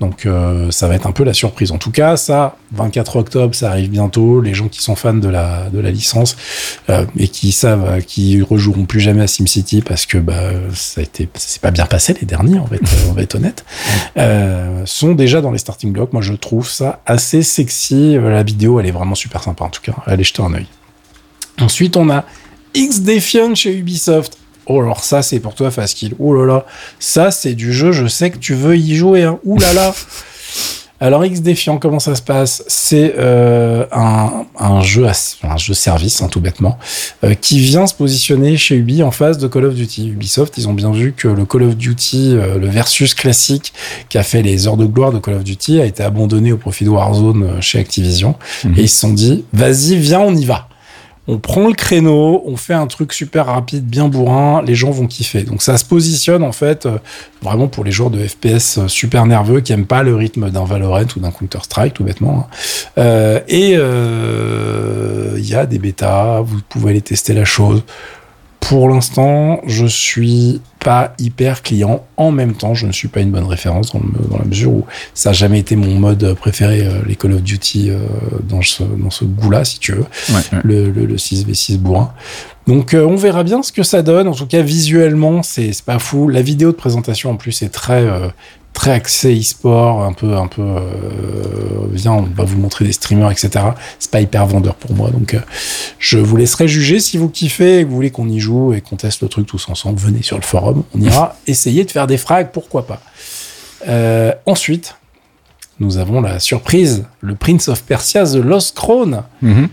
Donc 0.00 0.26
euh, 0.26 0.70
ça 0.70 0.88
va 0.88 0.94
être 0.94 1.06
un 1.06 1.12
peu 1.12 1.24
la 1.24 1.32
surprise. 1.32 1.72
En 1.72 1.78
tout 1.78 1.90
cas, 1.90 2.16
ça, 2.16 2.56
24 2.72 3.16
octobre, 3.16 3.54
ça 3.54 3.70
arrive 3.70 3.90
bientôt. 3.90 4.40
Les 4.40 4.52
gens 4.52 4.68
qui 4.68 4.82
sont 4.82 4.94
fans 4.94 5.14
de 5.14 5.28
la, 5.28 5.70
de 5.70 5.78
la 5.78 5.90
licence 5.90 6.36
euh, 6.90 7.06
et 7.16 7.28
qui 7.28 7.52
savent 7.52 7.88
euh, 7.88 8.00
qu'ils 8.00 8.42
rejoueront 8.42 8.84
plus 8.84 9.00
jamais 9.00 9.22
à 9.22 9.26
SimCity 9.26 9.80
parce 9.80 10.04
que 10.04 10.18
bah, 10.18 10.52
ça 10.74 11.00
a 11.00 11.04
été, 11.04 11.28
c'est 11.34 11.62
pas 11.62 11.70
bien 11.70 11.86
passé 11.86 12.14
les 12.20 12.26
derniers, 12.26 12.58
on 12.58 12.64
va 12.64 12.76
être, 12.76 12.90
on 13.08 13.12
va 13.12 13.22
être 13.22 13.36
honnête, 13.36 13.64
euh, 14.18 14.82
sont 14.84 15.12
déjà 15.12 15.40
dans 15.40 15.50
les 15.50 15.58
starting 15.58 15.92
blocks. 15.92 16.12
Moi, 16.12 16.22
je 16.22 16.34
trouve 16.34 16.68
ça 16.68 17.00
assez 17.06 17.42
sexy. 17.42 18.16
La 18.16 18.42
vidéo, 18.42 18.78
elle 18.80 18.86
est 18.86 18.92
vraiment 18.92 19.14
super 19.14 19.42
sympa 19.42 19.64
en 19.64 19.70
tout 19.70 19.82
cas. 19.82 19.94
Allez 20.06 20.24
jeter 20.24 20.42
un 20.42 20.52
œil. 20.52 20.66
Ensuite, 21.58 21.96
on 21.96 22.10
a 22.10 22.24
X 22.74 23.00
Defiant 23.00 23.54
chez 23.54 23.74
Ubisoft. 23.74 24.36
Oh 24.66 24.80
alors 24.80 25.02
ça 25.04 25.22
c'est 25.22 25.40
pour 25.40 25.54
toi 25.54 25.70
Fastkill. 25.70 26.14
Oh 26.18 26.34
là 26.34 26.44
là, 26.46 26.66
ça 26.98 27.30
c'est 27.30 27.54
du 27.54 27.72
jeu, 27.72 27.92
je 27.92 28.06
sais 28.06 28.30
que 28.30 28.38
tu 28.38 28.54
veux 28.54 28.76
y 28.76 28.96
jouer. 28.96 29.22
Hein. 29.22 29.38
Ouh 29.44 29.58
là 29.58 29.72
là. 29.72 29.94
Alors 30.98 31.26
X 31.26 31.42
Défiant, 31.42 31.76
comment 31.76 31.98
ça 31.98 32.14
se 32.14 32.22
passe? 32.22 32.64
C'est 32.68 33.16
euh, 33.18 33.84
un, 33.92 34.46
un 34.58 34.80
jeu, 34.80 35.06
à- 35.06 35.12
un 35.42 35.58
jeu 35.58 35.74
service, 35.74 36.22
hein, 36.22 36.28
tout 36.28 36.40
bêtement, 36.40 36.78
euh, 37.22 37.34
qui 37.34 37.58
vient 37.60 37.86
se 37.86 37.92
positionner 37.92 38.56
chez 38.56 38.76
Ubi 38.76 39.02
en 39.02 39.10
face 39.10 39.36
de 39.36 39.46
Call 39.46 39.66
of 39.66 39.74
Duty. 39.74 40.08
Ubisoft, 40.08 40.54
ils 40.56 40.68
ont 40.68 40.72
bien 40.72 40.90
vu 40.92 41.12
que 41.14 41.28
le 41.28 41.44
Call 41.44 41.64
of 41.64 41.76
Duty, 41.76 42.36
euh, 42.36 42.56
le 42.58 42.66
versus 42.68 43.12
classique 43.12 43.74
qui 44.08 44.16
a 44.16 44.22
fait 44.22 44.40
les 44.40 44.66
heures 44.68 44.78
de 44.78 44.86
gloire 44.86 45.12
de 45.12 45.18
Call 45.18 45.34
of 45.34 45.44
Duty, 45.44 45.82
a 45.82 45.84
été 45.84 46.02
abandonné 46.02 46.50
au 46.52 46.56
profit 46.56 46.84
de 46.86 46.90
Warzone 46.90 47.60
chez 47.60 47.78
Activision. 47.78 48.34
Mhm. 48.64 48.74
Et 48.78 48.82
ils 48.84 48.88
se 48.88 48.98
sont 48.98 49.12
dit, 49.12 49.44
vas-y, 49.52 49.96
viens, 49.96 50.20
on 50.20 50.34
y 50.34 50.46
va. 50.46 50.66
On 51.28 51.38
prend 51.38 51.66
le 51.66 51.74
créneau, 51.74 52.42
on 52.46 52.56
fait 52.56 52.74
un 52.74 52.86
truc 52.86 53.12
super 53.12 53.46
rapide, 53.46 53.84
bien 53.84 54.08
bourrin, 54.08 54.62
les 54.62 54.74
gens 54.76 54.90
vont 54.90 55.06
kiffer. 55.06 55.42
Donc 55.42 55.60
ça 55.60 55.76
se 55.76 55.84
positionne 55.84 56.42
en 56.44 56.52
fait 56.52 56.86
euh, 56.86 56.98
vraiment 57.42 57.66
pour 57.66 57.84
les 57.84 57.90
joueurs 57.90 58.10
de 58.10 58.24
FPS 58.24 58.78
euh, 58.78 58.88
super 58.88 59.26
nerveux 59.26 59.60
qui 59.60 59.72
aiment 59.72 59.86
pas 59.86 60.02
le 60.04 60.14
rythme 60.14 60.50
d'un 60.50 60.64
Valorant 60.64 61.02
ou 61.16 61.20
d'un 61.20 61.32
Counter 61.32 61.58
Strike 61.62 61.94
tout 61.94 62.04
bêtement. 62.04 62.48
hein. 62.48 62.56
Euh, 62.98 63.40
et 63.48 63.72
il 65.38 65.48
y 65.48 65.54
a 65.54 65.66
des 65.66 65.78
bêtas, 65.78 66.40
vous 66.40 66.60
pouvez 66.68 66.90
aller 66.90 67.00
tester 67.00 67.34
la 67.34 67.44
chose. 67.44 67.82
Pour 68.68 68.88
l'instant, 68.88 69.60
je 69.66 69.86
suis 69.86 70.60
pas 70.80 71.14
hyper 71.18 71.62
client. 71.62 72.04
En 72.16 72.30
même 72.30 72.54
temps, 72.54 72.74
je 72.74 72.86
ne 72.86 72.92
suis 72.92 73.08
pas 73.08 73.20
une 73.20 73.30
bonne 73.30 73.44
référence 73.46 73.92
dans, 73.92 74.00
le- 74.00 74.28
dans 74.28 74.38
la 74.38 74.44
mesure 74.44 74.70
où 74.72 74.84
ça 75.14 75.30
n'a 75.30 75.32
jamais 75.34 75.58
été 75.60 75.76
mon 75.76 75.98
mode 75.98 76.34
préféré, 76.34 76.86
euh, 76.86 77.00
les 77.06 77.16
Call 77.16 77.32
of 77.32 77.42
Duty 77.42 77.90
euh, 77.90 77.98
dans 78.48 78.62
ce, 78.62 78.82
dans 78.82 79.10
ce 79.10 79.24
goût-là, 79.24 79.64
si 79.64 79.78
tu 79.78 79.92
veux, 79.92 80.04
Ouais, 80.30 80.34
ouais. 80.52 80.58
le, 80.64 80.90
le, 80.90 81.06
le 81.06 81.16
6v6 81.16 81.78
bourrin. 81.78 82.12
Donc 82.66 82.94
euh, 82.94 83.04
on 83.04 83.16
verra 83.16 83.44
bien 83.44 83.62
ce 83.62 83.70
que 83.72 83.82
ça 83.84 84.02
donne. 84.02 84.26
En 84.26 84.34
tout 84.34 84.46
cas, 84.46 84.62
visuellement, 84.62 85.42
c'est 85.42 85.70
pas 85.84 85.98
fou. 86.00 86.28
La 86.28 86.42
vidéo 86.42 86.70
de 86.72 86.76
présentation 86.76 87.30
en 87.30 87.36
plus 87.36 87.62
est 87.62 87.68
très 87.68 88.04
très 88.76 88.90
axée 88.92 89.34
e-sport, 89.40 90.02
un 90.02 90.12
peu 90.12 90.36
un 90.36 90.46
peu. 90.46 90.62
Euh, 90.62 90.82
viens, 91.90 92.12
on 92.12 92.22
va 92.22 92.44
vous 92.44 92.58
montrer 92.58 92.84
des 92.84 92.92
streamers, 92.92 93.30
etc. 93.30 93.64
C'est 93.98 94.10
pas 94.10 94.20
hyper 94.20 94.46
vendeur 94.46 94.74
pour 94.74 94.94
moi. 94.94 95.10
Donc 95.10 95.32
euh, 95.34 95.40
je 95.98 96.18
vous 96.18 96.36
laisserai 96.36 96.68
juger 96.68 97.00
si 97.00 97.16
vous 97.16 97.30
kiffez 97.30 97.80
et 97.80 97.82
que 97.84 97.88
vous 97.88 97.94
voulez 97.94 98.10
qu'on 98.10 98.28
y 98.28 98.38
joue 98.38 98.74
et 98.74 98.82
qu'on 98.82 98.96
teste 98.96 99.22
le 99.22 99.28
truc 99.28 99.46
tous 99.46 99.68
ensemble. 99.70 99.98
Venez 99.98 100.22
sur 100.22 100.36
le 100.36 100.42
forum, 100.42 100.84
on 100.94 101.00
ira 101.00 101.36
essayer 101.46 101.84
de 101.84 101.90
faire 101.90 102.06
des 102.06 102.18
frags, 102.18 102.50
pourquoi 102.52 102.86
pas. 102.86 103.00
Euh, 103.88 104.32
ensuite, 104.44 104.96
nous 105.80 105.96
avons 105.96 106.20
la 106.20 106.38
surprise, 106.38 107.06
le 107.22 107.34
Prince 107.34 107.68
of 107.68 107.82
Persia 107.82 108.24
The 108.24 108.36
Lost 108.36 108.76
Crown. 108.76 109.22
Mhm. 109.40 109.68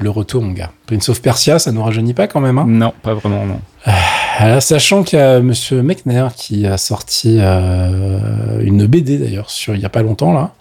Le 0.00 0.10
retour, 0.10 0.42
mon 0.42 0.52
gars. 0.52 0.70
Prince 0.86 1.08
of 1.08 1.22
Persia, 1.22 1.58
ça 1.58 1.72
nous 1.72 1.82
rajeunit 1.82 2.14
pas 2.14 2.26
quand 2.26 2.40
même, 2.40 2.58
hein? 2.58 2.66
Non, 2.68 2.92
pas 3.02 3.14
vraiment, 3.14 3.46
non. 3.46 3.60
Euh, 4.40 4.60
Sachant 4.60 5.02
qu'il 5.02 5.18
y 5.18 5.22
a 5.22 5.40
Monsieur 5.40 5.82
Mechner 5.82 6.28
qui 6.36 6.66
a 6.66 6.78
sorti 6.78 7.38
euh, 7.40 8.60
une 8.62 8.86
BD 8.86 9.18
d'ailleurs 9.18 9.50
sur 9.50 9.74
il 9.74 9.80
y 9.80 9.84
a 9.84 9.88
pas 9.88 10.02
longtemps 10.02 10.32
là, 10.32 10.52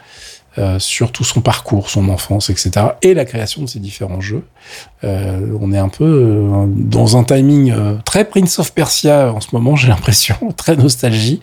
euh, 0.57 0.79
sur 0.79 1.11
tout 1.11 1.23
son 1.23 1.41
parcours, 1.41 1.89
son 1.89 2.09
enfance, 2.09 2.49
etc. 2.49 2.71
et 3.03 3.13
la 3.13 3.25
création 3.25 3.61
de 3.61 3.67
ces 3.67 3.79
différents 3.79 4.21
jeux. 4.21 4.43
On 5.03 5.71
est 5.73 5.77
un 5.77 5.89
peu 5.89 6.65
dans 6.67 7.17
un 7.17 7.23
timing 7.23 7.73
très 8.03 8.25
Prince 8.25 8.57
of 8.57 8.73
Persia 8.73 9.31
en 9.31 9.41
ce 9.41 9.49
moment, 9.53 9.75
j'ai 9.75 9.87
l'impression, 9.89 10.35
très 10.55 10.75
nostalgie. 10.75 11.41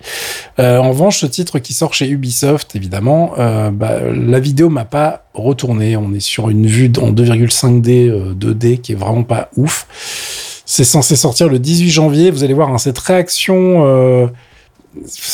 En 0.58 0.88
revanche, 0.90 1.18
ce 1.18 1.26
titre 1.26 1.60
qui 1.60 1.72
sort 1.72 1.94
chez 1.94 2.08
Ubisoft, 2.08 2.74
évidemment, 2.74 3.34
bah, 3.72 4.00
la 4.12 4.40
vidéo 4.40 4.70
m'a 4.70 4.84
pas 4.84 5.24
retourné. 5.34 5.96
On 5.96 6.12
est 6.14 6.20
sur 6.20 6.48
une 6.48 6.66
vue 6.66 6.90
en 7.00 7.12
2,5D, 7.12 8.08
euh, 8.08 8.34
2D 8.34 8.80
qui 8.80 8.92
est 8.92 8.96
vraiment 8.96 9.24
pas 9.24 9.50
ouf. 9.56 10.53
C'est 10.66 10.84
censé 10.84 11.16
sortir 11.16 11.48
le 11.48 11.58
18 11.58 11.90
janvier. 11.90 12.30
Vous 12.30 12.44
allez 12.44 12.54
voir, 12.54 12.72
hein, 12.72 12.78
cette 12.78 12.98
réaction, 12.98 13.84
euh, 13.86 14.26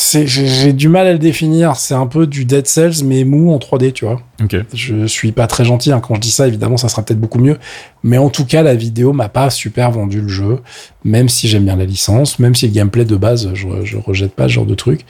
j'ai 0.02 0.72
du 0.72 0.88
mal 0.88 1.06
à 1.06 1.12
le 1.12 1.18
définir. 1.18 1.76
C'est 1.76 1.94
un 1.94 2.06
peu 2.06 2.26
du 2.26 2.44
Dead 2.44 2.66
Cells, 2.66 3.04
mais 3.04 3.24
mou 3.24 3.52
en 3.52 3.58
3D, 3.58 3.92
tu 3.92 4.04
vois. 4.04 4.20
Ok. 4.42 4.56
Je 4.74 5.06
suis 5.06 5.32
pas 5.32 5.46
très 5.46 5.64
gentil 5.64 5.92
hein. 5.92 6.00
quand 6.00 6.16
je 6.16 6.20
dis 6.20 6.30
ça. 6.30 6.48
Évidemment, 6.48 6.76
ça 6.76 6.88
sera 6.88 7.02
peut-être 7.02 7.20
beaucoup 7.20 7.38
mieux. 7.38 7.58
Mais 8.02 8.18
en 8.18 8.30
tout 8.30 8.44
cas, 8.44 8.62
la 8.62 8.74
vidéo 8.74 9.12
m'a 9.12 9.28
pas 9.28 9.50
super 9.50 9.90
vendu 9.90 10.20
le 10.20 10.28
jeu, 10.28 10.60
même 11.04 11.28
si 11.28 11.48
j'aime 11.48 11.64
bien 11.64 11.76
la 11.76 11.84
licence, 11.84 12.38
même 12.38 12.54
si 12.54 12.66
le 12.66 12.72
gameplay 12.72 13.04
de 13.04 13.16
base, 13.16 13.50
je, 13.54 13.68
je 13.84 13.96
rejette 13.98 14.32
pas 14.32 14.44
ce 14.44 14.54
genre 14.54 14.66
de 14.66 14.74
truc. 14.74 15.04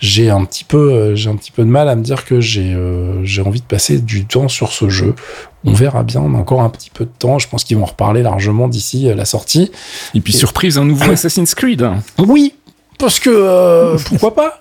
J'ai 0.00 0.30
un 0.30 0.44
petit 0.46 0.64
peu, 0.64 0.92
euh, 0.92 1.14
j'ai 1.14 1.28
un 1.28 1.36
petit 1.36 1.50
peu 1.50 1.62
de 1.62 1.68
mal 1.68 1.88
à 1.88 1.94
me 1.94 2.02
dire 2.02 2.24
que 2.24 2.40
j'ai, 2.40 2.72
euh, 2.74 3.22
j'ai 3.24 3.42
envie 3.42 3.60
de 3.60 3.66
passer 3.66 3.98
du 3.98 4.24
temps 4.24 4.48
sur 4.48 4.72
ce 4.72 4.88
jeu. 4.88 5.14
On 5.64 5.74
verra 5.74 6.02
bien. 6.02 6.22
On 6.22 6.34
a 6.34 6.38
encore 6.38 6.62
un 6.62 6.70
petit 6.70 6.88
peu 6.90 7.04
de 7.04 7.10
temps. 7.18 7.38
Je 7.38 7.46
pense 7.48 7.64
qu'ils 7.64 7.76
vont 7.76 7.82
en 7.82 7.86
reparler 7.86 8.22
largement 8.22 8.66
d'ici 8.66 9.08
euh, 9.08 9.14
la 9.14 9.26
sortie. 9.26 9.70
Et 10.14 10.20
puis, 10.20 10.34
Et- 10.34 10.38
surprise, 10.38 10.78
un 10.78 10.84
nouveau 10.86 11.10
Assassin's 11.12 11.54
Creed. 11.54 11.86
Oui, 12.18 12.54
parce 12.98 13.20
que 13.20 13.28
euh, 13.30 13.98
pourquoi 14.06 14.34
pas? 14.34 14.58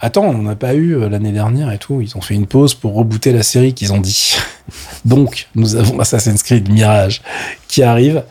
Attends, 0.00 0.24
on 0.24 0.38
n'a 0.42 0.56
pas 0.56 0.74
eu 0.74 0.96
euh, 0.96 1.08
l'année 1.10 1.32
dernière 1.32 1.70
et 1.70 1.78
tout. 1.78 2.00
Ils 2.00 2.16
ont 2.16 2.22
fait 2.22 2.34
une 2.34 2.46
pause 2.46 2.72
pour 2.74 2.94
rebooter 2.94 3.32
la 3.32 3.42
série 3.42 3.74
qu'ils 3.74 3.92
ont 3.92 4.00
dit. 4.00 4.36
Donc, 5.04 5.48
nous 5.54 5.76
avons 5.76 6.00
Assassin's 6.00 6.42
Creed 6.42 6.70
Mirage 6.72 7.20
qui 7.68 7.82
arrive. 7.82 8.22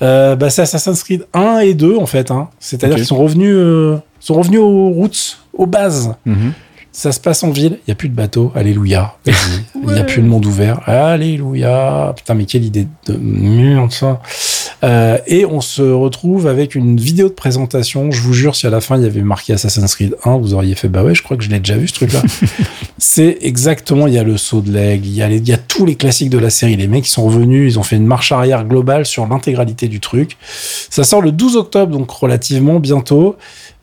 Euh, 0.00 0.34
bah, 0.36 0.48
c'est 0.48 0.62
Assassin's 0.62 1.02
Creed 1.02 1.26
1 1.34 1.58
et 1.58 1.74
2 1.74 1.96
en 1.96 2.06
fait. 2.06 2.30
Hein. 2.30 2.48
C'est-à-dire 2.58 2.96
qu'ils 2.96 3.04
sont 3.06 3.18
revenus, 3.18 3.52
euh, 3.54 3.98
sont 4.20 4.34
revenus 4.34 4.60
aux 4.60 4.90
roots, 4.90 5.38
aux 5.52 5.66
bases. 5.66 6.14
Mhm. 6.24 6.52
Ça 6.90 7.12
se 7.12 7.20
passe 7.20 7.44
en 7.44 7.50
ville, 7.50 7.78
il 7.82 7.88
n'y 7.88 7.92
a 7.92 7.94
plus 7.94 8.08
de 8.08 8.14
bateau, 8.14 8.50
alléluia. 8.56 9.14
Vas-y. 9.24 9.34
Il 9.86 9.94
n'y 9.94 10.00
a 10.00 10.04
plus 10.04 10.20
de 10.20 10.26
monde 10.26 10.44
ouvert, 10.46 10.80
alléluia. 10.88 12.12
Putain, 12.16 12.34
mais 12.34 12.44
quelle 12.44 12.64
idée 12.64 12.88
de 13.06 13.16
merde 13.16 13.92
ça. 13.92 14.20
Euh, 14.84 15.18
et 15.26 15.44
on 15.44 15.60
se 15.60 15.82
retrouve 15.82 16.46
avec 16.46 16.74
une 16.74 16.98
vidéo 16.98 17.28
de 17.28 17.34
présentation. 17.34 18.10
Je 18.10 18.20
vous 18.20 18.32
jure, 18.32 18.56
si 18.56 18.66
à 18.66 18.70
la 18.70 18.80
fin 18.80 18.96
il 18.96 19.02
y 19.02 19.06
avait 19.06 19.22
marqué 19.22 19.52
Assassin's 19.52 19.94
Creed 19.94 20.16
1, 20.24 20.36
vous 20.38 20.54
auriez 20.54 20.74
fait 20.74 20.88
bah 20.88 21.02
ouais, 21.02 21.14
je 21.14 21.22
crois 21.22 21.36
que 21.36 21.44
je 21.44 21.50
l'ai 21.50 21.58
déjà 21.60 21.76
vu 21.76 21.88
ce 21.88 21.94
truc-là. 21.94 22.22
C'est 22.98 23.38
exactement, 23.42 24.06
il 24.06 24.14
y 24.14 24.18
a 24.18 24.24
le 24.24 24.36
saut 24.36 24.60
de 24.60 24.72
l'aigle, 24.72 25.06
il 25.06 25.14
y, 25.14 25.22
a 25.22 25.28
les- 25.28 25.36
il 25.36 25.48
y 25.48 25.52
a 25.52 25.56
tous 25.58 25.86
les 25.86 25.94
classiques 25.94 26.30
de 26.30 26.38
la 26.38 26.50
série. 26.50 26.76
Les 26.76 26.88
mecs 26.88 27.06
ils 27.06 27.10
sont 27.10 27.24
revenus, 27.24 27.72
ils 27.74 27.78
ont 27.78 27.82
fait 27.82 27.96
une 27.96 28.06
marche 28.06 28.32
arrière 28.32 28.64
globale 28.64 29.06
sur 29.06 29.26
l'intégralité 29.26 29.88
du 29.88 30.00
truc. 30.00 30.36
Ça 30.90 31.04
sort 31.04 31.22
le 31.22 31.32
12 31.32 31.56
octobre, 31.56 31.92
donc 31.96 32.10
relativement 32.10 32.80
bientôt. 32.80 33.36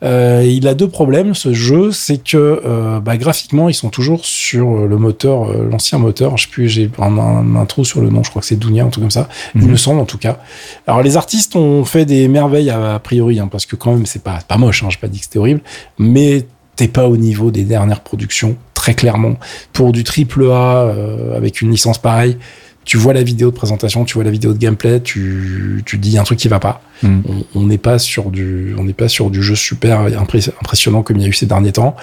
Euh, 0.03 0.43
il 0.45 0.67
a 0.67 0.73
deux 0.75 0.89
problèmes, 0.89 1.33
ce 1.33 1.53
jeu, 1.53 1.91
c'est 1.91 2.17
que 2.21 2.61
euh, 2.65 2.99
bah, 2.99 3.15
graphiquement, 3.17 3.69
ils 3.69 3.73
sont 3.73 3.89
toujours 3.89 4.25
sur 4.25 4.85
le 4.85 4.97
moteur, 4.97 5.49
euh, 5.49 5.67
l'ancien 5.71 5.97
moteur. 5.97 6.37
Je 6.37 6.43
sais 6.43 6.49
plus, 6.51 6.67
j'ai 6.69 6.91
un, 6.99 7.17
un, 7.17 7.55
un 7.55 7.65
trou 7.65 7.85
sur 7.85 8.01
le 8.01 8.09
nom, 8.09 8.21
je 8.21 8.29
crois 8.29 8.41
que 8.41 8.47
c'est 8.47 8.59
Dunia, 8.59 8.83
un 8.83 8.89
truc 8.89 9.03
comme 9.05 9.11
ça. 9.11 9.29
Il 9.55 9.61
Mhm. 9.61 9.71
me 9.71 9.77
semble 9.77 9.99
en 10.01 10.05
tout 10.05 10.17
cas. 10.17 10.39
Alors 10.87 11.01
les 11.03 11.17
artistes 11.17 11.55
ont 11.55 11.85
fait 11.85 12.05
des 12.05 12.27
merveilles 12.27 12.69
a, 12.69 12.99
priori, 12.99 13.39
hein, 13.39 13.47
parce 13.51 13.65
que 13.65 13.75
quand 13.75 13.93
même, 13.93 14.05
c'est 14.05 14.23
pas, 14.23 14.39
pas 14.47 14.57
moche, 14.57 14.83
hein, 14.83 14.87
j'ai 14.89 14.97
pas 14.97 15.07
dit 15.07 15.19
que 15.19 15.25
c'était 15.25 15.39
horrible, 15.39 15.61
mais 15.97 16.45
t'es 16.75 16.87
pas 16.87 17.07
au 17.07 17.17
niveau 17.17 17.51
des 17.51 17.63
dernières 17.63 18.01
productions, 18.01 18.57
très 18.73 18.93
clairement. 18.93 19.35
Pour 19.73 19.91
du 19.91 20.03
triple 20.03 20.45
A, 20.51 20.83
euh, 20.83 21.35
avec 21.37 21.61
une 21.61 21.71
licence 21.71 21.97
pareille, 21.97 22.37
tu 22.83 22.97
vois 22.97 23.13
la 23.13 23.23
vidéo 23.23 23.49
de 23.49 23.55
présentation, 23.55 24.05
tu 24.05 24.13
vois 24.13 24.23
la 24.23 24.29
vidéo 24.29 24.53
de 24.53 24.59
gameplay, 24.59 24.99
tu, 25.01 25.81
tu 25.87 25.97
dis 25.97 26.09
il 26.09 26.13
y 26.13 26.17
a 26.19 26.21
un 26.21 26.23
truc 26.23 26.37
qui 26.37 26.47
va 26.47 26.59
pas 26.59 26.81
Mhm. 27.03 27.23
on- 27.55 27.61
n'est 27.63 27.77
pas 27.79 27.97
sur 27.99 28.29
du 28.29 28.73
on 28.77 28.83
n'est 28.85 28.93
pas 28.93 29.07
sur 29.09 29.29
du 29.29 29.41
jeu 29.43 29.55
super 29.55 30.01
impressionnant 30.01 31.01
comme 31.03 31.17
il 31.17 31.23
y 31.23 31.25
a 31.25 31.27
eu 31.27 31.33
ces 31.33 31.45
derniers 31.47 31.73
temps 31.73 31.95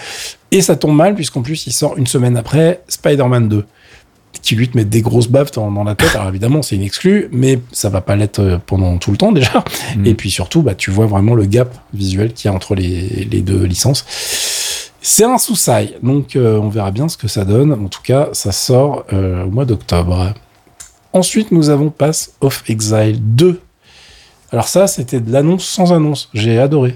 et 0.51 0.61
ça 0.61 0.77
tombe 0.77 0.95
mal 0.97 1.15
puisqu'en 1.15 1.41
plus 1.41 1.67
il 1.67 1.73
sort 1.73 1.97
une 1.97 2.07
semaine 2.07 2.37
après 2.37 2.83
Spider-Man 2.89 3.49
2 3.49 3.65
qui 4.43 4.55
lui 4.57 4.69
te 4.69 4.77
met 4.77 4.85
des 4.85 5.01
grosses 5.03 5.29
baffes 5.29 5.53
dans, 5.53 5.71
dans 5.71 5.85
la 5.85 5.95
tête 5.95 6.15
alors 6.15 6.29
évidemment 6.29 6.63
c'est 6.63 6.77
une 6.77 6.83
exclue 6.83 7.29
mais 7.33 7.61
ça 7.73 7.89
va 7.89 8.01
pas 8.01 8.17
l'être 8.17 8.41
euh, 8.41 8.59
pendant 8.65 8.99
tout 8.99 9.11
le 9.13 9.17
temps 9.17 9.33
déjà 9.33 9.65
Mhm. 9.97 10.07
et 10.07 10.15
puis 10.15 10.31
surtout 10.31 10.63
bah 10.63 10.75
tu 10.75 10.91
vois 10.91 11.07
vraiment 11.07 11.35
le 11.35 11.45
gap 11.45 11.75
visuel 11.95 12.33
qu'il 12.33 12.49
y 12.51 12.53
a 12.53 12.55
entre 12.55 12.75
les, 12.75 13.27
les 13.31 13.41
deux 13.41 13.63
licences 13.65 14.05
c'est 15.05 15.25
un 15.25 15.37
sous-sail, 15.39 15.97
donc 16.05 16.37
euh, 16.37 16.59
on 16.59 16.69
verra 16.69 16.93
bien 16.93 17.09
ce 17.09 17.17
que 17.17 17.27
ça 17.27 17.45
donne. 17.45 17.73
En 17.73 17.89
tout 17.89 18.03
cas, 18.05 18.29
ça 18.35 18.53
sort 18.53 19.05
euh, 19.13 19.45
au 19.45 19.51
mois 19.51 19.65
d'octobre. 19.65 20.33
Ensuite, 21.13 21.51
nous 21.51 21.71
avons 21.71 21.91
Pass 21.91 22.35
of 22.41 22.63
Exile 22.69 23.19
2. 23.21 23.61
Alors 24.53 24.69
ça, 24.69 24.87
c'était 24.87 25.19
de 25.19 25.33
l'annonce 25.33 25.65
sans 25.65 25.93
annonce. 25.93 26.31
J'ai 26.35 26.57
adoré. 26.61 26.95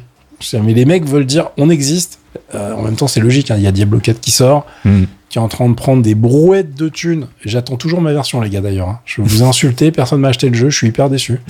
Mais 0.52 0.72
les 0.72 0.84
mecs 0.84 1.04
veulent 1.04 1.26
dire 1.26 1.50
on 1.56 1.68
existe. 1.68 2.20
Euh, 2.54 2.72
en 2.74 2.82
même 2.82 2.94
temps, 2.96 3.08
c'est 3.08 3.20
logique. 3.20 3.50
hein. 3.50 3.56
Il 3.58 3.62
y 3.62 3.66
a 3.66 3.72
Diablo 3.72 3.98
4 3.98 4.20
qui 4.20 4.30
sort, 4.30 4.66
Mhm. 4.84 5.06
qui 5.28 5.38
est 5.38 5.40
en 5.40 5.48
train 5.48 5.68
de 5.68 5.74
prendre 5.74 6.02
des 6.02 6.14
brouettes 6.14 6.74
de 6.76 6.88
thunes. 6.88 7.26
J'attends 7.44 7.76
toujours 7.76 8.00
ma 8.00 8.12
version, 8.12 8.40
les 8.40 8.50
gars, 8.50 8.60
d'ailleurs. 8.60 8.88
hein. 8.88 9.00
Je 9.04 9.20
vous 9.22 9.42
ai 9.42 9.46
insulté, 9.46 9.90
personne 9.90 10.20
m'a 10.20 10.28
acheté 10.28 10.48
le 10.48 10.54
jeu, 10.54 10.70
je 10.70 10.76
suis 10.76 10.86
hyper 10.88 11.10
déçu. 11.10 11.40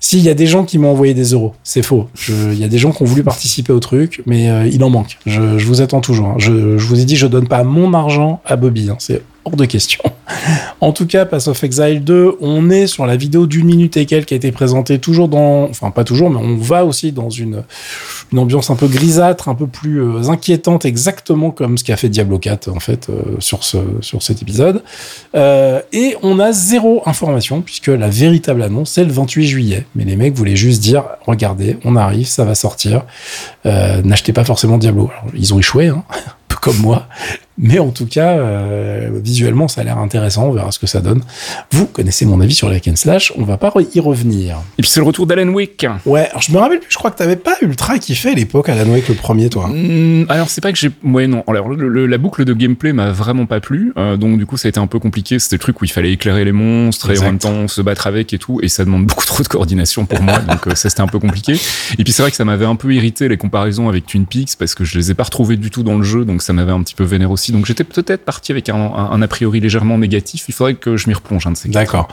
Si, 0.00 0.18
il 0.18 0.24
y 0.24 0.28
a 0.28 0.34
des 0.34 0.46
gens 0.46 0.64
qui 0.64 0.76
m'ont 0.78 0.90
envoyé 0.90 1.14
des 1.14 1.32
euros. 1.32 1.54
C'est 1.62 1.82
faux. 1.82 2.08
Il 2.28 2.54
y 2.58 2.64
a 2.64 2.68
des 2.68 2.76
gens 2.78 2.92
qui 2.92 3.02
ont 3.02 3.06
voulu 3.06 3.22
participer 3.22 3.72
au 3.72 3.80
truc, 3.80 4.22
mais 4.26 4.50
euh, 4.50 4.66
il 4.66 4.84
en 4.84 4.90
manque. 4.90 5.16
Je, 5.24 5.56
je 5.58 5.66
vous 5.66 5.80
attends 5.80 6.00
toujours. 6.02 6.26
hein. 6.28 6.34
Je, 6.38 6.76
je 6.76 6.86
vous 6.86 7.00
ai 7.00 7.04
dit, 7.06 7.16
je 7.16 7.26
donne 7.26 7.48
pas 7.48 7.64
mon 7.64 7.94
argent 7.94 8.42
à 8.44 8.56
Bobby. 8.56 8.90
C'est 8.98 9.22
hors 9.44 9.56
de 9.56 9.64
question. 9.64 10.02
En 10.80 10.92
tout 10.92 11.06
cas, 11.06 11.24
Pass 11.24 11.48
of 11.48 11.62
Exile 11.62 12.02
2, 12.02 12.36
on 12.40 12.70
est 12.70 12.86
sur 12.86 13.06
la 13.06 13.16
vidéo 13.16 13.46
d'une 13.46 13.66
minute 13.66 13.96
et 13.96 14.06
quelques 14.06 14.24
qui 14.24 14.34
a 14.34 14.36
été 14.36 14.52
présentée 14.52 14.98
toujours 14.98 15.28
dans, 15.28 15.64
enfin 15.64 15.90
pas 15.90 16.04
toujours, 16.04 16.30
mais 16.30 16.38
on 16.38 16.56
va 16.56 16.84
aussi 16.84 17.12
dans 17.12 17.30
une, 17.30 17.62
ambiance 18.36 18.70
un 18.70 18.76
peu 18.76 18.88
grisâtre, 18.88 19.48
un 19.48 19.54
peu 19.54 19.66
plus 19.66 20.02
euh, 20.02 20.28
inquiétante, 20.28 20.84
exactement 20.84 21.50
comme 21.50 21.78
ce 21.78 21.84
qu'a 21.84 21.96
fait 21.96 22.08
Diablo 22.08 22.38
4 22.38 22.68
en 22.68 22.80
fait 22.80 23.08
euh, 23.08 23.36
sur 23.38 23.62
ce 23.62 23.78
sur 24.00 24.22
cet 24.22 24.42
épisode. 24.42 24.82
Euh, 25.36 25.80
et 25.92 26.16
on 26.22 26.40
a 26.40 26.52
zéro 26.52 27.02
information 27.06 27.60
puisque 27.60 27.88
la 27.88 28.08
véritable 28.08 28.62
annonce 28.62 28.90
c'est 28.90 29.04
le 29.04 29.12
28 29.12 29.46
juillet. 29.46 29.86
Mais 29.94 30.04
les 30.04 30.16
mecs 30.16 30.34
voulaient 30.34 30.56
juste 30.56 30.82
dire, 30.82 31.04
regardez, 31.26 31.78
on 31.84 31.96
arrive, 31.96 32.26
ça 32.26 32.44
va 32.44 32.54
sortir. 32.54 33.04
N'achetez 33.64 34.32
pas 34.32 34.44
forcément 34.44 34.78
Diablo. 34.78 35.10
Alors, 35.12 35.32
ils 35.34 35.54
ont 35.54 35.58
échoué, 35.58 35.88
hein, 35.88 36.02
comme 36.60 36.78
moi. 36.78 37.06
Mais 37.56 37.78
en 37.78 37.90
tout 37.90 38.06
cas, 38.06 38.30
euh, 38.38 39.10
visuellement, 39.22 39.68
ça 39.68 39.82
a 39.82 39.84
l'air 39.84 39.98
intéressant. 39.98 40.46
On 40.48 40.52
verra 40.52 40.72
ce 40.72 40.78
que 40.78 40.86
ça 40.86 41.00
donne. 41.00 41.20
Vous 41.70 41.86
connaissez 41.86 42.26
mon 42.26 42.40
avis 42.40 42.54
sur 42.54 42.68
la 42.68 42.80
Ken 42.80 42.96
Slash. 42.96 43.32
On 43.36 43.44
va 43.44 43.56
pas 43.58 43.72
y 43.94 44.00
revenir. 44.00 44.56
Et 44.78 44.82
puis, 44.82 44.90
c'est 44.90 45.00
le 45.00 45.06
retour 45.06 45.26
d'Alan 45.26 45.48
Wake. 45.52 45.86
Ouais, 46.04 46.28
alors 46.30 46.42
je 46.42 46.50
me 46.52 46.58
rappelle 46.58 46.80
plus. 46.80 46.88
Je 46.90 46.96
crois 46.96 47.10
que 47.10 47.18
t'avais 47.18 47.36
pas 47.36 47.54
ultra 47.62 47.98
kiffé 47.98 48.30
à 48.30 48.34
l'époque 48.34 48.68
Alan 48.68 48.90
Wake 48.90 49.08
le 49.08 49.14
premier, 49.14 49.48
toi. 49.50 49.68
Hmm, 49.68 50.24
alors 50.28 50.48
c'est 50.50 50.60
pas 50.60 50.72
que 50.72 50.78
j'ai 50.78 50.90
ouais 51.04 51.26
non 51.26 51.44
alors 51.46 51.68
le- 51.68 51.88
le- 51.88 52.06
la 52.06 52.18
boucle 52.18 52.44
de 52.44 52.52
gameplay 52.54 52.92
m'a 52.92 53.10
vraiment 53.10 53.46
pas 53.46 53.60
plu 53.60 53.92
euh, 53.96 54.16
donc 54.16 54.38
du 54.38 54.46
coup 54.46 54.56
ça 54.56 54.68
a 54.68 54.70
été 54.70 54.80
un 54.80 54.86
peu 54.86 54.98
compliqué 54.98 55.38
c'était 55.38 55.56
le 55.56 55.60
truc 55.60 55.80
où 55.80 55.84
il 55.84 55.90
fallait 55.90 56.12
éclairer 56.12 56.44
les 56.44 56.52
monstres 56.52 57.10
et 57.10 57.18
en 57.18 57.22
même 57.24 57.38
temps 57.38 57.68
se 57.68 57.80
battre 57.82 58.06
avec 58.06 58.32
et 58.32 58.38
tout 58.38 58.60
et 58.62 58.68
ça 58.68 58.84
demande 58.84 59.04
beaucoup 59.06 59.24
trop 59.26 59.42
de 59.42 59.48
coordination 59.48 60.06
pour 60.06 60.20
moi 60.22 60.38
donc 60.38 60.66
euh, 60.66 60.74
ça 60.74 60.88
c'était 60.90 61.02
un 61.02 61.06
peu 61.06 61.18
compliqué 61.18 61.52
et 61.98 62.04
puis 62.04 62.12
c'est 62.12 62.22
vrai 62.22 62.30
que 62.30 62.36
ça 62.36 62.44
m'avait 62.44 62.64
un 62.66 62.76
peu 62.76 62.92
irrité 62.94 63.28
les 63.28 63.36
comparaisons 63.36 63.88
avec 63.88 64.06
Twin 64.06 64.26
Peaks 64.26 64.56
parce 64.58 64.74
que 64.74 64.84
je 64.84 64.98
les 64.98 65.10
ai 65.10 65.14
pas 65.14 65.24
retrouvés 65.24 65.56
du 65.56 65.70
tout 65.70 65.82
dans 65.82 65.96
le 65.96 66.02
jeu 66.04 66.24
donc 66.24 66.42
ça 66.42 66.52
m'avait 66.52 66.72
un 66.72 66.82
petit 66.82 66.94
peu 66.94 67.04
vénère 67.04 67.30
aussi 67.30 67.43
Donc 67.52 67.66
j'étais 67.66 67.84
peut-être 67.84 68.24
parti 68.24 68.52
avec 68.52 68.68
un, 68.68 69.20
a 69.20 69.28
priori 69.28 69.60
légèrement 69.60 69.98
négatif. 69.98 70.44
Il 70.48 70.52
faudrait 70.52 70.74
que 70.74 70.96
je 70.96 71.08
m'y 71.08 71.14
replonge 71.14 71.46
un 71.46 71.52
de 71.52 71.56
ces 71.56 71.68
D'accord. 71.68 72.08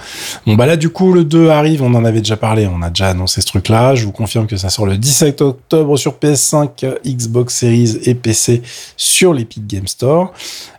Bon 0.45 0.55
bah 0.55 0.65
là 0.65 0.77
du 0.77 0.89
coup 0.89 1.13
le 1.13 1.23
2 1.23 1.49
arrive, 1.49 1.83
on 1.83 1.93
en 1.93 2.05
avait 2.05 2.19
déjà 2.21 2.37
parlé, 2.37 2.67
on 2.67 2.81
a 2.81 2.89
déjà 2.89 3.09
annoncé 3.09 3.41
ce 3.41 3.47
truc-là. 3.47 3.95
Je 3.95 4.05
vous 4.05 4.11
confirme 4.11 4.47
que 4.47 4.57
ça 4.57 4.69
sort 4.69 4.85
le 4.85 4.97
17 4.97 5.41
octobre 5.41 5.97
sur 5.97 6.13
PS5, 6.13 6.97
Xbox 7.05 7.55
Series 7.55 7.99
et 8.03 8.15
PC 8.15 8.61
sur 8.97 9.33
l'Epic 9.33 9.67
Game 9.67 9.87
Store. 9.87 10.33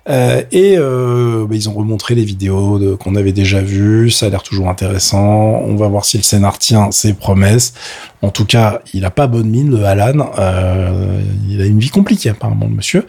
Euh, 0.09 0.43
et 0.51 0.75
euh, 0.77 1.47
bah, 1.49 1.55
ils 1.55 1.69
ont 1.69 1.75
remontré 1.75 2.15
les 2.15 2.25
vidéos 2.25 2.97
qu'on 2.99 3.15
avait 3.15 3.33
déjà 3.33 3.61
vues. 3.61 4.11
Ça 4.11 4.27
a 4.27 4.29
l'air 4.31 4.43
toujours 4.43 4.69
intéressant. 4.69 5.21
On 5.21 5.77
va 5.77 5.89
voir 5.89 6.05
si 6.05 6.17
le 6.17 6.23
scénar 6.23 6.59
tient 6.59 6.91
ses 6.91 7.15
promesses. 7.15 7.73
En 8.21 8.31
tout 8.31 8.45
cas, 8.45 8.81
il 8.95 9.05
a 9.05 9.11
pas 9.11 9.27
bonne 9.27 9.49
mine, 9.49 9.71
le 9.71 9.85
Alan. 9.85 10.31
Euh, 10.39 11.21
il 11.49 11.61
a 11.61 11.67
une 11.67 11.79
vie 11.79 11.91
compliquée, 11.91 12.31
apparemment, 12.31 12.67
le 12.67 12.75
monsieur. 12.75 13.07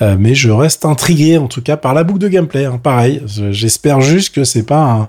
Mais 0.00 0.34
je 0.34 0.50
reste 0.50 0.79
intrigué, 0.84 1.38
en 1.38 1.46
tout 1.46 1.62
cas, 1.62 1.76
par 1.76 1.94
la 1.94 2.04
boucle 2.04 2.20
de 2.20 2.28
gameplay. 2.28 2.64
Hein. 2.64 2.80
Pareil, 2.82 3.22
j'espère 3.26 4.00
juste 4.00 4.34
que 4.34 4.44
c'est 4.44 4.64
pas 4.64 5.08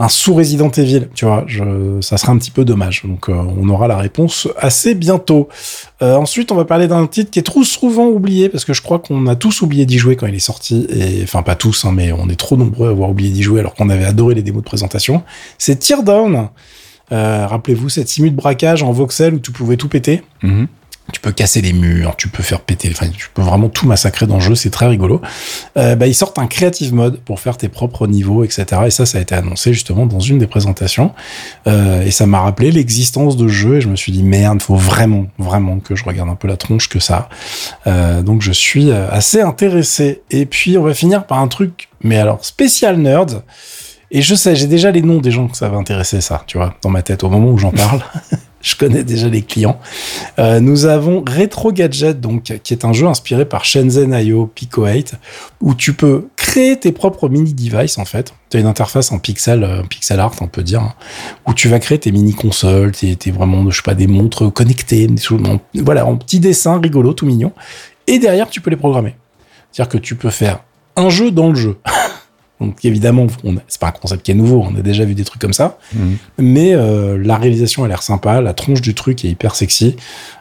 un 0.00 0.08
sous 0.08 0.34
Resident 0.34 0.70
Evil, 0.70 1.08
tu 1.14 1.24
vois, 1.24 1.44
je, 1.48 2.00
ça 2.00 2.18
serait 2.18 2.30
un 2.30 2.38
petit 2.38 2.52
peu 2.52 2.64
dommage. 2.64 3.02
Donc 3.04 3.28
euh, 3.28 3.32
on 3.32 3.68
aura 3.68 3.88
la 3.88 3.96
réponse 3.96 4.46
assez 4.56 4.94
bientôt. 4.94 5.48
Euh, 6.02 6.14
ensuite, 6.14 6.52
on 6.52 6.54
va 6.54 6.64
parler 6.64 6.86
d'un 6.86 7.06
titre 7.06 7.30
qui 7.30 7.40
est 7.40 7.42
trop 7.42 7.64
souvent 7.64 8.06
oublié 8.06 8.48
parce 8.48 8.64
que 8.64 8.72
je 8.72 8.82
crois 8.82 9.00
qu'on 9.00 9.26
a 9.26 9.34
tous 9.34 9.60
oublié 9.60 9.86
d'y 9.86 9.98
jouer 9.98 10.14
quand 10.14 10.26
il 10.26 10.34
est 10.34 10.38
sorti 10.38 10.86
et 10.90 11.22
enfin 11.24 11.42
pas 11.42 11.56
tous, 11.56 11.84
hein, 11.84 11.92
mais 11.92 12.12
on 12.12 12.28
est 12.28 12.38
trop 12.38 12.56
nombreux 12.56 12.88
à 12.88 12.90
avoir 12.92 13.10
oublié 13.10 13.30
d'y 13.30 13.42
jouer 13.42 13.60
alors 13.60 13.74
qu'on 13.74 13.88
avait 13.88 14.04
adoré 14.04 14.36
les 14.36 14.42
démos 14.42 14.62
de 14.62 14.68
présentation. 14.68 15.24
C'est 15.58 15.80
Teardown. 15.80 16.48
Euh, 17.10 17.46
Rappelez-vous 17.46 17.88
cette 17.88 18.08
simu 18.08 18.30
de 18.30 18.36
braquage 18.36 18.82
en 18.82 18.92
voxel 18.92 19.34
où 19.34 19.38
tu 19.40 19.50
pouvais 19.50 19.76
tout 19.76 19.88
péter. 19.88 20.22
Mm-hmm 20.44 20.66
tu 21.12 21.20
peux 21.20 21.32
casser 21.32 21.62
les 21.62 21.72
murs, 21.72 22.16
tu 22.16 22.28
peux 22.28 22.42
faire 22.42 22.60
péter, 22.60 22.90
enfin, 22.92 23.08
tu 23.08 23.30
peux 23.32 23.42
vraiment 23.42 23.68
tout 23.68 23.86
massacrer 23.86 24.26
dans 24.26 24.36
le 24.36 24.40
jeu, 24.40 24.54
c'est 24.54 24.70
très 24.70 24.86
rigolo. 24.86 25.22
Euh, 25.76 25.96
bah, 25.96 26.06
ils 26.06 26.14
sortent 26.14 26.38
un 26.38 26.46
creative 26.46 26.92
mode 26.92 27.20
pour 27.20 27.40
faire 27.40 27.56
tes 27.56 27.68
propres 27.68 28.06
niveaux, 28.06 28.44
etc. 28.44 28.66
Et 28.86 28.90
ça, 28.90 29.06
ça 29.06 29.18
a 29.18 29.20
été 29.20 29.34
annoncé 29.34 29.72
justement 29.72 30.04
dans 30.04 30.20
une 30.20 30.38
des 30.38 30.46
présentations. 30.46 31.12
Euh, 31.66 32.02
et 32.02 32.10
ça 32.10 32.26
m'a 32.26 32.40
rappelé 32.40 32.70
l'existence 32.70 33.36
de 33.36 33.48
jeu 33.48 33.76
et 33.76 33.80
je 33.80 33.88
me 33.88 33.96
suis 33.96 34.12
dit 34.12 34.22
merde, 34.22 34.60
faut 34.60 34.76
vraiment, 34.76 35.26
vraiment 35.38 35.78
que 35.78 35.96
je 35.96 36.04
regarde 36.04 36.28
un 36.28 36.34
peu 36.34 36.48
la 36.48 36.56
tronche 36.56 36.88
que 36.88 37.00
ça. 37.00 37.28
Euh, 37.86 38.22
donc 38.22 38.42
je 38.42 38.52
suis 38.52 38.90
euh, 38.90 39.10
assez 39.10 39.40
intéressé. 39.40 40.22
Et 40.30 40.44
puis 40.44 40.76
on 40.76 40.82
va 40.82 40.94
finir 40.94 41.26
par 41.26 41.38
un 41.38 41.48
truc, 41.48 41.88
mais 42.02 42.18
alors 42.18 42.44
spécial 42.44 42.98
nerd. 42.98 43.42
Et 44.10 44.22
je 44.22 44.34
sais, 44.34 44.56
j'ai 44.56 44.66
déjà 44.66 44.90
les 44.90 45.02
noms 45.02 45.20
des 45.20 45.30
gens 45.30 45.48
que 45.48 45.56
ça 45.56 45.68
va 45.68 45.76
intéresser, 45.76 46.22
ça, 46.22 46.42
tu 46.46 46.56
vois, 46.56 46.74
dans 46.82 46.88
ma 46.88 47.02
tête 47.02 47.24
au 47.24 47.28
moment 47.28 47.50
où 47.50 47.58
j'en 47.58 47.72
parle. 47.72 48.00
je 48.60 48.76
connais 48.76 49.04
déjà 49.04 49.28
les 49.28 49.42
clients. 49.42 49.78
Euh, 50.38 50.60
nous 50.60 50.86
avons 50.86 51.24
Retro 51.24 51.72
Gadget, 51.72 52.20
donc, 52.20 52.52
qui 52.62 52.74
est 52.74 52.84
un 52.84 52.92
jeu 52.92 53.06
inspiré 53.06 53.44
par 53.44 53.64
Shenzhen 53.64 54.12
IO 54.12 54.46
Pico 54.46 54.86
8, 54.86 55.14
où 55.60 55.74
tu 55.74 55.92
peux 55.92 56.28
créer 56.36 56.76
tes 56.76 56.92
propres 56.92 57.28
mini 57.28 57.54
devices 57.54 57.98
en 57.98 58.04
fait. 58.04 58.34
Tu 58.50 58.56
as 58.56 58.60
une 58.60 58.66
interface 58.66 59.12
en 59.12 59.18
pixel, 59.18 59.62
euh, 59.62 59.82
pixel 59.82 60.18
art, 60.18 60.34
on 60.40 60.48
peut 60.48 60.62
dire, 60.62 60.82
hein, 60.82 60.94
où 61.46 61.54
tu 61.54 61.68
vas 61.68 61.78
créer 61.78 61.98
tes 61.98 62.10
mini 62.10 62.34
consoles, 62.34 62.92
tes, 62.92 63.14
tes, 63.16 63.30
vraiment, 63.30 63.70
je 63.70 63.76
sais 63.76 63.82
pas, 63.82 63.94
des 63.94 64.06
montres 64.06 64.52
connectées, 64.52 65.06
des 65.06 65.20
choses, 65.20 65.40
voilà, 65.74 66.06
en 66.06 66.16
petits 66.16 66.40
dessins 66.40 66.80
rigolo, 66.80 67.12
tout 67.12 67.26
mignon. 67.26 67.52
Et 68.06 68.18
derrière, 68.18 68.48
tu 68.48 68.60
peux 68.60 68.70
les 68.70 68.76
programmer. 68.76 69.14
C'est-à-dire 69.70 69.92
que 69.92 69.98
tu 69.98 70.14
peux 70.14 70.30
faire 70.30 70.60
un 70.96 71.10
jeu 71.10 71.30
dans 71.30 71.50
le 71.50 71.54
jeu. 71.54 71.76
Donc 72.60 72.84
évidemment, 72.84 73.26
c'est 73.68 73.80
pas 73.80 73.88
un 73.88 73.92
concept 73.92 74.24
qui 74.24 74.32
est 74.32 74.34
nouveau, 74.34 74.64
on 74.68 74.74
a 74.76 74.80
déjà 74.80 75.04
vu 75.04 75.14
des 75.14 75.24
trucs 75.24 75.40
comme 75.40 75.52
ça, 75.52 75.78
mhm. 75.94 76.16
mais 76.38 76.74
euh, 76.74 77.16
la 77.16 77.36
réalisation 77.36 77.84
a 77.84 77.88
l'air 77.88 78.02
sympa, 78.02 78.40
la 78.40 78.52
tronche 78.52 78.80
du 78.80 78.94
truc 78.94 79.24
est 79.24 79.28
hyper 79.28 79.54
sexy. 79.54 79.96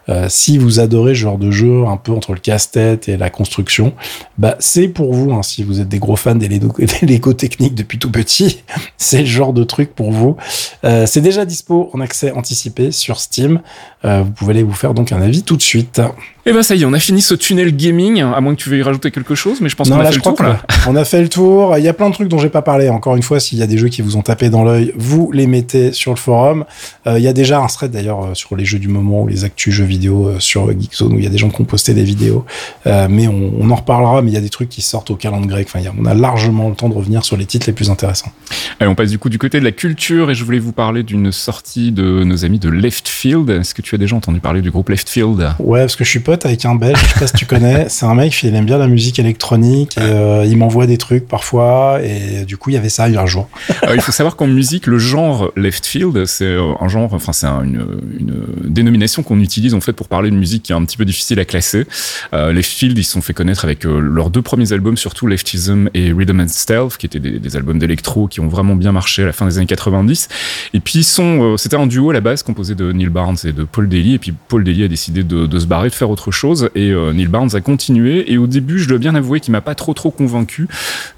Euh, 0.10 0.28
si 0.30 0.58
vous 0.58 0.80
adorez 0.80 1.14
ce 1.14 1.20
genre 1.20 1.38
de 1.38 1.52
jeu 1.52 1.86
un 1.86 1.98
peu 1.98 2.12
entre 2.12 2.34
le 2.34 2.40
casse-tête 2.40 3.10
et 3.10 3.18
la 3.18 3.30
construction, 3.30 3.94
bah 4.38 4.56
c'est 4.60 4.88
pour 4.88 5.14
vous. 5.14 5.34
Hein, 5.34 5.44
si 5.44 5.64
vous 5.64 5.82
êtes 5.82 5.90
des 5.90 6.00
gros 6.00 6.16
fans 6.16 6.36
des 6.36 6.48
Lego 6.48 7.34
techniques 7.34 7.76
depuis 7.76 8.00
tout 8.00 8.12
petit, 8.12 8.64
c'est 8.98 9.20
le 9.20 9.26
genre 9.26 9.54
de 9.54 9.64
truc 9.64 9.94
pour 9.94 10.12
vous. 10.12 10.38
Euh, 10.84 11.06
c'est 11.06 11.22
déjà 11.22 11.46
dispo 11.46 11.90
en 11.94 12.00
accès 12.00 12.32
anticipé 12.32 12.92
sur 12.92 13.20
Steam. 13.20 13.62
Euh, 14.06 14.22
vous 14.24 14.32
pouvez 14.32 14.52
aller 14.52 14.64
vous 14.64 14.74
faire 14.74 14.94
donc 14.94 15.12
un 15.12 15.22
avis 15.22 15.44
tout 15.44 15.58
de 15.58 15.62
suite. 15.62 16.00
Et 16.00 16.52
eh 16.52 16.54
ben 16.54 16.64
ça 16.64 16.76
y 16.76 16.84
est, 16.84 16.86
on 16.86 16.94
a 16.94 17.00
fini 17.00 17.22
ce 17.22 17.34
tunnel 17.34 17.76
gaming, 17.76 18.22
à 18.22 18.40
moins 18.40 18.56
que 18.56 18.62
tu 18.62 18.70
veuilles 18.70 18.82
rajouter 18.82 19.12
quelque 19.12 19.36
chose, 19.36 19.60
mais 19.60 19.68
je 19.68 19.76
pense 19.76 19.90
qu'on 19.90 20.00
a 20.00 20.06
fait 20.06 20.16
le 20.16 20.22
tour. 20.22 20.42
Là. 20.42 20.62
On 20.88 20.96
a 20.96 21.04
fait 21.04 21.22
le 21.22 21.28
tour. 21.28 21.78
Il 21.78 21.84
y 21.84 21.90
a 21.90 21.94
plein 21.94 22.08
de 22.08 22.14
trucs 22.14 22.30
dont 22.30 22.38
j'ai 22.38 22.48
pas 22.48 22.62
parlé. 22.62 22.88
Encore 22.88 23.18
une 23.18 23.24
fois, 23.24 23.42
s'il 23.42 23.58
y 23.58 23.64
a 23.64 23.68
des 23.68 23.78
jeux 23.78 23.90
qui 23.90 24.02
vous 24.02 24.16
ont 24.16 24.22
tapé 24.22 24.50
dans 24.50 24.64
l'œil, 24.64 24.94
vous 24.96 25.30
les 25.34 25.46
mettez 25.46 25.92
sur 25.92 26.12
le 26.12 26.18
forum. 26.18 26.64
il 27.06 27.20
y 27.20 27.28
a 27.28 27.34
déjà 27.34 27.60
un 27.60 27.68
thread 27.68 27.92
d'ailleurs 27.92 28.30
sur 28.34 28.56
les 28.56 28.64
jeux 28.64 28.80
du 28.80 28.88
moment 28.88 29.24
ou 29.24 29.28
les 29.28 29.44
actus 29.44 29.74
jeux 29.74 29.84
vidéo 29.84 29.97
vidéo 29.98 30.28
euh, 30.28 30.40
sur 30.40 30.70
Geekzone 30.70 31.14
où 31.14 31.18
il 31.18 31.24
y 31.24 31.28
a 31.28 31.30
des 31.30 31.38
gens 31.38 31.50
qui 31.50 31.60
ont 31.62 31.66
posté 31.66 31.94
des 31.94 32.04
vidéos. 32.04 32.46
Euh, 32.86 33.08
mais 33.10 33.28
on, 33.28 33.70
en 33.70 33.76
reparlera, 33.76 34.22
mais 34.22 34.32
il 34.32 34.34
y 34.34 34.38
a 34.38 34.42
des 34.42 34.50
trucs 34.50 34.70
qui 34.70 34.82
sortent 34.82 35.12
au 35.12 35.16
calendrier 35.16 35.48
grec. 35.48 35.68
Enfin, 35.74 35.86
on 35.98 36.06
a 36.06 36.14
largement 36.14 36.70
le 36.70 36.76
temps 36.76 36.90
de 36.90 36.94
revenir 36.94 37.24
sur 37.24 37.38
les 37.38 37.46
titres 37.46 37.68
les 37.68 37.74
plus 37.74 37.90
intéressants. 37.90 38.32
Allez, 38.80 38.90
on 38.90 38.96
passe 38.96 39.10
du 39.10 39.20
coup 39.20 39.30
du 39.30 39.38
côté 39.38 39.60
de 39.60 39.66
la 39.66 39.72
culture 39.72 40.30
et 40.30 40.36
je 40.36 40.44
voulais 40.44 40.60
vous 40.60 40.72
parler 40.72 41.04
d'une 41.04 41.32
sortie 41.32 41.92
de 41.92 42.24
nos 42.24 42.46
amis 42.46 42.60
de 42.60 42.70
Left 42.70 43.08
Field. 43.08 43.50
Est-ce 43.50 43.74
que 43.74 43.82
tu 43.82 43.96
as 43.96 43.98
déjà 43.98 44.16
entendu 44.16 44.40
parler 44.40 44.62
du 44.62 44.72
groupe 44.72 44.90
Left 44.90 45.10
Field? 45.10 45.56
Ouais, 45.60 45.82
parce 45.82 45.96
que 45.96 46.04
je 46.04 46.10
suis 46.10 46.20
pote 46.20 46.46
avec 46.46 46.66
un 46.66 46.76
belge, 46.76 47.00
je 47.02 47.14
sais 47.14 47.20
pas 47.20 47.28
si 47.28 47.34
tu 47.34 47.46
connais. 47.46 47.86
C'est 47.90 48.06
un 48.06 48.16
mec, 48.16 48.38
il 48.44 48.56
aime 48.56 48.66
bien 48.66 48.78
la 48.78 48.88
musique 48.88 49.20
électronique. 49.20 49.98
Et, 49.98 50.02
euh, 50.02 50.46
il 50.46 50.58
m'envoie 50.58 50.86
des 50.86 50.98
trucs 50.98 51.28
parfois 51.28 52.00
et 52.04 52.46
du 52.46 52.58
coup, 52.58 52.70
il 52.70 52.74
y 52.74 52.78
avait 52.78 52.90
ça 52.90 53.08
il 53.08 53.16
y 53.16 53.18
a 53.18 53.22
un 53.22 53.26
jour. 53.26 53.48
Alors, 53.82 53.96
il 53.96 54.02
faut 54.02 54.12
savoir 54.12 54.36
qu'en 54.36 54.48
musique, 54.48 54.88
le 54.88 55.00
genre 55.00 55.52
Left 55.56 55.86
Field, 55.86 56.26
c'est 56.26 56.56
un 56.80 56.88
genre, 56.88 57.14
enfin, 57.14 57.34
c'est 57.34 57.48
une, 57.48 57.86
une 58.20 58.44
dénomination 58.66 59.24
qu'on 59.24 59.40
utilise 59.40 59.74
en 59.74 59.82
pour 59.94 60.08
parler 60.08 60.30
de 60.30 60.36
musique 60.36 60.64
qui 60.64 60.72
est 60.72 60.76
un 60.76 60.84
petit 60.86 60.98
peu 60.98 61.06
difficile 61.06 61.40
à 61.40 61.46
classer. 61.46 61.86
Euh, 62.34 62.52
les 62.52 62.62
Field, 62.62 62.98
ils 62.98 63.04
se 63.04 63.12
sont 63.12 63.22
fait 63.22 63.34
connaître 63.34 63.66
avec 63.66 63.86
euh, 63.86 64.00
leurs 64.00 64.30
deux 64.30 64.42
premiers 64.42 64.74
albums, 64.74 64.98
surtout 64.98 65.28
Leftism 65.28 65.90
et 65.94 66.12
Rhythm 66.12 66.42
and 66.42 66.48
Stealth, 66.50 66.98
qui 66.98 67.06
étaient 67.06 67.20
des, 67.20 67.56
albums 67.56 67.80
d'électro 67.80 68.28
qui 68.28 68.40
ont 68.40 68.48
vraiment 68.48 68.76
bien 68.76 68.92
marché 68.92 69.24
à 69.24 69.26
la 69.26 69.34
fin 69.34 69.46
des 69.46 69.58
années 69.58 69.68
90. 69.68 70.28
Et 70.74 70.80
puis 70.80 71.04
sont, 71.04 71.54
euh, 71.54 71.58
c'était 71.58 71.78
un 71.78 71.88
duo 71.88 72.10
à 72.10 72.14
la 72.14 72.22
base 72.22 72.44
composé 72.44 72.76
de 72.76 72.92
Neil 72.92 73.10
Barnes 73.10 73.38
et 73.44 73.54
de 73.54 73.64
Paul 73.64 73.88
Daly. 73.88 74.16
Et 74.16 74.20
puis 74.20 74.34
Paul 74.48 74.64
Daly 74.64 74.84
a 74.84 74.88
décidé 74.88 75.24
de, 75.24 75.60
se 75.60 75.66
barrer, 75.66 75.90
de 75.90 75.94
faire 75.94 76.10
autre 76.10 76.32
chose. 76.32 76.70
Et 76.76 76.94
Neil 77.14 77.28
Barnes 77.28 77.50
a 77.54 77.62
continué. 77.62 78.32
Et 78.32 78.38
au 78.38 78.48
début, 78.48 78.80
je 78.80 78.88
dois 78.88 78.98
bien 78.98 79.16
avouer 79.16 79.40
qu'il 79.40 79.52
m'a 79.52 79.62
pas 79.62 79.76
trop 79.76 79.94
trop 79.94 80.12
convaincu. 80.12 80.68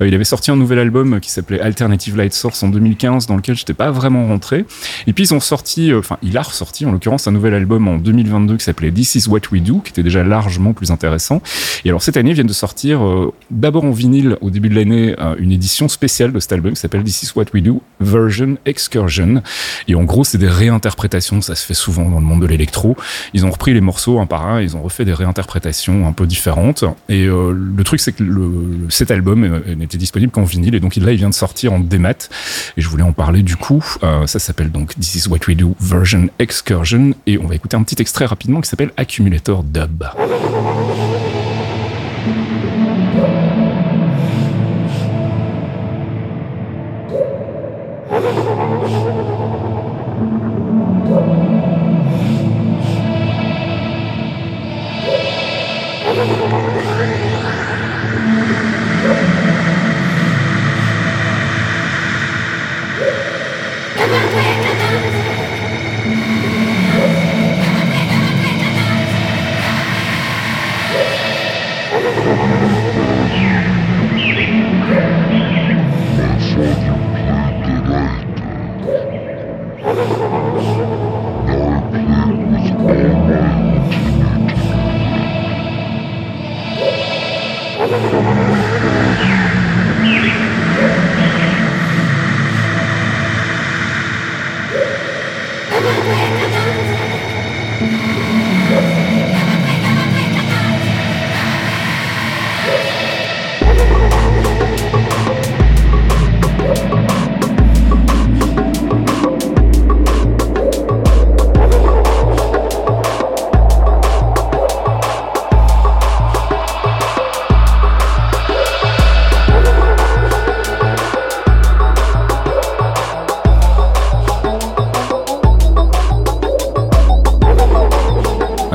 il 0.02 0.14
avait 0.14 0.24
sorti 0.24 0.52
un 0.52 0.56
nouvel 0.56 0.80
album 0.80 1.20
qui 1.20 1.32
s'appelait 1.32 1.60
Alternative 1.60 2.16
Light 2.16 2.34
Source 2.34 2.62
en 2.64 2.70
2015, 2.70 3.28
dans 3.28 3.36
lequel 3.36 3.56
j'étais 3.56 3.74
pas 3.74 3.92
vraiment 3.92 4.28
rentré. 4.28 4.66
Et 5.08 5.14
puis 5.14 5.26
ils 5.26 5.34
ont 5.34 5.40
sorti, 5.40 5.94
enfin 5.94 6.18
il 6.22 6.38
a 6.38 6.42
ressorti 6.42 6.86
en 6.86 6.92
l'occurrence 6.92 7.28
un 7.28 7.32
nouvel 7.32 7.54
album 7.54 7.88
en 7.88 7.98
2022 7.98 8.59
qui 8.60 8.66
s'appelait 8.66 8.92
This 8.92 9.16
Is 9.16 9.30
What 9.30 9.42
We 9.52 9.64
Do, 9.64 9.80
qui 9.80 9.92
était 9.92 10.04
déjà 10.04 10.24
largement 10.24 10.74
plus 10.74 10.92
intéressant. 10.92 11.42
Et 11.84 11.90
alors 11.90 12.02
cette 12.02 12.18
année, 12.18 12.32
ils 12.32 12.36
viennent 12.36 12.48
de 12.48 12.54
sortir 12.54 13.04
euh, 13.04 13.34
d'abord 13.50 13.86
en 13.86 13.92
vinyle 13.92 14.38
au 14.42 14.50
début 14.50 14.70
de 14.70 14.76
l'année 14.76 15.16
euh, 15.20 15.36
une 15.40 15.52
édition 15.52 15.88
spéciale 15.88 16.32
de 16.32 16.40
cet 16.40 16.54
album 16.54 16.74
qui 16.74 16.80
s'appelle 16.80 17.04
This 17.04 17.24
Is 17.24 17.32
What 17.36 17.46
We 17.54 17.64
Do 17.64 17.82
Version 18.00 18.58
Excursion. 18.66 19.42
Et 19.88 19.96
en 19.96 20.04
gros, 20.04 20.24
c'est 20.24 20.38
des 20.38 20.48
réinterprétations, 20.48 21.42
ça 21.42 21.56
se 21.56 21.66
fait 21.66 21.74
souvent 21.74 22.10
dans 22.10 22.20
le 22.20 22.26
monde 22.26 22.42
de 22.42 22.48
l'électro. 22.48 22.96
Ils 23.34 23.46
ont 23.46 23.52
repris 23.52 23.74
les 23.74 23.82
morceaux 23.82 24.20
un 24.20 24.26
par 24.26 24.46
un, 24.46 24.62
ils 24.62 24.76
ont 24.76 24.82
refait 24.82 25.06
des 25.06 25.14
réinterprétations 25.14 26.08
un 26.08 26.14
peu 26.14 26.28
différentes. 26.28 26.84
Et 27.08 27.26
euh, 27.26 27.52
le 27.52 27.84
truc, 27.84 28.00
c'est 28.00 28.12
que 28.12 28.24
le, 28.24 28.88
cet 28.90 29.12
album 29.12 29.62
n'était 29.76 29.98
disponible 29.98 30.32
qu'en 30.32 30.44
vinyle, 30.44 30.76
et 30.76 30.80
donc 30.80 30.96
là, 30.98 31.12
il 31.12 31.18
vient 31.18 31.30
de 31.30 31.34
sortir 31.34 31.74
en 31.74 31.80
démat. 31.80 32.30
Et 32.78 32.82
je 32.82 32.90
voulais 32.90 33.04
en 33.04 33.14
parler 33.14 33.42
du 33.42 33.56
coup. 33.56 33.84
ça 34.26 34.40
s'appelle 34.40 34.72
donc 34.72 34.96
This 35.00 35.16
Is 35.16 35.30
What 35.30 35.40
We 35.48 35.58
Do 35.58 35.76
Version 35.80 36.30
Excursion, 36.40 37.14
et 37.26 37.38
on 37.38 37.48
va 37.48 37.56
écouter 37.56 37.78
un 37.78 37.84
petit 37.84 38.02
extrait 38.02 38.26
qui 38.58 38.70
s'appelle 38.70 38.92
Accumulator 38.98 39.64
Dub. 39.64 40.04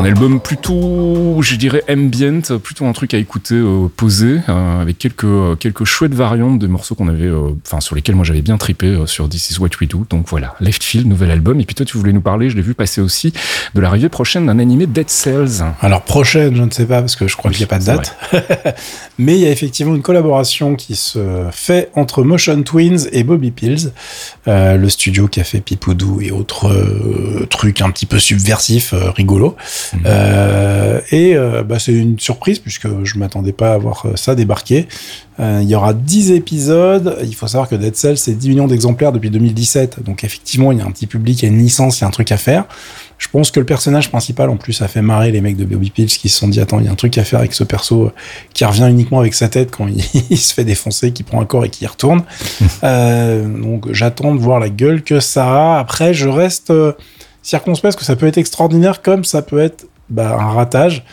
Un 0.04 0.08
album 0.08 0.38
plutôt, 0.38 1.40
je 1.40 1.56
dirais, 1.56 1.82
ambient, 1.88 2.58
plutôt 2.62 2.84
un 2.84 2.92
truc 2.92 3.14
à 3.14 3.16
écouter 3.16 3.54
euh, 3.54 3.88
posé, 3.88 4.40
euh, 4.50 4.82
avec 4.82 4.98
quelques 4.98 5.24
euh, 5.24 5.56
quelques 5.56 5.84
chouettes 5.84 6.12
variantes 6.12 6.58
de 6.58 6.66
morceaux 6.66 6.94
qu'on 6.94 7.08
avait, 7.08 7.24
euh, 7.24 7.56
enfin 7.64 7.80
sur 7.80 7.96
lesquels 7.96 8.14
moi 8.14 8.22
j'avais 8.22 8.42
bien 8.42 8.58
trippé 8.58 8.88
euh, 8.88 9.06
sur 9.06 9.26
This 9.30 9.52
Is 9.52 9.60
What 9.60 9.70
We 9.80 9.88
Do. 9.88 10.04
Donc 10.10 10.26
voilà, 10.28 10.56
Left 10.60 10.84
Field, 10.84 11.06
nouvel 11.06 11.30
album. 11.30 11.58
Et 11.58 11.64
puis 11.64 11.74
toi, 11.74 11.86
tu 11.86 11.96
voulais 11.96 12.12
nous 12.12 12.20
parler, 12.20 12.50
je 12.50 12.56
l'ai 12.56 12.60
vu 12.60 12.74
passer 12.74 13.00
aussi, 13.00 13.32
de 13.74 13.80
l'arrivée 13.80 14.10
prochaine 14.10 14.44
d'un 14.44 14.58
animé 14.58 14.86
Dead 14.86 15.08
Cells. 15.08 15.64
Alors 15.80 16.02
prochaine, 16.02 16.54
je 16.54 16.62
ne 16.62 16.70
sais 16.70 16.84
pas 16.84 17.00
parce 17.00 17.16
que 17.16 17.26
je 17.26 17.34
crois 17.38 17.50
Oui, 17.50 17.56
qu'il 17.56 17.66
n'y 17.66 17.72
a 17.72 17.74
pas 17.74 17.78
de 17.78 17.86
date. 17.86 18.14
Mais 19.18 19.36
il 19.36 19.40
y 19.40 19.46
a 19.46 19.50
effectivement 19.50 19.94
une 19.94 20.02
collaboration 20.02 20.74
qui 20.76 20.96
se 20.96 21.46
fait 21.50 21.90
entre 21.94 22.24
Motion 22.24 22.62
Twins 22.62 23.08
et 23.12 23.24
Bobby 23.24 23.52
Pills, 23.52 23.92
euh, 24.48 24.76
le 24.76 24.90
studio 24.90 25.28
qui 25.28 25.40
a 25.40 25.44
fait 25.44 25.60
Pipoudou 25.60 26.20
et 26.20 26.30
autres 26.30 26.68
euh, 26.68 27.46
trucs 27.48 27.80
un 27.80 27.90
petit 27.90 28.04
peu 28.04 28.18
subversifs, 28.18 28.92
euh, 28.92 29.10
rigolos. 29.12 29.56
Euh, 30.06 31.00
et 31.10 31.36
euh, 31.36 31.62
bah, 31.62 31.78
c'est 31.78 31.92
une 31.92 32.18
surprise 32.18 32.58
puisque 32.58 32.88
je 33.04 33.18
m'attendais 33.18 33.52
pas 33.52 33.72
à 33.72 33.78
voir 33.78 34.06
euh, 34.06 34.16
ça 34.16 34.34
débarquer. 34.34 34.88
Il 35.40 35.64
y 35.64 35.74
aura 35.74 35.94
10 35.94 36.30
épisodes. 36.30 37.18
Il 37.24 37.34
faut 37.34 37.48
savoir 37.48 37.68
que 37.68 37.74
Dead 37.74 37.96
Cells, 37.96 38.18
c'est 38.18 38.34
10 38.34 38.50
millions 38.50 38.68
d'exemplaires 38.68 39.10
depuis 39.10 39.30
2017. 39.30 40.04
Donc 40.04 40.22
effectivement, 40.22 40.70
il 40.70 40.78
y 40.78 40.80
a 40.80 40.84
un 40.84 40.92
petit 40.92 41.08
public, 41.08 41.42
il 41.42 41.46
y 41.46 41.48
a 41.48 41.52
une 41.52 41.58
licence, 41.58 41.98
il 41.98 42.02
y 42.02 42.04
a 42.04 42.06
un 42.06 42.12
truc 42.12 42.30
à 42.30 42.36
faire. 42.36 42.66
Je 43.18 43.28
pense 43.28 43.50
que 43.50 43.58
le 43.58 43.66
personnage 43.66 44.10
principal, 44.10 44.48
en 44.48 44.56
plus, 44.56 44.80
a 44.82 44.86
fait 44.86 45.02
marrer 45.02 45.32
les 45.32 45.40
mecs 45.40 45.56
de 45.56 45.64
Bobby 45.64 45.90
Pills 45.90 46.06
qui 46.06 46.28
se 46.28 46.38
sont 46.38 46.46
dit, 46.46 46.60
attends, 46.60 46.78
il 46.78 46.86
y 46.86 46.88
a 46.88 46.92
un 46.92 46.96
truc 46.96 47.16
à 47.18 47.24
faire 47.24 47.40
avec 47.40 47.54
ce 47.54 47.64
perso 47.64 48.12
qui 48.52 48.64
revient 48.64 48.86
uniquement 48.88 49.18
avec 49.18 49.34
sa 49.34 49.48
tête 49.48 49.70
quand 49.70 49.88
il, 49.88 50.04
il 50.30 50.38
se 50.38 50.54
fait 50.54 50.64
défoncer, 50.64 51.12
qui 51.12 51.22
prend 51.22 51.40
un 51.40 51.46
corps 51.46 51.64
et 51.64 51.70
qui 51.70 51.84
y 51.84 51.86
retourne. 51.86 52.22
Euh, 52.82 53.46
donc 53.46 53.90
j'attends 53.92 54.34
de 54.34 54.40
voir 54.40 54.60
la 54.60 54.68
gueule 54.68 55.02
que 55.02 55.18
ça 55.18 55.46
a. 55.46 55.78
Après, 55.78 56.12
je 56.12 56.28
reste 56.28 56.70
euh, 56.70 56.92
circonspect 57.44 57.94
parce 57.94 57.96
que 57.96 58.04
ça 58.04 58.16
peut 58.16 58.26
être 58.26 58.38
extraordinaire 58.38 59.02
comme 59.02 59.24
ça 59.24 59.42
peut 59.42 59.60
être 59.60 59.86
bah, 60.08 60.36
un 60.40 60.52
ratage. 60.52 61.04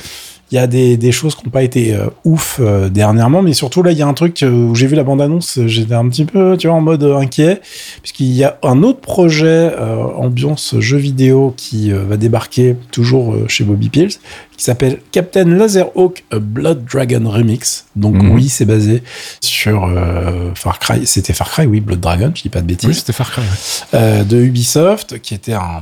Il 0.51 0.55
y 0.55 0.57
a 0.57 0.67
des, 0.67 0.97
des 0.97 1.13
choses 1.13 1.35
qui 1.35 1.45
n'ont 1.45 1.51
pas 1.51 1.63
été 1.63 1.93
euh, 1.95 2.07
ouf 2.25 2.59
euh, 2.59 2.89
dernièrement, 2.89 3.41
mais 3.41 3.53
surtout 3.53 3.83
là, 3.83 3.93
il 3.93 3.97
y 3.97 4.01
a 4.01 4.07
un 4.07 4.13
truc 4.13 4.43
euh, 4.43 4.49
où 4.49 4.75
j'ai 4.75 4.85
vu 4.85 4.97
la 4.97 5.03
bande-annonce, 5.03 5.59
j'étais 5.65 5.93
un 5.93 6.09
petit 6.09 6.25
peu, 6.25 6.57
tu 6.57 6.67
vois, 6.67 6.75
en 6.75 6.81
mode 6.81 7.03
inquiet, 7.03 7.61
puisqu'il 8.01 8.33
y 8.33 8.43
a 8.43 8.59
un 8.61 8.83
autre 8.83 8.99
projet 8.99 9.73
ambiance 10.17 10.75
jeu 10.79 10.97
vidéo 10.97 11.53
qui 11.55 11.91
va 11.91 12.17
débarquer 12.17 12.75
toujours 12.91 13.35
chez 13.47 13.63
Bobby 13.63 13.89
Pills, 13.89 14.17
qui 14.61 14.65
s'appelle 14.65 14.99
Captain 15.11 15.45
Laserhawk 15.45 16.23
A 16.31 16.37
Blood 16.37 16.85
Dragon 16.85 17.27
Remix. 17.27 17.85
Donc 17.95 18.13
Mhm. 18.21 18.29
oui, 18.29 18.47
c'est 18.47 18.65
basé 18.65 19.01
sur 19.41 19.85
euh, 19.85 20.51
Far 20.53 20.77
Cry. 20.77 21.07
C'était 21.07 21.33
Far 21.33 21.49
Cry, 21.49 21.65
oui, 21.65 21.81
Blood 21.81 21.99
Dragon, 21.99 22.31
je 22.35 22.43
dis 22.43 22.49
pas 22.49 22.61
de 22.61 22.67
bêtises 22.67 22.87
Oui, 22.87 22.93
c'était 22.93 23.11
Far 23.11 23.31
Cry. 23.31 23.41
ouais. 23.41 23.47
euh, 23.95 24.23
de 24.23 24.37
Ubisoft, 24.37 25.19
qui 25.19 25.33
était 25.33 25.53
un, 25.53 25.81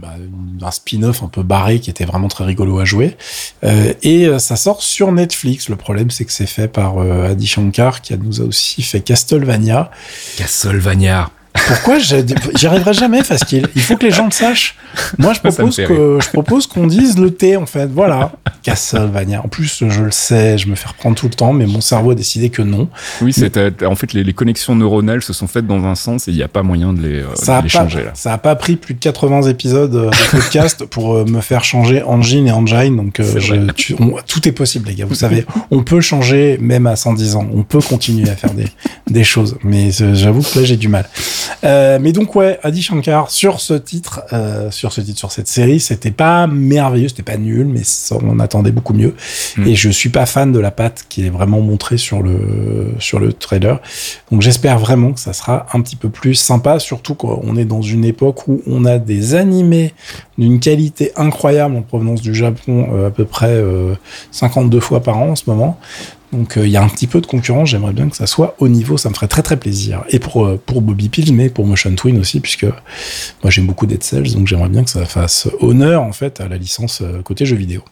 bah, 0.00 0.14
un 0.62 0.70
spin-off 0.70 1.24
un 1.24 1.26
peu 1.26 1.42
barré, 1.42 1.80
qui 1.80 1.90
était 1.90 2.04
vraiment 2.04 2.28
très 2.28 2.44
rigolo 2.44 2.78
à 2.78 2.84
jouer. 2.84 3.16
Euh, 3.64 3.92
et 4.04 4.28
ça 4.38 4.54
sort 4.54 4.80
sur 4.84 5.10
Netflix. 5.10 5.68
Le 5.68 5.74
problème, 5.74 6.12
c'est 6.12 6.24
que 6.24 6.32
c'est 6.32 6.46
fait 6.46 6.68
par 6.68 6.98
Adi 7.00 7.48
Shankar, 7.48 8.00
qui 8.00 8.16
nous 8.16 8.40
a 8.40 8.44
aussi 8.44 8.80
fait 8.82 9.00
Castlevania. 9.00 9.90
Castlevania. 10.36 11.30
Pourquoi 11.66 11.98
j'y 11.98 12.66
arriverai 12.66 12.92
jamais, 12.92 13.22
Faskil 13.22 13.66
Il 13.76 13.80
faut 13.82 13.96
que 13.96 14.04
les 14.04 14.10
gens 14.10 14.26
le 14.26 14.32
sachent. 14.32 14.74
Moi, 15.18 15.32
je 15.32 15.40
propose 15.40 15.76
que 15.76 16.18
je 16.22 16.28
propose 16.30 16.66
qu'on 16.66 16.86
dise 16.86 17.18
le 17.18 17.30
T 17.32 17.56
en 17.56 17.64
fait. 17.66 17.86
Voilà, 17.86 18.32
Castlevania. 18.62 19.40
En 19.42 19.48
plus, 19.48 19.82
je 19.88 20.02
le 20.02 20.10
sais, 20.10 20.58
je 20.58 20.68
me 20.68 20.74
fais 20.74 20.88
reprendre 20.88 21.16
tout 21.16 21.26
le 21.28 21.34
temps, 21.34 21.52
mais 21.52 21.66
mon 21.66 21.80
cerveau 21.80 22.10
a 22.10 22.14
décidé 22.14 22.50
que 22.50 22.60
non. 22.62 22.88
Oui, 23.22 23.32
c'est 23.32 23.56
euh, 23.56 23.70
en 23.86 23.94
fait 23.94 24.12
les, 24.12 24.24
les 24.24 24.32
connexions 24.32 24.74
neuronales 24.74 25.22
se 25.22 25.32
sont 25.32 25.46
faites 25.46 25.66
dans 25.66 25.84
un 25.84 25.94
sens 25.94 26.28
et 26.28 26.32
il 26.32 26.36
n'y 26.36 26.42
a 26.42 26.48
pas 26.48 26.62
moyen 26.62 26.92
de 26.92 27.00
les, 27.00 27.20
euh, 27.20 27.34
Ça 27.34 27.54
de 27.54 27.58
a, 27.58 27.62
les 27.62 27.68
pas, 27.70 27.78
changer 27.80 28.04
là. 28.04 28.10
ça 28.14 28.32
a 28.32 28.38
pas 28.38 28.56
pris 28.56 28.76
plus 28.76 28.94
de 28.94 28.98
80 29.00 29.42
épisodes 29.42 29.94
euh, 29.94 30.10
de 30.10 30.30
podcast 30.30 30.84
pour 30.84 31.14
euh, 31.14 31.24
me 31.24 31.40
faire 31.40 31.64
changer 31.64 32.02
engine 32.02 32.46
et 32.48 32.52
engine. 32.52 32.96
Donc, 32.96 33.20
euh, 33.20 33.24
C'est 33.32 33.40
je- 33.40 33.54
vrai. 33.54 33.66
tu- 33.76 33.94
on- 34.00 34.16
tout 34.26 34.46
est 34.48 34.52
possible, 34.52 34.88
les 34.88 34.94
gars. 34.96 35.06
Vous 35.06 35.14
savez, 35.14 35.46
on 35.70 35.82
peut 35.82 36.00
changer 36.00 36.58
même 36.60 36.86
à 36.86 36.96
110 36.96 37.36
ans. 37.36 37.46
On 37.54 37.62
peut 37.62 37.80
continuer 37.80 38.28
à 38.28 38.36
faire 38.36 38.52
des, 38.54 38.66
des 39.08 39.24
choses. 39.24 39.56
Mais 39.64 39.90
j'avoue 39.92 40.42
que 40.42 40.58
là, 40.58 40.64
j'ai 40.64 40.76
du 40.76 40.88
mal. 40.88 41.08
Euh, 41.64 41.98
mais 42.00 42.12
donc, 42.12 42.34
ouais, 42.34 42.58
Adi 42.62 42.82
Shankar, 42.82 43.30
sur 43.30 43.60
ce 43.60 43.74
titre, 43.74 44.22
euh, 44.32 44.70
sur 44.70 44.92
ce 44.92 45.00
titre, 45.00 45.18
sur 45.18 45.32
cette 45.32 45.48
série, 45.48 45.80
c'était 45.80 46.10
pas 46.10 46.46
merveilleux, 46.46 47.08
c'était 47.08 47.22
pas 47.22 47.36
nul, 47.36 47.66
mais 47.66 47.82
ça, 47.84 48.16
on 48.22 48.38
attendait 48.40 48.72
beaucoup 48.72 48.94
mieux. 48.94 49.14
Mm. 49.56 49.66
Et 49.66 49.74
je 49.74 49.90
suis 49.90 50.08
pas 50.08 50.26
fan 50.26 50.52
de 50.52 50.58
la 50.58 50.70
patte 50.70 51.04
qui 51.08 51.26
est 51.26 51.30
vraiment 51.30 51.60
montrée 51.60 51.98
sur 51.98 52.22
le, 52.22 52.94
sur 52.98 53.18
le 53.18 53.32
trailer. 53.32 53.80
Donc 54.30 54.42
j'espère 54.42 54.78
vraiment 54.78 55.12
que 55.12 55.20
ça 55.20 55.32
sera 55.32 55.66
un 55.72 55.80
petit 55.80 55.96
peu 55.96 56.08
plus 56.08 56.34
sympa, 56.34 56.78
surtout 56.78 57.14
qu'on 57.14 57.56
est 57.56 57.64
dans 57.64 57.82
une 57.82 58.04
époque 58.04 58.46
où 58.48 58.62
on 58.66 58.84
a 58.84 58.98
des 58.98 59.34
animés 59.34 59.94
d'une 60.38 60.60
qualité 60.60 61.12
incroyable 61.16 61.76
en 61.76 61.82
provenance 61.82 62.20
du 62.20 62.34
Japon, 62.34 62.88
euh, 62.92 63.08
à 63.08 63.10
peu 63.10 63.24
près 63.24 63.50
euh, 63.50 63.94
52 64.32 64.80
fois 64.80 65.00
par 65.00 65.18
an 65.18 65.30
en 65.30 65.36
ce 65.36 65.44
moment. 65.46 65.78
Donc 66.34 66.56
euh, 66.56 66.66
il 66.66 66.72
y 66.72 66.76
a 66.76 66.82
un 66.82 66.88
petit 66.88 67.06
peu 67.06 67.20
de 67.20 67.26
concurrence, 67.26 67.68
j'aimerais 67.68 67.92
bien 67.92 68.08
que 68.08 68.16
ça 68.16 68.26
soit 68.26 68.56
au 68.58 68.68
niveau, 68.68 68.96
ça 68.96 69.08
me 69.08 69.14
ferait 69.14 69.28
très 69.28 69.42
très 69.42 69.56
plaisir. 69.56 70.02
Et 70.08 70.18
pour, 70.18 70.44
euh, 70.44 70.60
pour 70.66 70.82
Bobby 70.82 71.08
Pills, 71.08 71.32
mais 71.32 71.48
pour 71.48 71.64
Motion 71.64 71.94
Twin 71.94 72.18
aussi, 72.18 72.40
puisque 72.40 72.64
moi 72.64 73.50
j'aime 73.50 73.66
beaucoup 73.66 73.86
Dead 73.86 74.02
Cells, 74.02 74.34
donc 74.34 74.48
j'aimerais 74.48 74.68
bien 74.68 74.82
que 74.82 74.90
ça 74.90 75.06
fasse 75.06 75.48
honneur 75.60 76.02
en 76.02 76.12
fait 76.12 76.40
à 76.40 76.48
la 76.48 76.56
licence 76.56 77.02
euh, 77.02 77.22
côté 77.22 77.46
jeux 77.46 77.56
vidéo. 77.56 77.82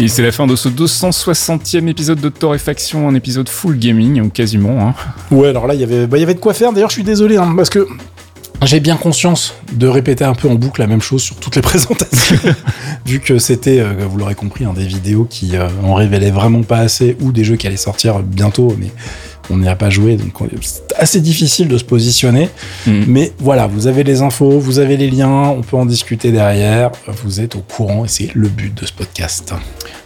Et 0.00 0.06
c'est 0.06 0.22
la 0.22 0.30
fin 0.30 0.46
de 0.46 0.54
ce 0.54 0.68
260e 0.68 1.88
épisode 1.88 2.20
de 2.20 2.28
Torréfaction, 2.28 3.08
un 3.08 3.14
épisode 3.14 3.48
full 3.48 3.78
gaming, 3.78 4.20
ou 4.20 4.28
quasiment. 4.28 4.88
Hein. 4.88 4.94
Ouais, 5.32 5.48
alors 5.48 5.66
là, 5.66 5.74
il 5.74 5.80
y 5.80 5.82
avait, 5.82 6.06
bah, 6.06 6.18
il 6.18 6.20
y 6.20 6.22
avait 6.22 6.34
de 6.34 6.38
quoi 6.38 6.54
faire. 6.54 6.72
D'ailleurs, 6.72 6.90
je 6.90 6.94
suis 6.94 7.02
désolé, 7.02 7.36
hein, 7.36 7.52
parce 7.56 7.68
que 7.68 7.84
j'ai 8.66 8.80
bien 8.80 8.96
conscience 8.96 9.54
de 9.72 9.86
répéter 9.86 10.24
un 10.24 10.34
peu 10.34 10.48
en 10.48 10.54
boucle 10.54 10.80
la 10.80 10.86
même 10.86 11.00
chose 11.00 11.22
sur 11.22 11.36
toutes 11.36 11.56
les 11.56 11.62
présentations, 11.68 12.36
vu 13.06 13.20
que 13.20 13.38
c'était, 13.38 13.80
euh, 13.80 14.06
vous 14.08 14.18
l'aurez 14.18 14.34
compris, 14.34 14.64
hein, 14.64 14.72
des 14.74 14.86
vidéos 14.86 15.26
qui 15.28 15.56
euh, 15.56 15.68
en 15.84 15.94
révélaient 15.94 16.30
vraiment 16.30 16.62
pas 16.62 16.78
assez, 16.78 17.16
ou 17.20 17.32
des 17.32 17.44
jeux 17.44 17.56
qui 17.56 17.66
allaient 17.66 17.76
sortir 17.76 18.20
bientôt, 18.20 18.76
mais 18.78 18.90
on 19.50 19.58
n'y 19.58 19.68
a 19.68 19.76
pas 19.76 19.90
joué, 19.90 20.16
donc 20.16 20.40
on- 20.40 20.48
c'est 20.60 20.82
assez 20.96 21.20
difficile 21.20 21.68
de 21.68 21.78
se 21.78 21.84
positionner. 21.84 22.48
Mhm. 22.86 23.04
Mais 23.06 23.32
voilà, 23.38 23.66
vous 23.66 23.86
avez 23.86 24.04
les 24.04 24.22
infos, 24.22 24.58
vous 24.58 24.78
avez 24.78 24.96
les 24.96 25.10
liens, 25.10 25.48
on 25.56 25.62
peut 25.62 25.76
en 25.76 25.86
discuter 25.86 26.32
derrière, 26.32 26.90
vous 27.24 27.40
êtes 27.40 27.56
au 27.56 27.60
courant, 27.60 28.04
et 28.04 28.08
c'est 28.08 28.30
le 28.34 28.48
but 28.48 28.74
de 28.74 28.86
ce 28.86 28.92
podcast. 28.92 29.54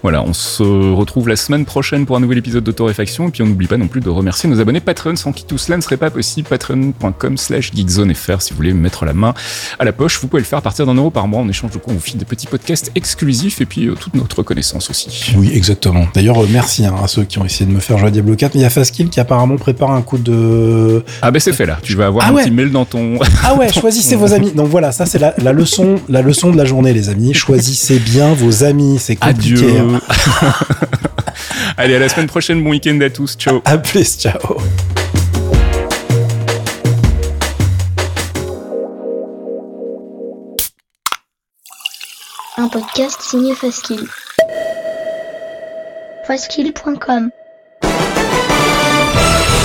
Voilà, 0.03 0.23
on 0.25 0.33
se 0.33 0.63
retrouve 0.65 1.29
la 1.29 1.37
semaine 1.37 1.65
prochaine 1.65 2.07
pour 2.07 2.17
un 2.17 2.21
nouvel 2.21 2.39
épisode 2.39 2.65
de 2.65 2.73
Torréfaction. 2.73 3.29
Et 3.29 3.31
puis 3.31 3.43
on 3.43 3.47
n'oublie 3.47 3.69
pas 3.69 3.77
non 3.77 3.87
plus 3.87 4.01
de 4.01 4.09
remercier 4.09 4.49
nos 4.51 4.59
abonnés 4.61 4.81
Patreon, 4.81 5.15
sans 5.15 5.33
qui 5.33 5.45
tout 5.45 5.59
cela 5.59 5.77
ne 5.77 5.83
serait 5.83 5.97
pas 5.97 6.11
possible. 6.11 6.49
Patreon.com 6.49 7.37
slash 7.37 7.71
geekzonefr 7.73 8.43
si 8.43 8.51
vous 8.51 8.57
voulez 8.57 8.73
mettre 8.73 9.05
la 9.05 9.13
main 9.13 9.33
à 9.79 9.85
la 9.85 9.93
poche. 9.93 10.19
Vous 10.21 10.27
pouvez 10.27 10.41
le 10.41 10.47
faire 10.47 10.59
à 10.59 10.63
partir 10.63 10.87
d'un 10.87 10.95
euro 10.95 11.11
par 11.11 11.29
mois. 11.29 11.41
En 11.41 11.49
échange 11.49 11.71
de 11.71 11.79
quoi 11.79 11.93
on 11.93 11.97
vous 11.97 12.03
file 12.03 12.19
des 12.19 12.25
petits 12.25 12.49
podcasts 12.49 12.91
exclusifs 12.97 13.61
et 13.61 13.67
puis 13.67 13.87
euh, 13.87 13.95
toute 13.95 14.15
notre 14.15 14.39
reconnaissance 14.39 14.91
aussi. 14.91 15.35
Oui, 15.37 15.53
exactement. 15.55 16.07
D'ailleurs, 16.15 16.43
euh, 16.43 16.49
merci 16.51 16.85
hein, 16.85 16.97
à 17.01 17.07
ceux 17.07 17.23
qui 17.23 17.39
ont 17.39 17.45
essayé 17.45 17.67
de 17.67 17.75
me 17.75 17.79
faire 17.81 17.97
jouer 17.99 18.09
à 18.09 18.11
Diablo 18.11 18.35
4, 18.35 18.55
mais 18.55 18.61
il 18.61 18.65
y 18.65 18.67
a 18.67 18.71
Faskill 18.71 19.09
qui 19.09 19.21
apparemment 19.33 19.57
prépare 19.57 19.93
un 19.93 20.03
coup 20.03 20.19
de... 20.19 21.03
Ah 21.23 21.31
ben 21.31 21.41
c'est 21.41 21.55
fait 21.55 21.65
là. 21.65 21.79
Tu 21.83 21.95
vas 21.95 22.07
avoir 22.07 22.27
Ah 22.27 22.31
un 22.31 22.35
ouais. 22.35 22.43
petit 22.45 22.51
mail 22.51 22.71
dans 22.71 22.85
ton... 22.85 23.19
Ah 23.43 23.55
ouais, 23.55 23.73
choisissez 23.73 24.15
vos 24.15 24.35
amis. 24.35 24.51
Donc 24.53 24.69
voilà, 24.69 24.93
ça 24.93 25.07
c'est 25.07 25.19
la, 25.19 25.33
la 25.39 25.55
leçon, 25.55 25.95
la 26.11 26.21
leçon 26.21 26.51
de 26.51 26.59
la 26.59 26.67
journée, 26.67 26.93
les 26.93 27.09
amis. 27.09 27.33
Choisissez 27.33 27.99
bien 27.99 28.35
vos 28.35 28.63
amis. 28.63 28.99
C'est 28.99 29.17
compliqué. 29.17 29.55
Adieu. 29.55 29.75
hein. 30.43 30.53
Allez, 31.79 31.95
à 31.97 31.99
la 31.99 32.11
semaine 32.11 32.27
prochaine. 32.27 32.63
Bon 32.63 32.71
week-end 32.71 32.99
à 33.01 33.09
tous. 33.09 33.37
Ciao. 33.39 33.63
À 33.65 33.79
plus, 33.79 34.19
ciao. 34.19 34.39
Un 42.59 42.69
podcast 42.69 43.23
signé 43.23 43.55
Faskill. 43.55 44.07
Faskill.com 46.27 47.31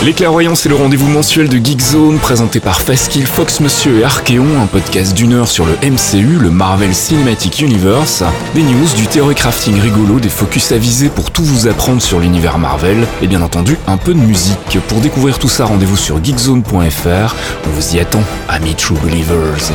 Les 0.03 0.13
Clairvoyants, 0.13 0.55
c'est 0.55 0.69
le 0.69 0.75
rendez-vous 0.75 1.09
mensuel 1.09 1.49
de 1.49 1.57
Geekzone 1.57 2.19
présenté 2.19 2.59
par 2.61 2.79
Faskill, 2.79 3.25
Fox 3.25 3.59
Monsieur 3.59 3.99
et 3.99 4.03
Archeon, 4.05 4.45
un 4.61 4.67
podcast 4.67 5.13
d'une 5.13 5.33
heure 5.33 5.47
sur 5.49 5.65
le 5.65 5.73
MCU, 5.83 6.37
le 6.39 6.49
Marvel 6.49 6.93
Cinematic 6.93 7.59
Universe, 7.59 8.23
des 8.53 8.61
news, 8.61 8.87
du 8.95 9.07
theory 9.07 9.35
crafting 9.35 9.77
rigolo, 9.81 10.19
des 10.19 10.29
focus 10.29 10.71
avisés 10.71 11.09
pour 11.09 11.31
tout 11.31 11.43
vous 11.43 11.67
apprendre 11.67 12.01
sur 12.01 12.19
l'univers 12.19 12.57
Marvel, 12.57 13.05
et 13.21 13.27
bien 13.27 13.41
entendu 13.41 13.77
un 13.87 13.97
peu 13.97 14.13
de 14.13 14.19
musique. 14.19 14.77
Pour 14.87 15.01
découvrir 15.01 15.39
tout 15.39 15.49
ça, 15.49 15.65
rendez-vous 15.65 15.97
sur 15.97 16.23
geekzone.fr. 16.23 17.35
On 17.65 17.69
vous 17.69 17.95
y 17.95 17.99
attend, 17.99 18.23
amis 18.47 18.75
True 18.75 18.97
Believers. 19.03 19.71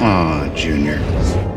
Aw, 0.00 0.54
Junior. 0.54 0.98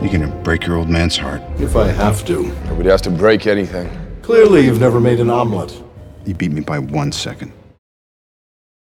You're 0.02 0.12
gonna 0.12 0.34
break 0.44 0.66
your 0.66 0.78
old 0.78 0.90
man's 0.90 1.16
heart. 1.18 1.42
If 1.62 1.76
I 1.76 1.88
have 1.88 2.26
to. 2.26 2.44
Nobody 2.66 2.90
has 2.90 3.02
to 3.02 3.12
break 3.12 3.46
anything. 3.46 3.88
Clearly, 4.24 4.66
you've 4.66 4.80
never 4.80 5.00
made 5.00 5.20
an 5.20 5.30
omelet. 5.30 5.82
You 6.26 6.34
beat 6.34 6.52
me 6.52 6.62
by 6.62 6.80
one 6.80 7.12
second. 7.12 7.54